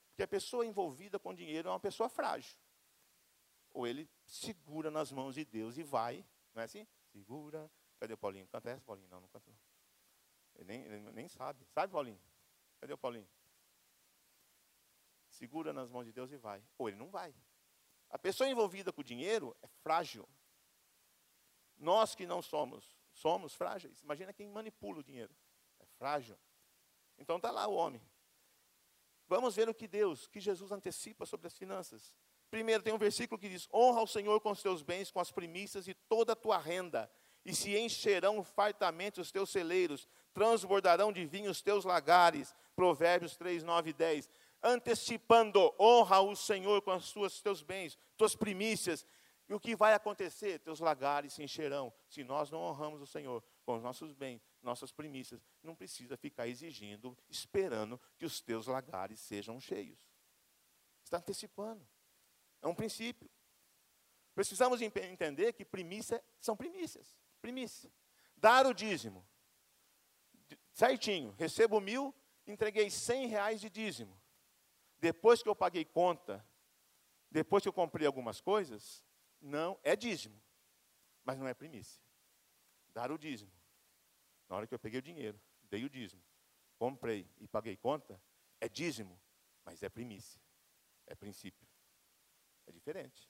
Porque 0.09 0.25
a 0.25 0.27
pessoa 0.27 0.67
envolvida 0.67 1.17
com 1.17 1.33
dinheiro 1.33 1.69
é 1.69 1.71
uma 1.71 1.79
pessoa 1.79 2.09
frágil. 2.09 2.59
Ou 3.71 3.87
ele 3.87 4.11
segura 4.27 4.91
nas 4.91 5.13
mãos 5.13 5.37
de 5.37 5.45
Deus 5.45 5.79
e 5.79 5.85
vai, 5.85 6.27
não 6.53 6.63
é 6.63 6.65
assim? 6.65 6.85
Segura. 7.13 7.71
Cadê 8.01 8.15
o 8.15 8.19
Paulinho? 8.19 8.49
Canta 8.49 8.71
essa, 8.71 8.83
Paulinho? 8.83 9.07
Não, 9.11 9.21
não 9.21 9.29
canta. 9.29 9.49
Não. 9.49 9.57
Ele 10.57 10.65
nem, 10.65 10.83
ele 10.83 11.13
nem 11.13 11.29
sabe. 11.29 11.65
Sabe, 11.73 11.93
Paulinho? 11.93 12.21
Cadê 12.81 12.93
o 12.93 12.99
Paulinho? 12.99 13.29
Segura 15.29 15.73
nas 15.73 15.89
mãos 15.89 16.07
de 16.07 16.13
Deus 16.13 16.33
e 16.33 16.37
vai. 16.37 16.65
Ou 16.77 16.89
ele 16.89 16.97
não 16.97 17.13
vai. 17.13 17.33
A 18.11 18.19
pessoa 18.19 18.51
envolvida 18.51 18.93
com 18.93 19.05
dinheiro 19.05 19.57
é 19.63 19.69
frágil. 19.69 20.29
Nós 21.77 22.17
que 22.17 22.27
não 22.27 22.43
somos, 22.43 22.99
somos 23.13 23.55
frágeis. 23.55 24.01
Imagina 24.01 24.33
quem 24.33 24.49
manipula 24.49 24.99
o 24.99 25.05
dinheiro. 25.05 25.33
É 25.79 25.87
frágil. 25.97 26.37
Então 27.19 27.37
está 27.37 27.51
lá 27.51 27.67
o 27.67 27.75
homem. 27.75 28.03
Vamos 29.27 29.57
ver 29.57 29.69
o 29.69 29.75
que 29.75 29.89
Deus, 29.89 30.27
que 30.27 30.41
Jesus 30.41 30.71
antecipa 30.71 31.25
sobre 31.25 31.47
as 31.47 31.57
finanças. 31.57 32.15
Primeiro 32.51 32.83
tem 32.83 32.93
um 32.93 32.99
versículo 32.99 33.39
que 33.39 33.49
diz: 33.49 33.69
Honra 33.73 34.01
ao 34.01 34.07
Senhor 34.07 34.41
com 34.41 34.51
os 34.51 34.63
teus 34.63 34.83
bens, 34.83 35.11
com 35.11 35.21
as 35.21 35.33
primícias 35.33 35.89
e 35.89 35.95
toda 35.95 36.35
a 36.35 36.37
tua 36.37 36.59
renda, 36.59 37.11
e 37.45 37.55
se 37.55 37.77
encherão 37.77 38.45
fartamente 38.45 39.21
os 39.21 39.33
teus 39.33 39.51
celeiros, 39.51 40.07
transbordarão 40.33 41.13
de 41.13 41.27
vinho 41.27 41.51
os 41.51 41.63
teus 41.63 41.85
lagares. 41.85 42.55
Provérbios 42.77 43.37
3, 43.37 43.63
9 43.63 43.91
e 43.91 43.93
10. 43.93 44.29
Antecipando, 44.63 45.75
honra 45.79 46.21
o 46.21 46.35
Senhor 46.35 46.81
com 46.83 46.95
os 46.95 47.43
teus 47.43 47.63
bens, 47.63 47.99
tuas 48.17 48.35
primícias, 48.35 49.07
e 49.49 49.55
o 49.55 49.61
que 49.61 49.77
vai 49.77 49.93
acontecer? 49.93 50.59
Teus 50.61 50.81
lagares 50.81 51.35
se 51.35 51.43
encherão. 51.43 51.93
Se 52.09 52.25
nós 52.25 52.51
não 52.51 52.61
honramos 52.61 53.01
o 53.03 53.07
Senhor 53.07 53.43
com 53.65 53.77
os 53.77 53.83
nossos 53.83 54.13
bens, 54.13 54.43
nossas 54.65 54.91
primícias, 54.91 55.41
não 55.63 55.77
precisa 55.77 56.17
ficar 56.17 56.49
exigindo, 56.49 57.17
esperando 57.29 58.01
que 58.17 58.25
os 58.25 58.41
teus 58.41 58.67
lagares 58.67 59.21
sejam 59.21 59.61
cheios. 59.61 59.99
Está 61.05 61.19
antecipando. 61.19 61.87
É 62.63 62.67
um 62.67 62.75
princípio. 62.75 63.31
Precisamos 64.35 64.81
entender 64.81 65.53
que 65.53 65.65
primícia 65.65 66.25
são 66.41 66.57
primícias. 66.57 67.15
Primícia. 67.41 67.93
Dar 68.37 68.67
o 68.67 68.75
dízimo. 68.75 69.25
Certinho. 70.73 71.33
Recebo 71.39 71.81
mil, 71.81 72.13
entreguei 72.47 72.91
cem 72.91 73.29
reais 73.29 73.61
de 73.61 73.71
dízimo. 73.71 74.21
Depois 74.99 75.43
que 75.43 75.49
eu 75.49 75.55
paguei 75.55 75.85
conta, 75.85 76.45
depois 77.31 77.63
que 77.63 77.69
eu 77.69 77.73
comprei 77.73 78.07
algumas 78.07 78.41
coisas, 78.41 79.05
não 79.41 79.79
é 79.83 79.95
dízimo, 79.95 80.43
mas 81.23 81.39
não 81.39 81.47
é 81.47 81.53
primícia. 81.53 82.03
Dar 82.89 83.13
o 83.13 83.19
dízimo. 83.19 83.53
Na 84.49 84.57
hora 84.57 84.67
que 84.67 84.75
eu 84.75 84.79
peguei 84.79 84.99
o 84.99 85.03
dinheiro, 85.03 85.41
dei 85.63 85.85
o 85.85 85.91
dízimo, 85.91 86.23
comprei 86.79 87.31
e 87.39 87.49
paguei 87.49 87.77
conta, 87.77 88.21
é 88.61 88.69
dízimo, 88.69 89.21
mas 89.65 89.83
é 89.83 89.89
primícia. 89.89 90.41
É 91.07 91.15
princípio. 91.15 91.69
É 92.67 92.73
diferente. 92.73 93.29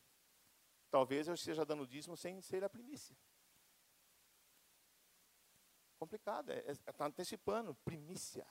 Talvez 0.91 1.27
eu 1.27 1.35
esteja 1.35 1.65
dando 1.65 1.87
dízimo 1.87 2.17
sem 2.17 2.41
ser 2.41 2.63
a 2.63 2.69
primícia. 2.69 3.17
Complicado, 5.99 6.51
está 6.53 6.71
é, 6.71 6.91
é, 6.91 6.93
tá 6.93 7.07
antecipando, 7.07 7.75
primícia. 7.77 8.47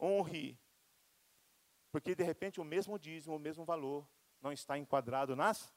Honre. 0.00 0.58
Porque 1.90 2.14
de 2.14 2.22
repente 2.22 2.60
o 2.60 2.64
mesmo 2.64 2.98
dízimo, 2.98 3.36
o 3.36 3.38
mesmo 3.38 3.64
valor, 3.64 4.08
não 4.40 4.52
está 4.52 4.78
enquadrado 4.78 5.34
nas 5.34 5.74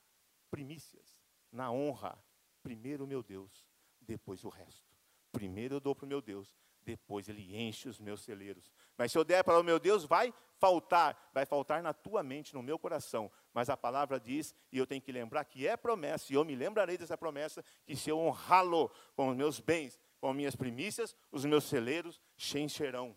primícias, 0.50 1.20
na 1.52 1.72
honra. 1.72 2.24
Primeiro 2.62 3.08
meu 3.08 3.24
Deus, 3.24 3.68
depois 4.00 4.44
o 4.44 4.50
resto. 4.50 4.91
Primeiro 5.32 5.76
eu 5.76 5.80
dou 5.80 5.96
para 5.96 6.06
o 6.06 6.08
meu 6.08 6.22
Deus, 6.22 6.56
depois 6.84 7.30
ele 7.30 7.56
enche 7.56 7.88
os 7.88 8.00
meus 8.00 8.22
celeiros. 8.22 8.72
Mas 8.98 9.12
se 9.12 9.18
eu 9.18 9.24
der 9.24 9.44
para 9.44 9.60
o 9.60 9.64
meu 9.64 9.80
Deus, 9.80 10.04
vai 10.04 10.34
faltar, 10.60 11.30
vai 11.34 11.46
faltar 11.46 11.82
na 11.82 11.94
tua 11.94 12.22
mente, 12.22 12.54
no 12.54 12.62
meu 12.62 12.78
coração. 12.78 13.32
Mas 13.54 13.70
a 13.70 13.78
palavra 13.78 14.20
diz, 14.20 14.54
e 14.72 14.78
eu 14.78 14.86
tenho 14.86 15.02
que 15.02 15.12
lembrar 15.12 15.44
que 15.46 15.68
é 15.68 15.76
promessa, 15.78 16.32
e 16.32 16.36
eu 16.36 16.46
me 16.46 16.56
lembrarei 16.56 16.98
dessa 16.98 17.18
promessa, 17.18 17.64
que 17.86 17.96
se 17.96 18.10
eu 18.10 18.20
honrá-lo 18.20 18.92
com 19.16 19.30
os 19.30 19.36
meus 19.36 19.60
bens, 19.60 20.00
com 20.20 20.34
minhas 20.34 20.56
primícias, 20.56 21.16
os 21.32 21.46
meus 21.46 21.64
celeiros 21.64 22.22
se 22.38 22.60
encherão. 22.60 23.16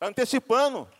Antecipando. 0.00 0.90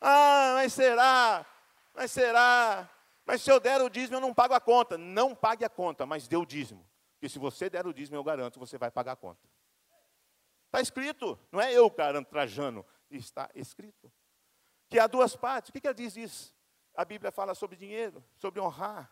Ah, 0.00 0.52
mas 0.54 0.72
será? 0.72 1.46
Mas 1.94 2.10
será? 2.10 2.90
Mas 3.26 3.42
se 3.42 3.50
eu 3.50 3.58
der 3.58 3.80
o 3.80 3.88
dízimo, 3.88 4.16
eu 4.16 4.20
não 4.20 4.34
pago 4.34 4.54
a 4.54 4.60
conta. 4.60 4.96
Não 4.96 5.34
pague 5.34 5.64
a 5.64 5.68
conta, 5.68 6.06
mas 6.06 6.28
dê 6.28 6.36
o 6.36 6.44
dízimo. 6.44 6.86
Porque 7.24 7.32
se 7.32 7.38
você 7.38 7.70
der 7.70 7.86
o 7.86 7.94
dízimo, 7.94 8.18
eu 8.18 8.22
garanto, 8.22 8.60
você 8.60 8.76
vai 8.76 8.90
pagar 8.90 9.12
a 9.12 9.16
conta. 9.16 9.48
Está 10.66 10.82
escrito, 10.82 11.38
não 11.50 11.58
é 11.58 11.72
eu 11.72 11.88
garanto 11.88 12.28
trajando, 12.28 12.84
está 13.08 13.48
escrito. 13.54 14.12
Que 14.90 14.98
há 14.98 15.06
duas 15.06 15.34
partes. 15.34 15.70
O 15.70 15.72
que, 15.72 15.80
que 15.80 15.86
ela 15.86 15.94
diz 15.94 16.18
isso? 16.18 16.54
A 16.94 17.02
Bíblia 17.02 17.32
fala 17.32 17.54
sobre 17.54 17.76
dinheiro, 17.76 18.22
sobre 18.36 18.60
honrar. 18.60 19.10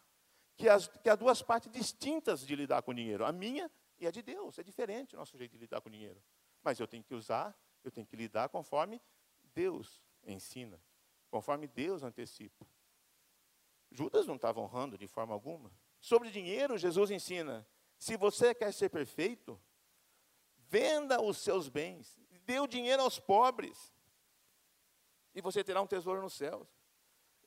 Que, 0.59 0.69
as, 0.69 0.89
que 0.89 1.09
há 1.09 1.17
duas 1.17 1.41
partes 1.41 1.73
distintas 1.73 2.47
de 2.47 2.55
lidar 2.55 2.83
com 2.83 2.93
dinheiro. 2.93 3.25
A 3.25 3.33
minha 3.33 3.71
e 3.99 4.07
a 4.07 4.11
de 4.11 4.21
Deus. 4.21 4.59
É 4.59 4.63
diferente 4.63 5.17
o 5.17 5.19
nosso 5.19 5.39
jeito 5.39 5.53
de 5.53 5.61
lidar 5.61 5.81
com 5.81 5.89
dinheiro. 5.89 6.23
Mas 6.63 6.79
eu 6.79 6.87
tenho 6.87 7.03
que 7.03 7.15
usar, 7.15 7.59
eu 7.83 7.91
tenho 7.91 8.07
que 8.07 8.15
lidar 8.15 8.51
conforme 8.51 9.01
Deus 9.55 10.03
ensina, 10.23 10.79
conforme 11.31 11.67
Deus 11.67 12.03
antecipa. 12.03 12.67
Judas 13.91 14.27
não 14.27 14.37
estava 14.37 14.61
honrando 14.61 14.99
de 14.99 15.07
forma 15.07 15.33
alguma. 15.33 15.73
Sobre 15.99 16.31
dinheiro, 16.31 16.77
Jesus 16.77 17.11
ensina: 17.11 17.67
se 18.03 18.17
você 18.17 18.53
quer 18.53 18.73
ser 18.73 18.89
perfeito, 18.89 19.63
venda 20.57 21.23
os 21.23 21.39
seus 21.39 21.69
bens, 21.69 22.19
dê 22.45 22.59
o 22.59 22.67
dinheiro 22.67 23.01
aos 23.01 23.21
pobres, 23.21 23.95
e 25.33 25.41
você 25.41 25.63
terá 25.63 25.81
um 25.81 25.87
tesouro 25.87 26.21
nos 26.21 26.33
céus. 26.33 26.67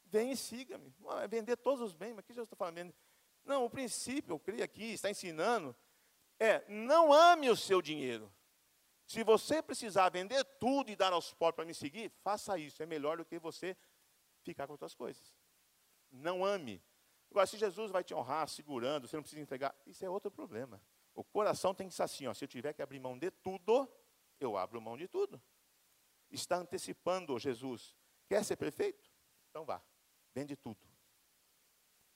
Vem 0.05 0.31
e 0.31 0.37
siga-me. 0.37 0.95
É 1.21 1.27
vender 1.27 1.57
todos 1.57 1.81
os 1.81 1.93
bens, 1.93 2.13
mas 2.13 2.23
o 2.23 2.23
que 2.23 2.33
Jesus 2.33 2.47
está 2.47 2.55
falando? 2.55 2.95
Não, 3.43 3.65
o 3.65 3.69
princípio, 3.69 4.33
eu 4.33 4.39
creio 4.39 4.63
aqui, 4.63 4.93
está 4.93 5.09
ensinando, 5.09 5.75
é 6.39 6.63
não 6.69 7.11
ame 7.11 7.49
o 7.49 7.57
seu 7.57 7.81
dinheiro. 7.81 8.33
Se 9.05 9.23
você 9.23 9.61
precisar 9.61 10.07
vender 10.07 10.41
tudo 10.57 10.89
e 10.89 10.95
dar 10.95 11.11
aos 11.11 11.33
pobres 11.33 11.57
para 11.57 11.65
me 11.65 11.73
seguir, 11.73 12.09
faça 12.23 12.57
isso. 12.57 12.81
É 12.81 12.85
melhor 12.85 13.17
do 13.17 13.25
que 13.25 13.37
você 13.37 13.75
ficar 14.41 14.67
com 14.67 14.73
outras 14.73 14.95
coisas 14.95 15.35
não 16.15 16.43
ame. 16.43 16.81
Agora, 17.29 17.45
se 17.45 17.57
Jesus 17.57 17.91
vai 17.91 18.03
te 18.03 18.13
honrar 18.13 18.47
segurando, 18.47 19.07
você 19.07 19.15
não 19.15 19.23
precisa 19.23 19.41
entregar, 19.41 19.75
isso 19.85 20.05
é 20.05 20.09
outro 20.09 20.31
problema. 20.31 20.81
O 21.13 21.23
coração 21.23 21.73
tem 21.73 21.87
que 21.87 21.93
ser 21.93 22.03
assim, 22.03 22.27
ó, 22.27 22.33
se 22.33 22.43
eu 22.43 22.47
tiver 22.47 22.73
que 22.73 22.81
abrir 22.81 22.99
mão 22.99 23.17
de 23.17 23.31
tudo, 23.31 23.89
eu 24.39 24.57
abro 24.57 24.81
mão 24.81 24.97
de 24.97 25.07
tudo. 25.07 25.41
Está 26.29 26.57
antecipando 26.57 27.37
Jesus. 27.39 27.95
Quer 28.27 28.43
ser 28.43 28.55
perfeito? 28.57 29.09
Então 29.49 29.65
vá, 29.65 29.81
vende 30.33 30.55
tudo. 30.55 30.79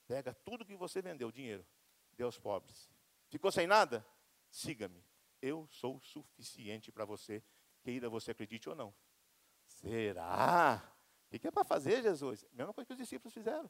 Pega 0.07 0.33
tudo 0.33 0.65
que 0.65 0.75
você 0.75 1.01
vendeu, 1.01 1.31
dinheiro, 1.31 1.65
dê 2.13 2.23
aos 2.23 2.39
pobres. 2.39 2.89
Ficou 3.29 3.51
sem 3.51 3.67
nada? 3.67 4.05
Siga-me. 4.49 5.05
Eu 5.41 5.67
sou 5.67 6.01
suficiente 6.01 6.91
para 6.91 7.05
você, 7.05 7.43
queira 7.81 8.09
você 8.09 8.31
acredite 8.31 8.67
ou 8.67 8.75
não. 8.75 8.93
Será? 9.65 10.93
O 11.31 11.39
que 11.39 11.47
é 11.47 11.51
para 11.51 11.63
fazer, 11.63 12.01
Jesus? 12.01 12.45
Mesma 12.51 12.73
coisa 12.73 12.87
que 12.87 12.93
os 12.93 12.97
discípulos 12.97 13.33
fizeram. 13.33 13.69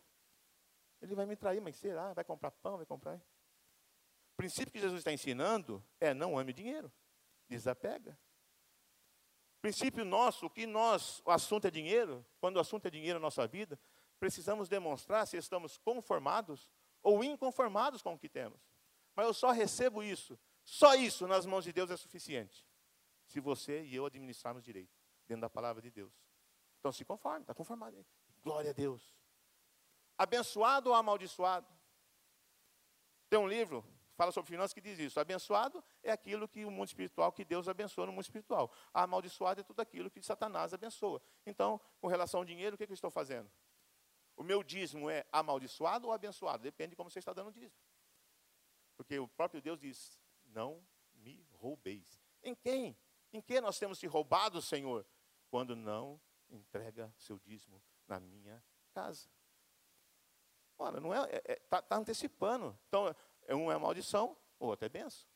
Ele 1.02 1.16
vai 1.16 1.26
me 1.26 1.36
trair, 1.36 1.62
mas 1.62 1.76
será? 1.76 2.14
Vai 2.14 2.24
comprar 2.24 2.52
pão, 2.52 2.78
vai 2.78 2.86
comprar. 2.86 3.16
O 3.16 4.38
princípio 4.38 4.72
que 4.72 4.80
Jesus 4.80 5.00
está 5.00 5.12
ensinando 5.12 5.84
é 6.00 6.14
não 6.14 6.38
ame 6.38 6.54
dinheiro. 6.54 6.92
Desapega. 7.48 8.18
Princípio 9.62 10.06
nosso, 10.06 10.46
o 10.46 10.50
que 10.50 10.66
nós, 10.66 11.22
o 11.26 11.32
assunto 11.32 11.68
é 11.68 11.72
dinheiro, 11.72 12.26
quando 12.40 12.56
o 12.58 12.60
assunto 12.60 12.86
é 12.86 12.90
dinheiro 12.90 13.20
na 13.20 13.24
nossa 13.24 13.46
vida, 13.46 13.78
precisamos 14.18 14.70
demonstrar 14.70 15.28
se 15.28 15.36
estamos 15.36 15.78
conformados 15.78 16.70
ou 17.04 17.24
inconformados 17.24 18.02
com 18.02 18.14
o 18.14 18.20
que 18.20 18.30
temos. 18.30 18.60
Mas 19.16 19.26
eu 19.26 19.34
só 19.34 19.52
recebo 19.52 20.02
isso, 20.02 20.40
só 20.64 20.96
isso 20.96 21.28
nas 21.28 21.46
mãos 21.46 21.66
de 21.66 21.74
Deus 21.74 21.92
é 21.92 21.98
suficiente. 21.98 22.66
Se 23.26 23.40
você 23.40 23.84
e 23.84 23.96
eu 23.96 24.06
administrarmos 24.06 24.64
direito, 24.64 24.98
dentro 25.28 25.42
da 25.42 25.50
palavra 25.50 25.82
de 25.82 25.92
Deus. 25.92 26.14
Então 26.80 26.92
se 26.92 27.04
conforme, 27.04 27.42
está 27.42 27.54
conformado. 27.54 28.06
Glória 28.42 28.72
a 28.72 28.74
Deus. 28.74 29.19
Abençoado 30.20 30.90
ou 30.90 30.96
amaldiçoado? 30.96 31.66
Tem 33.30 33.40
um 33.40 33.48
livro 33.48 33.84
que 34.10 34.16
fala 34.18 34.34
sobre 34.34 34.52
finanças 34.52 34.74
que 34.74 34.82
diz 34.82 35.00
isso. 35.00 35.18
Abençoado 35.18 35.82
é 36.04 36.12
aquilo 36.12 36.46
que 36.46 36.66
o 36.66 36.70
mundo 36.70 36.90
espiritual, 36.90 37.32
que 37.32 37.46
Deus 37.46 37.70
abençoa 37.70 38.06
no 38.06 38.12
mundo 38.12 38.24
espiritual. 38.24 38.70
Amaldiçoado 38.94 39.62
é 39.62 39.64
tudo 39.64 39.80
aquilo 39.80 40.12
que 40.12 40.22
Satanás 40.22 40.74
abençoa. 40.74 41.22
Então, 41.46 41.80
com 42.02 42.08
relação 42.08 42.42
ao 42.42 42.46
dinheiro, 42.46 42.76
o 42.76 42.78
que, 42.78 42.86
que 42.86 42.92
eu 42.92 42.96
estou 42.96 43.10
fazendo? 43.10 43.50
O 44.36 44.44
meu 44.44 44.62
dízimo 44.62 45.10
é 45.10 45.26
amaldiçoado 45.32 46.08
ou 46.08 46.14
abençoado? 46.14 46.64
Depende 46.64 46.90
de 46.90 46.96
como 46.98 47.10
você 47.10 47.20
está 47.20 47.32
dando 47.32 47.48
o 47.48 47.54
dízimo. 47.54 47.82
Porque 48.98 49.18
o 49.18 49.28
próprio 49.30 49.62
Deus 49.62 49.80
diz: 49.80 50.20
não 50.48 50.86
me 51.14 51.48
roubeis. 51.54 52.22
Em 52.44 52.54
quem? 52.54 52.98
Em 53.32 53.42
que 53.42 53.62
nós 53.62 53.80
temos 53.80 54.00
se 54.00 54.06
roubado, 54.06 54.62
Senhor? 54.62 55.06
Quando 55.50 55.78
não 55.78 56.20
entrega 56.50 57.14
seu 57.18 57.40
dízimo 57.40 57.82
na 58.06 58.20
minha 58.20 58.62
casa. 58.92 59.30
Ora, 60.80 61.02
não 61.02 61.14
é, 61.14 61.24
está 61.26 61.36
é, 61.36 61.52
é 61.52 61.56
tá, 61.70 61.82
tá 61.82 61.98
antecipando. 61.98 62.78
Então, 62.88 63.14
é 63.46 63.54
um 63.54 63.70
é 63.70 63.78
maldição, 63.78 64.36
o 64.58 64.68
outro 64.68 64.86
é 64.86 64.90
benção. 64.90 65.28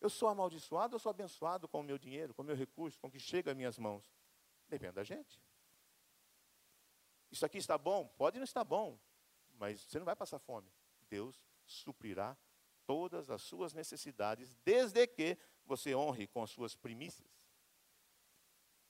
Eu 0.00 0.10
sou 0.10 0.28
amaldiçoado 0.28 0.96
ou 0.96 1.00
sou 1.00 1.10
abençoado 1.10 1.68
com 1.68 1.80
o 1.80 1.82
meu 1.82 1.96
dinheiro, 1.96 2.34
com 2.34 2.42
o 2.42 2.44
meu 2.44 2.56
recurso, 2.56 3.00
com 3.00 3.06
o 3.06 3.10
que 3.10 3.20
chega 3.20 3.52
às 3.52 3.56
minhas 3.56 3.78
mãos? 3.78 4.12
Depende 4.68 4.92
da 4.92 5.04
gente. 5.04 5.40
Isso 7.30 7.46
aqui 7.46 7.58
está 7.58 7.78
bom? 7.78 8.06
Pode 8.18 8.36
não 8.38 8.44
estar 8.44 8.64
bom, 8.64 8.98
mas 9.54 9.80
você 9.80 9.98
não 9.98 10.04
vai 10.04 10.16
passar 10.16 10.38
fome. 10.40 10.70
Deus 11.08 11.46
suprirá 11.64 12.36
todas 12.84 13.30
as 13.30 13.42
suas 13.42 13.72
necessidades, 13.72 14.56
desde 14.64 15.06
que 15.06 15.38
você 15.64 15.94
honre 15.94 16.26
com 16.26 16.46
suas 16.46 16.74
primícias, 16.74 17.30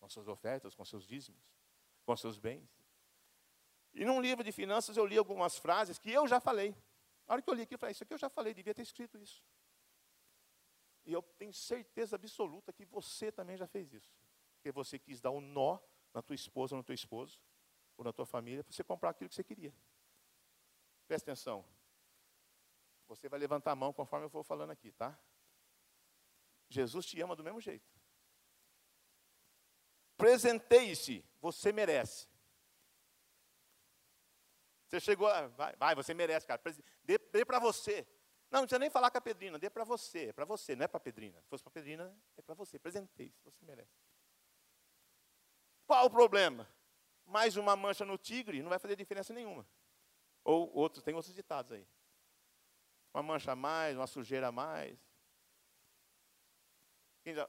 com 0.00 0.08
suas 0.08 0.28
ofertas, 0.28 0.74
com 0.74 0.84
seus 0.84 1.06
dízimos, 1.06 1.42
com 2.04 2.16
seus 2.16 2.38
bens. 2.38 2.83
E 3.94 4.04
num 4.04 4.20
livro 4.20 4.42
de 4.42 4.50
finanças 4.50 4.96
eu 4.96 5.06
li 5.06 5.16
algumas 5.16 5.56
frases 5.56 5.98
que 5.98 6.10
eu 6.10 6.26
já 6.26 6.40
falei. 6.40 6.74
Na 7.26 7.34
hora 7.34 7.42
que 7.42 7.48
eu 7.48 7.54
li 7.54 7.62
aqui, 7.62 7.74
eu 7.74 7.78
falei, 7.78 7.92
isso 7.92 8.02
aqui 8.02 8.12
eu 8.12 8.18
já 8.18 8.28
falei, 8.28 8.52
devia 8.52 8.74
ter 8.74 8.82
escrito 8.82 9.16
isso. 9.16 9.42
E 11.06 11.12
eu 11.12 11.22
tenho 11.22 11.52
certeza 11.52 12.16
absoluta 12.16 12.72
que 12.72 12.84
você 12.84 13.30
também 13.30 13.56
já 13.56 13.66
fez 13.66 13.92
isso. 13.92 14.12
Porque 14.56 14.72
você 14.72 14.98
quis 14.98 15.20
dar 15.20 15.30
um 15.30 15.40
nó 15.40 15.78
na 16.12 16.22
tua 16.22 16.34
esposa 16.34 16.74
ou 16.74 16.78
no 16.78 16.84
teu 16.84 16.94
esposo, 16.94 17.40
ou 17.96 18.04
na 18.04 18.12
tua 18.12 18.26
família, 18.26 18.64
para 18.64 18.72
você 18.72 18.82
comprar 18.82 19.10
aquilo 19.10 19.28
que 19.28 19.34
você 19.34 19.44
queria. 19.44 19.74
Presta 21.06 21.30
atenção. 21.30 21.64
Você 23.06 23.28
vai 23.28 23.38
levantar 23.38 23.72
a 23.72 23.76
mão 23.76 23.92
conforme 23.92 24.26
eu 24.26 24.30
vou 24.30 24.42
falando 24.42 24.70
aqui, 24.70 24.90
tá? 24.92 25.18
Jesus 26.68 27.06
te 27.06 27.20
ama 27.20 27.36
do 27.36 27.44
mesmo 27.44 27.60
jeito. 27.60 27.88
Presenteie-se, 30.16 31.24
você 31.40 31.72
merece. 31.72 32.33
Você 34.94 35.00
chegou, 35.00 35.28
vai, 35.56 35.74
vai 35.74 35.94
você 35.96 36.14
merece, 36.14 36.46
cara. 36.46 36.62
Dê, 37.02 37.18
dê 37.18 37.44
para 37.44 37.58
você. 37.58 38.06
Não, 38.48 38.60
não 38.60 38.66
precisa 38.66 38.78
nem 38.78 38.88
falar 38.88 39.10
com 39.10 39.18
a 39.18 39.20
Pedrina, 39.20 39.58
dê 39.58 39.68
para 39.68 39.82
você, 39.82 40.26
é 40.26 40.32
para 40.32 40.44
você, 40.44 40.76
não 40.76 40.84
é 40.84 40.86
para 40.86 41.00
Pedrina. 41.00 41.40
Se 41.42 41.48
fosse 41.48 41.64
para 41.64 41.72
Pedrina, 41.72 42.16
é 42.36 42.42
para 42.42 42.54
você. 42.54 42.78
Presenteie-se, 42.78 43.42
você 43.42 43.64
merece. 43.64 43.90
Qual 45.84 46.06
o 46.06 46.10
problema? 46.10 46.68
Mais 47.26 47.56
uma 47.56 47.74
mancha 47.74 48.04
no 48.04 48.16
tigre 48.16 48.62
não 48.62 48.68
vai 48.68 48.78
fazer 48.78 48.94
diferença 48.94 49.34
nenhuma. 49.34 49.66
Ou 50.44 50.72
outros, 50.72 51.02
tem 51.02 51.12
outros 51.12 51.34
ditados 51.34 51.72
aí. 51.72 51.84
Uma 53.12 53.24
mancha 53.24 53.50
a 53.50 53.56
mais, 53.56 53.96
uma 53.96 54.06
sujeira 54.06 54.46
a 54.46 54.52
mais. 54.52 54.96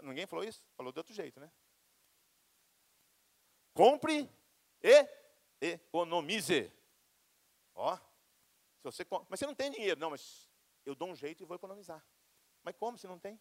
Ninguém 0.01 0.25
falou 0.25 0.43
isso? 0.43 0.65
Falou 0.75 0.91
de 0.91 0.97
outro 0.97 1.13
jeito, 1.13 1.39
né? 1.39 1.51
Compre 3.71 4.27
e 4.81 5.07
economize. 5.61 6.73
Ó, 7.75 7.95
se 7.97 8.83
você, 8.83 9.05
mas 9.29 9.39
você 9.39 9.45
não 9.45 9.53
tem 9.53 9.69
dinheiro, 9.69 9.99
não, 9.99 10.09
mas 10.09 10.49
eu 10.85 10.95
dou 10.95 11.09
um 11.09 11.15
jeito 11.15 11.43
e 11.43 11.45
vou 11.45 11.55
economizar. 11.55 12.03
Mas 12.63 12.75
como 12.77 12.97
se 12.97 13.05
não 13.05 13.19
tem? 13.19 13.39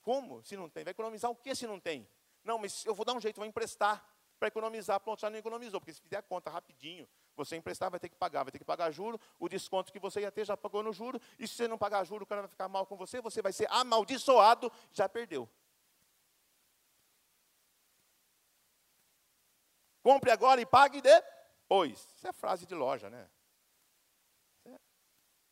Como 0.00 0.42
se 0.42 0.56
não 0.56 0.68
tem? 0.68 0.84
Vai 0.84 0.92
economizar 0.92 1.30
o 1.30 1.36
que 1.36 1.54
se 1.54 1.66
não 1.66 1.80
tem? 1.80 2.08
Não, 2.42 2.58
mas 2.58 2.84
eu 2.84 2.94
vou 2.94 3.04
dar 3.04 3.14
um 3.14 3.20
jeito, 3.20 3.36
vou 3.36 3.46
emprestar 3.46 4.06
para 4.38 4.48
economizar. 4.48 5.00
Pronto, 5.00 5.20
já 5.20 5.30
não 5.30 5.38
economizou, 5.38 5.80
porque 5.80 5.92
se 5.92 6.00
fizer 6.00 6.18
a 6.18 6.22
conta 6.22 6.50
rapidinho, 6.50 7.08
você 7.34 7.56
emprestar 7.56 7.90
vai 7.90 7.98
ter 7.98 8.08
que 8.08 8.16
pagar, 8.16 8.44
vai 8.44 8.52
ter 8.52 8.58
que 8.58 8.64
pagar 8.64 8.90
juro, 8.90 9.18
o 9.38 9.48
desconto 9.48 9.92
que 9.92 9.98
você 9.98 10.20
ia 10.20 10.30
ter 10.30 10.44
já 10.44 10.56
pagou 10.56 10.82
no 10.82 10.92
juro, 10.92 11.20
e 11.38 11.48
se 11.48 11.54
você 11.54 11.66
não 11.66 11.78
pagar 11.78 12.04
juro, 12.04 12.24
o 12.24 12.26
cara 12.26 12.42
vai 12.42 12.48
ficar 12.48 12.68
mal 12.68 12.86
com 12.86 12.96
você, 12.96 13.20
você 13.20 13.40
vai 13.40 13.52
ser 13.52 13.66
amaldiçoado, 13.70 14.70
já 14.92 15.08
perdeu. 15.08 15.48
Compre 20.04 20.30
agora 20.30 20.60
e 20.60 20.66
pague 20.66 21.00
depois. 21.00 21.98
Isso 22.14 22.28
é 22.28 22.32
frase 22.34 22.66
de 22.66 22.74
loja, 22.74 23.08
né? 23.08 23.30
É. 24.66 24.78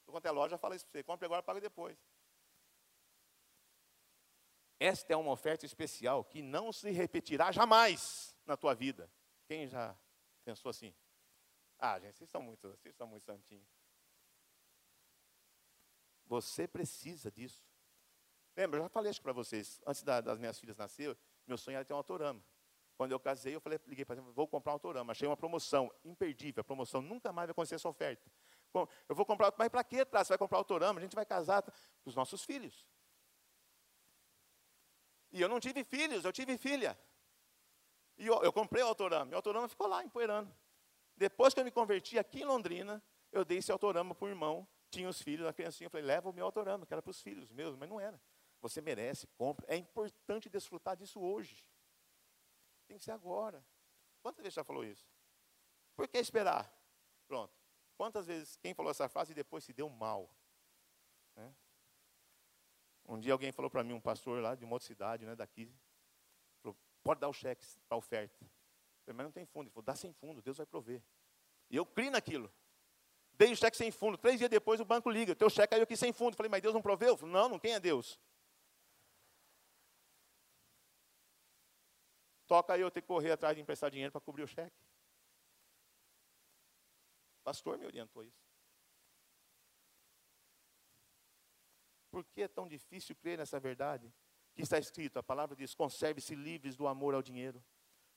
Quanto 0.04 0.26
é 0.26 0.30
loja, 0.30 0.58
fala 0.58 0.76
isso 0.76 0.84
para 0.84 0.98
você. 0.98 1.02
Compre 1.02 1.24
agora 1.24 1.42
pague 1.42 1.58
depois. 1.58 1.98
Esta 4.78 5.14
é 5.14 5.16
uma 5.16 5.32
oferta 5.32 5.64
especial 5.64 6.22
que 6.22 6.42
não 6.42 6.70
se 6.70 6.90
repetirá 6.90 7.50
jamais 7.50 8.36
na 8.44 8.54
tua 8.54 8.74
vida. 8.74 9.10
Quem 9.46 9.66
já 9.66 9.98
pensou 10.44 10.68
assim? 10.68 10.94
Ah, 11.78 11.98
gente, 11.98 12.18
vocês 12.18 12.28
são 12.28 12.42
muito, 12.42 12.68
vocês 12.72 12.94
são 12.94 13.06
muito 13.06 13.24
santinhos. 13.24 13.66
Você 16.26 16.68
precisa 16.68 17.30
disso. 17.30 17.64
Lembra, 18.54 18.80
eu 18.80 18.82
já 18.82 18.88
falei 18.90 19.10
isso 19.10 19.22
para 19.22 19.32
vocês, 19.32 19.80
antes 19.86 20.02
da, 20.02 20.20
das 20.20 20.38
minhas 20.38 20.60
filhas 20.60 20.76
nascer, 20.76 21.16
meu 21.46 21.56
sonho 21.56 21.76
era 21.76 21.86
ter 21.86 21.94
um 21.94 21.96
autorama. 21.96 22.44
Quando 22.96 23.12
eu 23.12 23.20
casei, 23.20 23.54
eu 23.54 23.60
falei, 23.60 23.80
liguei 23.86 24.04
para 24.04 24.20
vou 24.20 24.46
comprar 24.46 24.72
um 24.72 24.74
autorama. 24.74 25.12
Achei 25.12 25.26
uma 25.26 25.36
promoção 25.36 25.92
imperdível. 26.04 26.60
A 26.60 26.64
promoção 26.64 27.00
nunca 27.00 27.32
mais 27.32 27.46
vai 27.46 27.52
acontecer 27.52 27.76
essa 27.76 27.88
oferta. 27.88 28.30
Eu 29.08 29.14
vou 29.14 29.26
comprar, 29.26 29.52
mas 29.58 29.68
para 29.68 29.84
que 29.84 30.04
Você 30.04 30.28
vai 30.30 30.38
comprar 30.38 30.58
autorama? 30.58 30.98
A 30.98 31.02
gente 31.02 31.14
vai 31.14 31.26
casar 31.26 31.62
com 31.62 31.72
os 32.04 32.14
nossos 32.14 32.44
filhos. 32.44 32.86
E 35.30 35.40
eu 35.40 35.48
não 35.48 35.58
tive 35.58 35.84
filhos, 35.84 36.24
eu 36.24 36.32
tive 36.32 36.56
filha. 36.58 36.98
E 38.18 38.26
eu, 38.26 38.42
eu 38.42 38.52
comprei 38.52 38.82
o 38.82 38.86
autorama. 38.86 39.24
Meu 39.26 39.38
autorama 39.38 39.68
ficou 39.68 39.86
lá, 39.86 40.04
empoeirando. 40.04 40.54
Depois 41.16 41.54
que 41.54 41.60
eu 41.60 41.64
me 41.64 41.70
converti 41.70 42.18
aqui 42.18 42.42
em 42.42 42.44
Londrina, 42.44 43.02
eu 43.30 43.44
dei 43.44 43.58
esse 43.58 43.72
autorama 43.72 44.14
para 44.14 44.26
o 44.26 44.28
irmão. 44.28 44.66
Tinha 44.90 45.08
os 45.08 45.20
filhos, 45.20 45.46
a 45.46 45.52
criancinha. 45.52 45.86
Eu 45.86 45.90
falei, 45.90 46.04
leva 46.04 46.28
o 46.28 46.32
meu 46.32 46.44
autorama, 46.44 46.86
que 46.86 46.92
era 46.92 47.02
para 47.02 47.10
os 47.10 47.20
filhos 47.20 47.50
meus. 47.50 47.76
Mas 47.76 47.88
não 47.88 47.98
era. 47.98 48.20
Você 48.60 48.80
merece, 48.80 49.26
compra. 49.38 49.66
É 49.68 49.76
importante 49.76 50.48
desfrutar 50.48 50.96
disso 50.96 51.20
hoje. 51.20 51.64
Tem 52.92 52.98
que 52.98 53.04
ser 53.06 53.12
agora. 53.12 53.64
Quantas 54.20 54.42
vezes 54.42 54.54
já 54.54 54.62
falou 54.62 54.84
isso? 54.84 55.08
Por 55.96 56.06
que 56.06 56.18
esperar? 56.18 56.70
Pronto. 57.26 57.50
Quantas 57.96 58.26
vezes 58.26 58.54
quem 58.56 58.74
falou 58.74 58.90
essa 58.90 59.08
frase 59.08 59.32
e 59.32 59.34
depois 59.34 59.64
se 59.64 59.72
deu 59.72 59.88
mal? 59.88 60.30
Né? 61.34 61.54
Um 63.08 63.18
dia 63.18 63.32
alguém 63.32 63.50
falou 63.50 63.70
para 63.70 63.82
mim, 63.82 63.94
um 63.94 64.00
pastor 64.00 64.42
lá 64.42 64.54
de 64.54 64.66
uma 64.66 64.74
outra 64.74 64.86
cidade, 64.86 65.24
né, 65.24 65.34
daqui, 65.34 65.74
falou, 66.60 66.76
pode 67.02 67.18
dar 67.18 67.30
o 67.30 67.32
cheque 67.32 67.66
para 67.88 67.96
oferta. 67.96 68.36
falei, 69.06 69.16
mas 69.16 69.24
não 69.24 69.32
tem 69.32 69.46
fundo. 69.46 69.68
Ele 69.68 69.70
falou, 69.70 69.84
dá 69.84 69.96
sem 69.96 70.12
fundo, 70.12 70.42
Deus 70.42 70.58
vai 70.58 70.66
prover. 70.66 71.02
E 71.70 71.76
eu 71.76 71.86
criei 71.86 72.10
naquilo. 72.10 72.52
Dei 73.32 73.52
o 73.52 73.56
cheque 73.56 73.78
sem 73.78 73.90
fundo. 73.90 74.18
Três 74.18 74.36
dias 74.36 74.50
depois 74.50 74.80
o 74.80 74.84
banco 74.84 75.08
liga, 75.08 75.34
teu 75.34 75.48
cheque 75.48 75.68
caiu 75.68 75.84
aqui 75.84 75.96
sem 75.96 76.12
fundo. 76.12 76.36
falei, 76.36 76.50
mas 76.50 76.60
Deus 76.60 76.74
não 76.74 76.82
proveu? 76.82 77.16
Falei, 77.16 77.32
não, 77.32 77.48
não, 77.48 77.58
quem 77.58 77.72
é 77.72 77.80
Deus? 77.80 78.20
Toca 82.52 82.74
aí 82.74 82.82
eu 82.82 82.90
ter 82.90 83.00
que 83.00 83.06
correr 83.06 83.30
atrás 83.30 83.56
de 83.56 83.62
emprestar 83.62 83.90
dinheiro 83.90 84.12
para 84.12 84.20
cobrir 84.20 84.42
o 84.42 84.46
cheque. 84.46 84.76
O 87.40 87.44
pastor 87.44 87.78
me 87.78 87.86
orientou 87.86 88.22
isso. 88.22 88.44
Por 92.10 92.22
que 92.26 92.42
é 92.42 92.48
tão 92.48 92.68
difícil 92.68 93.16
crer 93.16 93.38
nessa 93.38 93.58
verdade? 93.58 94.12
Que 94.54 94.60
está 94.60 94.78
escrito, 94.78 95.18
a 95.18 95.22
palavra 95.22 95.56
diz: 95.56 95.74
conserve-se 95.74 96.34
livres 96.34 96.76
do 96.76 96.86
amor 96.86 97.14
ao 97.14 97.22
dinheiro. 97.22 97.64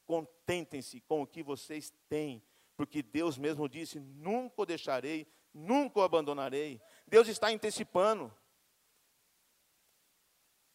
Contentem-se 0.05 0.99
com 0.99 1.21
o 1.21 1.27
que 1.27 1.41
vocês 1.41 1.93
têm, 2.09 2.43
porque 2.75 3.01
Deus 3.01 3.37
mesmo 3.37 3.69
disse: 3.69 4.01
nunca 4.01 4.63
o 4.63 4.65
deixarei, 4.65 5.25
nunca 5.53 6.01
o 6.01 6.03
abandonarei. 6.03 6.81
Deus 7.07 7.29
está 7.29 7.47
antecipando. 7.47 8.29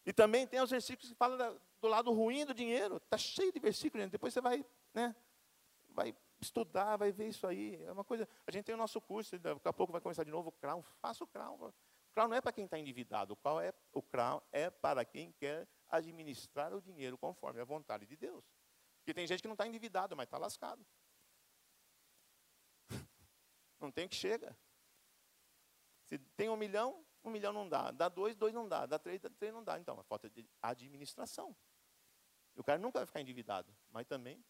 E 0.06 0.14
também 0.14 0.46
tem 0.46 0.62
os 0.62 0.70
versículos 0.70 1.10
que 1.10 1.14
falam 1.14 1.60
do 1.80 1.88
lado 1.88 2.12
ruim 2.12 2.44
do 2.44 2.54
dinheiro. 2.54 2.96
Está 2.96 3.16
cheio 3.16 3.52
de 3.52 3.58
versículos, 3.58 4.04
gente. 4.04 4.12
Depois 4.12 4.32
você 4.32 4.40
vai, 4.40 4.64
né, 4.94 5.14
vai 5.88 6.14
estudar, 6.40 6.96
vai 6.96 7.12
ver 7.12 7.28
isso 7.28 7.46
aí. 7.46 7.82
É 7.84 7.92
uma 7.92 8.04
coisa. 8.04 8.28
A 8.46 8.50
gente 8.50 8.64
tem 8.64 8.74
o 8.74 8.78
nosso 8.78 9.00
curso, 9.00 9.38
daqui 9.38 9.68
a 9.68 9.72
pouco 9.72 9.92
vai 9.92 10.00
começar 10.00 10.24
de 10.24 10.30
novo 10.30 10.48
o 10.48 10.52
Crown. 10.52 10.82
Faça 11.00 11.24
o 11.24 11.26
Crown. 11.26 11.54
O 11.56 12.12
Crown 12.12 12.28
não 12.28 12.36
é 12.36 12.40
para 12.40 12.52
quem 12.52 12.64
está 12.64 12.78
endividado, 12.78 13.34
o 13.34 13.36
Crown, 13.36 13.60
é, 13.60 13.72
o 13.92 14.02
crown 14.02 14.42
é 14.50 14.68
para 14.68 15.04
quem 15.04 15.30
quer 15.32 15.68
administrar 15.88 16.74
o 16.74 16.82
dinheiro 16.82 17.16
conforme 17.16 17.60
a 17.60 17.64
vontade 17.64 18.04
de 18.04 18.16
Deus. 18.16 18.44
Porque 18.98 19.14
tem 19.14 19.26
gente 19.26 19.40
que 19.40 19.48
não 19.48 19.54
está 19.54 19.66
endividado, 19.66 20.16
mas 20.16 20.26
está 20.26 20.38
lascado. 20.38 20.84
Não 23.80 23.90
tem 23.90 24.06
que 24.06 24.14
chega. 24.14 24.56
Se 26.04 26.18
tem 26.18 26.50
um 26.50 26.56
milhão, 26.56 27.04
um 27.22 27.30
milhão 27.30 27.52
não 27.52 27.68
dá. 27.68 27.90
Dá 27.92 28.08
dois, 28.08 28.34
dois 28.34 28.52
não 28.52 28.68
dá. 28.68 28.84
Dá 28.84 28.98
três, 28.98 29.22
três 29.38 29.52
não 29.54 29.62
dá. 29.62 29.78
Então, 29.78 29.98
é 29.98 30.02
falta 30.02 30.28
de 30.28 30.48
administração. 30.60 31.56
O 32.56 32.64
cara 32.64 32.78
nunca 32.78 32.98
vai 32.98 33.06
ficar 33.06 33.20
endividado, 33.20 33.74
mas 33.90 34.06
também 34.06 34.44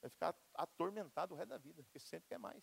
vai 0.00 0.10
ficar 0.10 0.34
atormentado 0.54 1.34
o 1.34 1.36
resto 1.36 1.50
da 1.50 1.58
vida, 1.58 1.82
porque 1.82 1.98
sempre 1.98 2.28
quer 2.28 2.38
mais. 2.38 2.62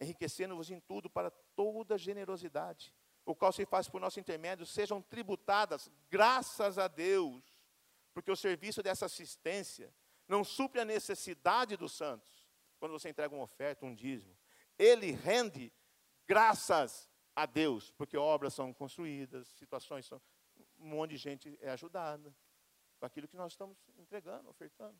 Enriquecendo-vos 0.00 0.70
em 0.70 0.80
tudo 0.80 1.08
para 1.08 1.30
toda 1.30 1.96
generosidade, 1.96 2.94
o 3.24 3.34
qual 3.34 3.52
se 3.52 3.64
faz 3.64 3.88
por 3.88 4.00
nosso 4.00 4.20
intermédio, 4.20 4.66
sejam 4.66 5.00
tributadas, 5.00 5.90
graças 6.10 6.78
a 6.78 6.86
Deus, 6.86 7.42
porque 8.12 8.30
o 8.30 8.36
serviço 8.36 8.82
dessa 8.82 9.06
assistência 9.06 9.92
não 10.28 10.44
supre 10.44 10.80
a 10.80 10.84
necessidade 10.84 11.76
dos 11.76 11.92
santos, 11.92 12.46
quando 12.78 12.92
você 12.92 13.08
entrega 13.08 13.34
uma 13.34 13.44
oferta, 13.44 13.86
um 13.86 13.94
dízimo. 13.94 14.36
Ele 14.78 15.10
rende 15.10 15.72
graças 16.26 17.08
a 17.34 17.46
Deus, 17.46 17.90
porque 17.92 18.16
obras 18.16 18.54
são 18.54 18.72
construídas, 18.72 19.48
situações 19.48 20.06
são, 20.06 20.20
um 20.78 20.88
monte 20.88 21.10
de 21.10 21.16
gente 21.16 21.58
é 21.60 21.70
ajudada 21.70 22.34
com 22.98 23.06
aquilo 23.06 23.28
que 23.28 23.36
nós 23.36 23.52
estamos 23.52 23.78
entregando, 23.96 24.48
ofertando. 24.48 24.98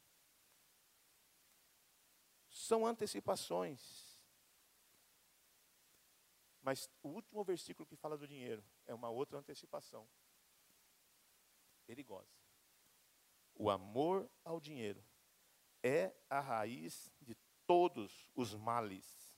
São 2.48 2.86
antecipações. 2.86 4.16
Mas 6.62 6.90
o 7.02 7.08
último 7.08 7.44
versículo 7.44 7.86
que 7.86 7.96
fala 7.96 8.18
do 8.18 8.26
dinheiro 8.26 8.64
é 8.86 8.94
uma 8.94 9.08
outra 9.08 9.38
antecipação 9.38 10.08
perigosa. 11.86 12.34
O 13.54 13.70
amor 13.70 14.28
ao 14.44 14.60
dinheiro 14.60 15.02
é 15.82 16.14
a 16.28 16.40
raiz 16.40 17.12
de 17.20 17.36
todos 17.66 18.30
os 18.34 18.54
males. 18.54 19.34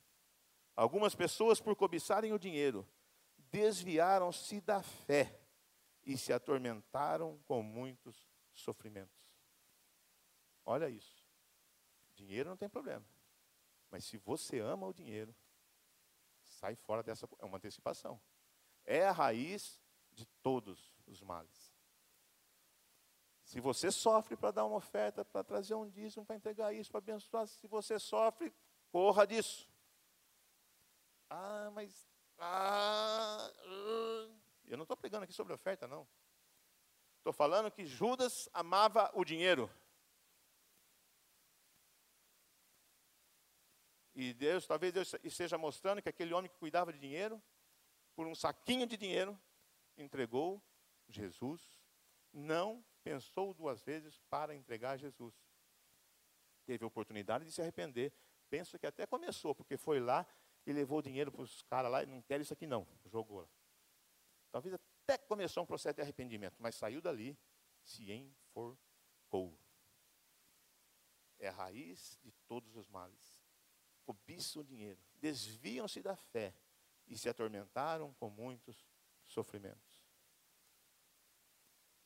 Algumas 0.74 1.14
pessoas, 1.14 1.60
por 1.60 1.76
cobiçarem 1.76 2.32
o 2.32 2.38
dinheiro, 2.38 2.88
desviaram-se 3.36 4.60
da 4.60 4.82
fé 4.82 5.38
e 6.08 6.16
se 6.16 6.32
atormentaram 6.32 7.38
com 7.44 7.62
muitos 7.62 8.26
sofrimentos. 8.50 9.14
Olha 10.64 10.88
isso. 10.88 11.22
Dinheiro 12.14 12.48
não 12.48 12.56
tem 12.56 12.68
problema. 12.68 13.04
Mas 13.90 14.06
se 14.06 14.16
você 14.16 14.58
ama 14.58 14.86
o 14.86 14.92
dinheiro, 14.92 15.36
sai 16.42 16.74
fora 16.74 17.02
dessa. 17.02 17.28
É 17.38 17.44
uma 17.44 17.58
antecipação. 17.58 18.18
É 18.86 19.06
a 19.06 19.12
raiz 19.12 19.78
de 20.10 20.24
todos 20.42 20.96
os 21.06 21.20
males. 21.20 21.76
Se 23.44 23.60
você 23.60 23.90
sofre 23.90 24.34
para 24.34 24.50
dar 24.50 24.64
uma 24.64 24.76
oferta, 24.76 25.26
para 25.26 25.44
trazer 25.44 25.74
um 25.74 25.88
dízimo, 25.90 26.24
para 26.24 26.36
entregar 26.36 26.72
isso, 26.72 26.90
para 26.90 26.98
abençoar, 26.98 27.46
se 27.46 27.66
você 27.66 27.98
sofre, 27.98 28.50
corra 28.90 29.26
disso. 29.26 29.70
Ah, 31.28 31.70
mas. 31.74 32.08
Ah, 32.38 33.52
uh, 33.66 34.37
eu 34.68 34.76
não 34.76 34.84
estou 34.84 34.96
pregando 34.96 35.24
aqui 35.24 35.32
sobre 35.32 35.52
oferta, 35.52 35.86
não. 35.86 36.06
Estou 37.18 37.32
falando 37.32 37.70
que 37.70 37.84
Judas 37.84 38.48
amava 38.52 39.10
o 39.14 39.24
dinheiro. 39.24 39.70
E 44.14 44.32
Deus, 44.34 44.66
talvez 44.66 44.92
Deus 44.92 45.14
esteja 45.22 45.56
mostrando 45.56 46.02
que 46.02 46.08
aquele 46.08 46.34
homem 46.34 46.50
que 46.50 46.58
cuidava 46.58 46.92
de 46.92 46.98
dinheiro, 46.98 47.40
por 48.16 48.26
um 48.26 48.34
saquinho 48.34 48.86
de 48.86 48.96
dinheiro, 48.96 49.38
entregou 49.96 50.62
Jesus. 51.08 51.62
Não 52.32 52.84
pensou 53.04 53.54
duas 53.54 53.82
vezes 53.82 54.18
para 54.28 54.54
entregar 54.54 54.96
Jesus. 54.96 55.34
Teve 56.66 56.84
oportunidade 56.84 57.44
de 57.44 57.52
se 57.52 57.62
arrepender. 57.62 58.12
Penso 58.50 58.78
que 58.78 58.86
até 58.86 59.06
começou, 59.06 59.54
porque 59.54 59.76
foi 59.76 60.00
lá 60.00 60.26
e 60.66 60.72
levou 60.72 60.98
o 60.98 61.02
dinheiro 61.02 61.30
para 61.30 61.42
os 61.42 61.62
caras 61.62 61.90
lá 61.90 62.02
e 62.02 62.06
não 62.06 62.20
quer 62.22 62.40
isso 62.40 62.52
aqui 62.52 62.66
não. 62.66 62.86
Jogou 63.06 63.40
lá. 63.42 63.57
Talvez 64.50 64.74
até 64.74 65.18
começou 65.18 65.62
um 65.62 65.66
processo 65.66 65.96
de 65.96 66.02
arrependimento, 66.02 66.56
mas 66.58 66.74
saiu 66.74 67.00
dali, 67.00 67.38
se 67.82 68.10
enforcou. 68.12 69.58
É 71.38 71.48
a 71.48 71.52
raiz 71.52 72.18
de 72.22 72.32
todos 72.46 72.74
os 72.76 72.88
males. 72.88 73.42
Cobiçam 74.04 74.62
o 74.62 74.64
dinheiro, 74.64 75.00
desviam-se 75.14 76.02
da 76.02 76.16
fé 76.16 76.54
e 77.06 77.16
se 77.16 77.28
atormentaram 77.28 78.12
com 78.14 78.30
muitos 78.30 78.86
sofrimentos. 79.24 80.02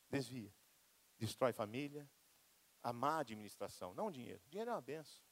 Desvia 0.09 0.53
destrói 1.23 1.53
família, 1.53 2.11
a 2.83 2.93
má 2.93 3.21
administração, 3.21 3.95
não 3.95 4.11
dinheiro. 4.11 4.43
Dinheiro 4.49 4.73
é 4.73 4.75
uma 4.75 4.81
benção. 4.81 5.23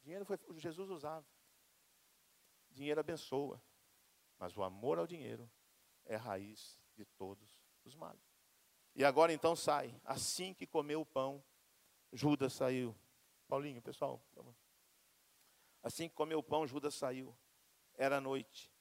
Dinheiro 0.00 0.24
foi 0.24 0.38
Jesus 0.58 0.88
usava. 0.90 1.26
Dinheiro 2.70 3.00
abençoa, 3.00 3.60
mas 4.38 4.56
o 4.56 4.62
amor 4.62 5.00
ao 5.00 5.08
dinheiro 5.08 5.50
é 6.10 6.16
raiz 6.16 6.78
de 6.96 7.04
todos 7.04 7.62
os 7.84 7.94
males. 7.94 8.20
E 8.94 9.04
agora 9.04 9.32
então 9.32 9.54
sai, 9.54 9.94
assim 10.04 10.52
que 10.52 10.66
comeu 10.66 11.00
o 11.00 11.06
pão, 11.06 11.42
Judas 12.12 12.52
saiu. 12.52 12.94
Paulinho, 13.46 13.80
pessoal, 13.80 14.20
assim 15.82 16.08
que 16.08 16.14
comeu 16.14 16.40
o 16.40 16.42
pão, 16.42 16.66
Judas 16.66 16.94
saiu. 16.94 17.36
Era 17.94 18.20
noite. 18.20 18.72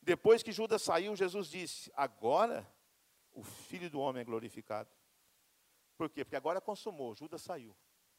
Depois 0.00 0.42
que 0.42 0.52
Judas 0.52 0.82
saiu, 0.82 1.16
Jesus 1.16 1.48
disse: 1.48 1.90
Agora 1.94 2.70
o 3.32 3.42
filho 3.42 3.88
do 3.88 4.00
homem 4.00 4.20
é 4.20 4.24
glorificado. 4.24 4.90
Por 5.96 6.10
quê? 6.10 6.24
Porque 6.24 6.36
agora 6.36 6.60
consumou, 6.60 7.14
Judas 7.14 7.40
saiu. 7.42 7.76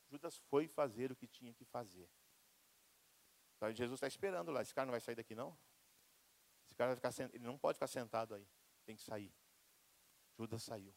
Judas 0.08 0.38
foi 0.50 0.68
fazer 0.68 1.12
o 1.12 1.16
que 1.16 1.28
tinha 1.28 1.54
que 1.54 1.66
fazer. 1.66 2.10
Então, 3.58 3.72
Jesus 3.72 3.98
está 3.98 4.08
esperando 4.08 4.52
lá. 4.52 4.62
Esse 4.62 4.74
cara 4.74 4.86
não 4.86 4.92
vai 4.92 5.02
sair 5.02 5.16
daqui, 5.16 5.36
não? 5.36 5.58
Esse 6.76 6.78
cara 6.78 6.90
vai 6.90 6.96
ficar 6.96 7.12
sentado. 7.12 7.36
Ele 7.36 7.46
não 7.46 7.58
pode 7.58 7.76
ficar 7.78 7.88
sentado 7.88 8.36
aí. 8.36 8.46
Tem 8.86 8.96
que 8.96 9.02
sair. 9.02 9.34
Judas 10.38 10.62
saiu. 10.62 10.94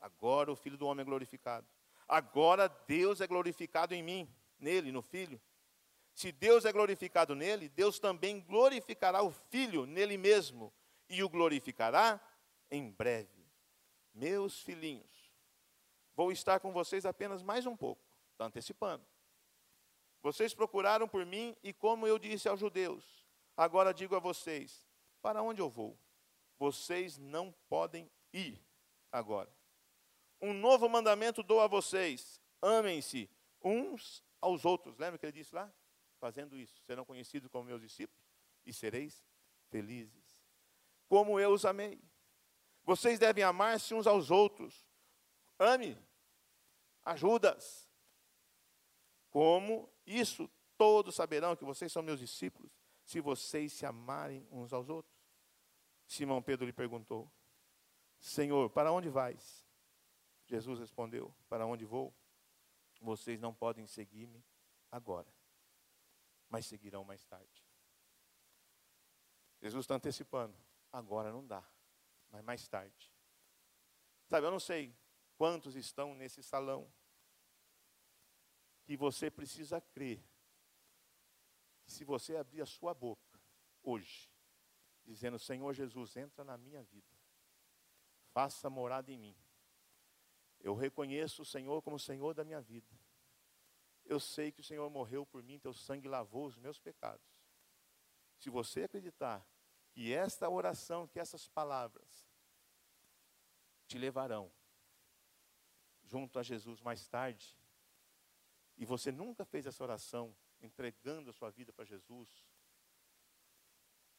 Agora 0.00 0.50
o 0.50 0.56
Filho 0.56 0.78
do 0.78 0.86
Homem 0.86 1.02
é 1.02 1.04
glorificado. 1.04 1.66
Agora 2.08 2.68
Deus 2.68 3.20
é 3.20 3.26
glorificado 3.26 3.94
em 3.94 4.02
mim, 4.02 4.34
nele, 4.58 4.90
no 4.90 5.02
Filho. 5.02 5.40
Se 6.14 6.32
Deus 6.32 6.64
é 6.64 6.72
glorificado 6.72 7.34
nele, 7.34 7.68
Deus 7.68 7.98
também 7.98 8.40
glorificará 8.40 9.22
o 9.22 9.30
Filho 9.30 9.84
nele 9.84 10.16
mesmo 10.16 10.72
e 11.08 11.22
o 11.22 11.28
glorificará 11.28 12.18
em 12.70 12.90
breve. 12.90 13.46
Meus 14.14 14.62
filhinhos, 14.62 15.26
Vou 16.16 16.32
estar 16.32 16.58
com 16.60 16.72
vocês 16.72 17.04
apenas 17.04 17.42
mais 17.42 17.66
um 17.66 17.76
pouco. 17.76 18.02
Está 18.32 18.46
antecipando. 18.46 19.04
Vocês 20.22 20.54
procuraram 20.54 21.06
por 21.06 21.26
mim 21.26 21.54
e, 21.62 21.74
como 21.74 22.06
eu 22.06 22.18
disse 22.18 22.48
aos 22.48 22.58
judeus, 22.58 23.25
agora 23.56 23.92
digo 23.94 24.14
a 24.14 24.20
vocês: 24.20 24.86
para 25.22 25.42
onde 25.42 25.60
eu 25.60 25.70
vou? 25.70 25.98
Vocês 26.58 27.18
não 27.18 27.52
podem 27.68 28.10
ir 28.32 28.60
agora. 29.10 29.54
Um 30.40 30.52
novo 30.52 30.88
mandamento 30.88 31.42
dou 31.42 31.60
a 31.60 31.66
vocês: 31.66 32.40
amem-se 32.60 33.30
uns 33.62 34.22
aos 34.40 34.64
outros. 34.64 34.96
Lembra 34.98 35.18
que 35.18 35.26
ele 35.26 35.32
disse 35.32 35.54
lá? 35.54 35.72
Fazendo 36.18 36.56
isso, 36.56 36.80
serão 36.82 37.04
conhecidos 37.04 37.50
como 37.50 37.64
meus 37.64 37.80
discípulos 37.80 38.24
e 38.64 38.72
sereis 38.72 39.22
felizes. 39.68 40.24
Como 41.08 41.38
eu 41.38 41.52
os 41.52 41.64
amei. 41.64 42.02
Vocês 42.84 43.18
devem 43.18 43.44
amar-se 43.44 43.94
uns 43.94 44.06
aos 44.06 44.30
outros. 44.30 44.86
Ame 45.58 45.98
ajudas. 47.04 47.88
Como 49.30 49.92
isso 50.06 50.50
todos 50.76 51.14
saberão 51.14 51.56
que 51.56 51.64
vocês 51.64 51.92
são 51.92 52.02
meus 52.02 52.20
discípulos, 52.20 52.72
se 53.06 53.20
vocês 53.20 53.72
se 53.72 53.86
amarem 53.86 54.46
uns 54.50 54.74
aos 54.74 54.90
outros. 54.90 55.16
Simão 56.06 56.42
Pedro 56.42 56.66
lhe 56.66 56.74
perguntou: 56.74 57.32
Senhor, 58.18 58.68
para 58.68 58.92
onde 58.92 59.08
vais? 59.08 59.66
Jesus 60.44 60.78
respondeu: 60.78 61.34
Para 61.48 61.64
onde 61.64 61.86
vou? 61.86 62.14
Vocês 63.00 63.40
não 63.40 63.54
podem 63.54 63.86
seguir-me 63.86 64.44
agora, 64.92 65.32
mas 66.50 66.66
seguirão 66.66 67.02
mais 67.02 67.24
tarde. 67.24 67.64
Jesus 69.62 69.84
está 69.84 69.94
antecipando. 69.94 70.54
Agora 70.92 71.32
não 71.32 71.46
dá, 71.46 71.66
mas 72.30 72.44
mais 72.44 72.68
tarde. 72.68 73.10
Sabe, 74.26 74.46
eu 74.46 74.50
não 74.50 74.60
sei 74.60 74.94
Quantos 75.36 75.76
estão 75.76 76.14
nesse 76.14 76.42
salão? 76.42 76.90
Que 78.84 78.96
você 78.96 79.30
precisa 79.30 79.80
crer. 79.80 80.22
Se 81.86 82.04
você 82.04 82.36
abrir 82.36 82.60
a 82.62 82.66
sua 82.66 82.92
boca 82.92 83.40
hoje, 83.82 84.30
dizendo: 85.04 85.38
Senhor 85.38 85.72
Jesus, 85.72 86.16
entra 86.16 86.44
na 86.44 86.58
minha 86.58 86.82
vida, 86.82 87.16
faça 88.32 88.68
morada 88.68 89.10
em 89.10 89.18
mim. 89.18 89.36
Eu 90.60 90.74
reconheço 90.74 91.42
o 91.42 91.44
Senhor 91.46 91.80
como 91.82 91.98
Senhor 91.98 92.34
da 92.34 92.44
minha 92.44 92.60
vida. 92.60 92.98
Eu 94.04 94.18
sei 94.20 94.52
que 94.52 94.60
o 94.60 94.64
Senhor 94.64 94.88
morreu 94.90 95.24
por 95.26 95.42
mim, 95.42 95.58
teu 95.58 95.72
sangue 95.72 96.08
lavou 96.08 96.46
os 96.46 96.56
meus 96.56 96.78
pecados. 96.78 97.26
Se 98.36 98.50
você 98.50 98.84
acreditar 98.84 99.46
que 99.90 100.12
esta 100.12 100.48
oração, 100.48 101.08
que 101.08 101.18
essas 101.18 101.48
palavras 101.48 102.28
te 103.86 103.98
levarão 103.98 104.52
junto 106.02 106.38
a 106.38 106.42
Jesus 106.42 106.80
mais 106.80 107.08
tarde, 107.08 107.56
e 108.76 108.84
você 108.84 109.10
nunca 109.10 109.44
fez 109.44 109.66
essa 109.66 109.82
oração 109.82 110.36
entregando 110.60 111.30
a 111.30 111.32
sua 111.32 111.50
vida 111.50 111.72
para 111.72 111.84
Jesus, 111.84 112.28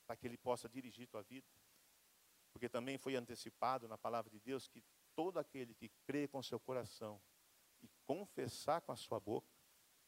para 0.05 0.15
que 0.15 0.27
Ele 0.27 0.37
possa 0.37 0.69
dirigir 0.69 1.07
tua 1.07 1.23
vida, 1.23 1.47
porque 2.51 2.69
também 2.69 2.97
foi 2.97 3.15
antecipado 3.15 3.87
na 3.87 3.97
palavra 3.97 4.31
de 4.31 4.39
Deus 4.39 4.67
que 4.67 4.83
todo 5.15 5.37
aquele 5.37 5.73
que 5.73 5.89
crê 6.05 6.27
com 6.27 6.41
seu 6.41 6.59
coração 6.59 7.21
e 7.81 7.89
confessar 8.05 8.81
com 8.81 8.91
a 8.91 8.95
sua 8.95 9.19
boca, 9.19 9.51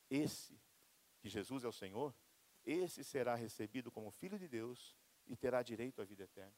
esse, 0.09 0.59
que 1.19 1.29
Jesus 1.29 1.63
é 1.63 1.67
o 1.67 1.73
Senhor, 1.73 2.15
esse 2.65 3.03
será 3.03 3.35
recebido 3.35 3.91
como 3.91 4.11
filho 4.11 4.37
de 4.37 4.47
Deus 4.47 4.95
e 5.27 5.35
terá 5.35 5.61
direito 5.61 6.01
à 6.01 6.05
vida 6.05 6.23
eterna. 6.23 6.55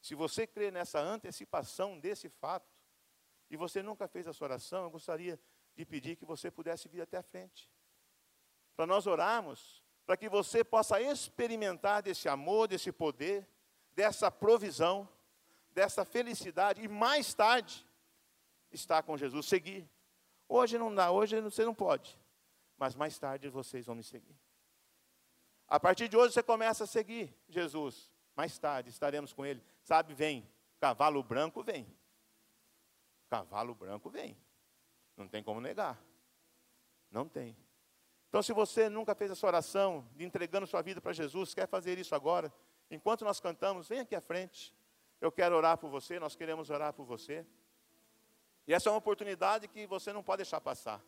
Se 0.00 0.14
você 0.14 0.46
crê 0.46 0.70
nessa 0.70 1.00
antecipação 1.00 1.98
desse 1.98 2.28
fato, 2.28 2.74
e 3.50 3.56
você 3.56 3.82
nunca 3.82 4.08
fez 4.08 4.26
essa 4.26 4.42
oração, 4.44 4.84
eu 4.84 4.90
gostaria 4.90 5.38
de 5.76 5.84
pedir 5.84 6.16
que 6.16 6.24
você 6.24 6.50
pudesse 6.50 6.88
vir 6.88 7.00
até 7.00 7.18
a 7.18 7.22
frente. 7.22 7.70
Para 8.76 8.86
nós 8.86 9.06
orarmos, 9.06 9.82
para 10.04 10.16
que 10.16 10.28
você 10.28 10.62
possa 10.62 11.00
experimentar 11.00 12.02
desse 12.02 12.28
amor, 12.28 12.68
desse 12.68 12.92
poder, 12.92 13.48
dessa 13.92 14.30
provisão, 14.30 15.08
dessa 15.70 16.04
felicidade 16.04 16.82
e 16.82 16.88
mais 16.88 17.34
tarde 17.34 17.86
estar 18.70 19.02
com 19.02 19.16
Jesus, 19.16 19.46
seguir. 19.46 19.88
Hoje 20.48 20.76
não 20.78 20.94
dá, 20.94 21.10
hoje 21.10 21.40
você 21.40 21.64
não 21.64 21.74
pode, 21.74 22.18
mas 22.76 22.94
mais 22.94 23.18
tarde 23.18 23.48
vocês 23.48 23.86
vão 23.86 23.94
me 23.94 24.02
seguir. 24.02 24.36
A 25.66 25.80
partir 25.80 26.08
de 26.08 26.16
hoje 26.16 26.34
você 26.34 26.42
começa 26.42 26.84
a 26.84 26.86
seguir 26.86 27.34
Jesus. 27.48 28.12
Mais 28.36 28.58
tarde 28.58 28.90
estaremos 28.90 29.32
com 29.32 29.46
Ele. 29.46 29.62
Sabe, 29.82 30.12
vem. 30.12 30.48
Cavalo 30.78 31.22
branco 31.22 31.62
vem. 31.62 31.86
Cavalo 33.30 33.74
branco 33.74 34.10
vem. 34.10 34.36
Não 35.16 35.26
tem 35.26 35.42
como 35.42 35.60
negar. 35.60 35.98
Não 37.10 37.28
tem. 37.28 37.56
Então, 38.34 38.42
se 38.42 38.52
você 38.52 38.88
nunca 38.88 39.14
fez 39.14 39.30
essa 39.30 39.46
oração 39.46 40.04
de 40.16 40.24
entregando 40.24 40.66
sua 40.66 40.82
vida 40.82 41.00
para 41.00 41.12
Jesus, 41.12 41.54
quer 41.54 41.68
fazer 41.68 42.00
isso 42.00 42.16
agora, 42.16 42.52
enquanto 42.90 43.24
nós 43.24 43.38
cantamos, 43.38 43.86
vem 43.86 44.00
aqui 44.00 44.12
à 44.16 44.20
frente. 44.20 44.74
Eu 45.20 45.30
quero 45.30 45.54
orar 45.54 45.78
por 45.78 45.88
você, 45.88 46.18
nós 46.18 46.34
queremos 46.34 46.68
orar 46.68 46.92
por 46.92 47.04
você. 47.04 47.46
E 48.66 48.74
essa 48.74 48.88
é 48.88 48.90
uma 48.90 48.98
oportunidade 48.98 49.68
que 49.68 49.86
você 49.86 50.12
não 50.12 50.20
pode 50.20 50.38
deixar 50.38 50.60
passar. 50.60 51.00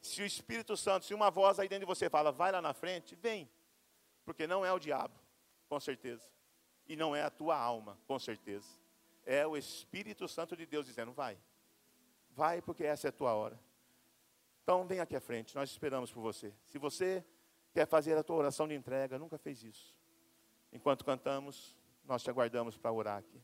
Se 0.00 0.22
o 0.22 0.24
Espírito 0.24 0.76
Santo, 0.76 1.04
se 1.04 1.12
uma 1.12 1.28
voz 1.28 1.58
aí 1.58 1.66
dentro 1.66 1.88
de 1.88 1.92
você 1.92 2.08
fala, 2.08 2.30
vai 2.30 2.52
lá 2.52 2.62
na 2.62 2.72
frente, 2.72 3.16
vem. 3.16 3.50
Porque 4.24 4.46
não 4.46 4.64
é 4.64 4.72
o 4.72 4.78
diabo, 4.78 5.18
com 5.68 5.80
certeza. 5.80 6.24
E 6.86 6.94
não 6.94 7.16
é 7.16 7.24
a 7.24 7.30
tua 7.30 7.58
alma, 7.58 7.98
com 8.06 8.16
certeza. 8.16 8.68
É 9.26 9.44
o 9.44 9.56
Espírito 9.56 10.28
Santo 10.28 10.56
de 10.56 10.66
Deus 10.66 10.86
dizendo, 10.86 11.10
vai. 11.10 11.36
Vai 12.30 12.62
porque 12.62 12.84
essa 12.84 13.08
é 13.08 13.10
a 13.10 13.12
tua 13.12 13.34
hora. 13.34 13.58
Então 14.64 14.86
vem 14.86 14.98
aqui 14.98 15.14
à 15.14 15.20
frente, 15.20 15.54
nós 15.54 15.68
esperamos 15.70 16.10
por 16.10 16.22
você. 16.22 16.50
Se 16.64 16.78
você 16.78 17.22
quer 17.70 17.86
fazer 17.86 18.16
a 18.16 18.22
tua 18.22 18.36
oração 18.36 18.66
de 18.66 18.74
entrega, 18.74 19.18
nunca 19.18 19.36
fez 19.36 19.62
isso. 19.62 19.94
Enquanto 20.72 21.04
cantamos, 21.04 21.76
nós 22.02 22.22
te 22.22 22.30
aguardamos 22.30 22.78
para 22.78 22.90
orar 22.90 23.18
aqui. 23.18 23.38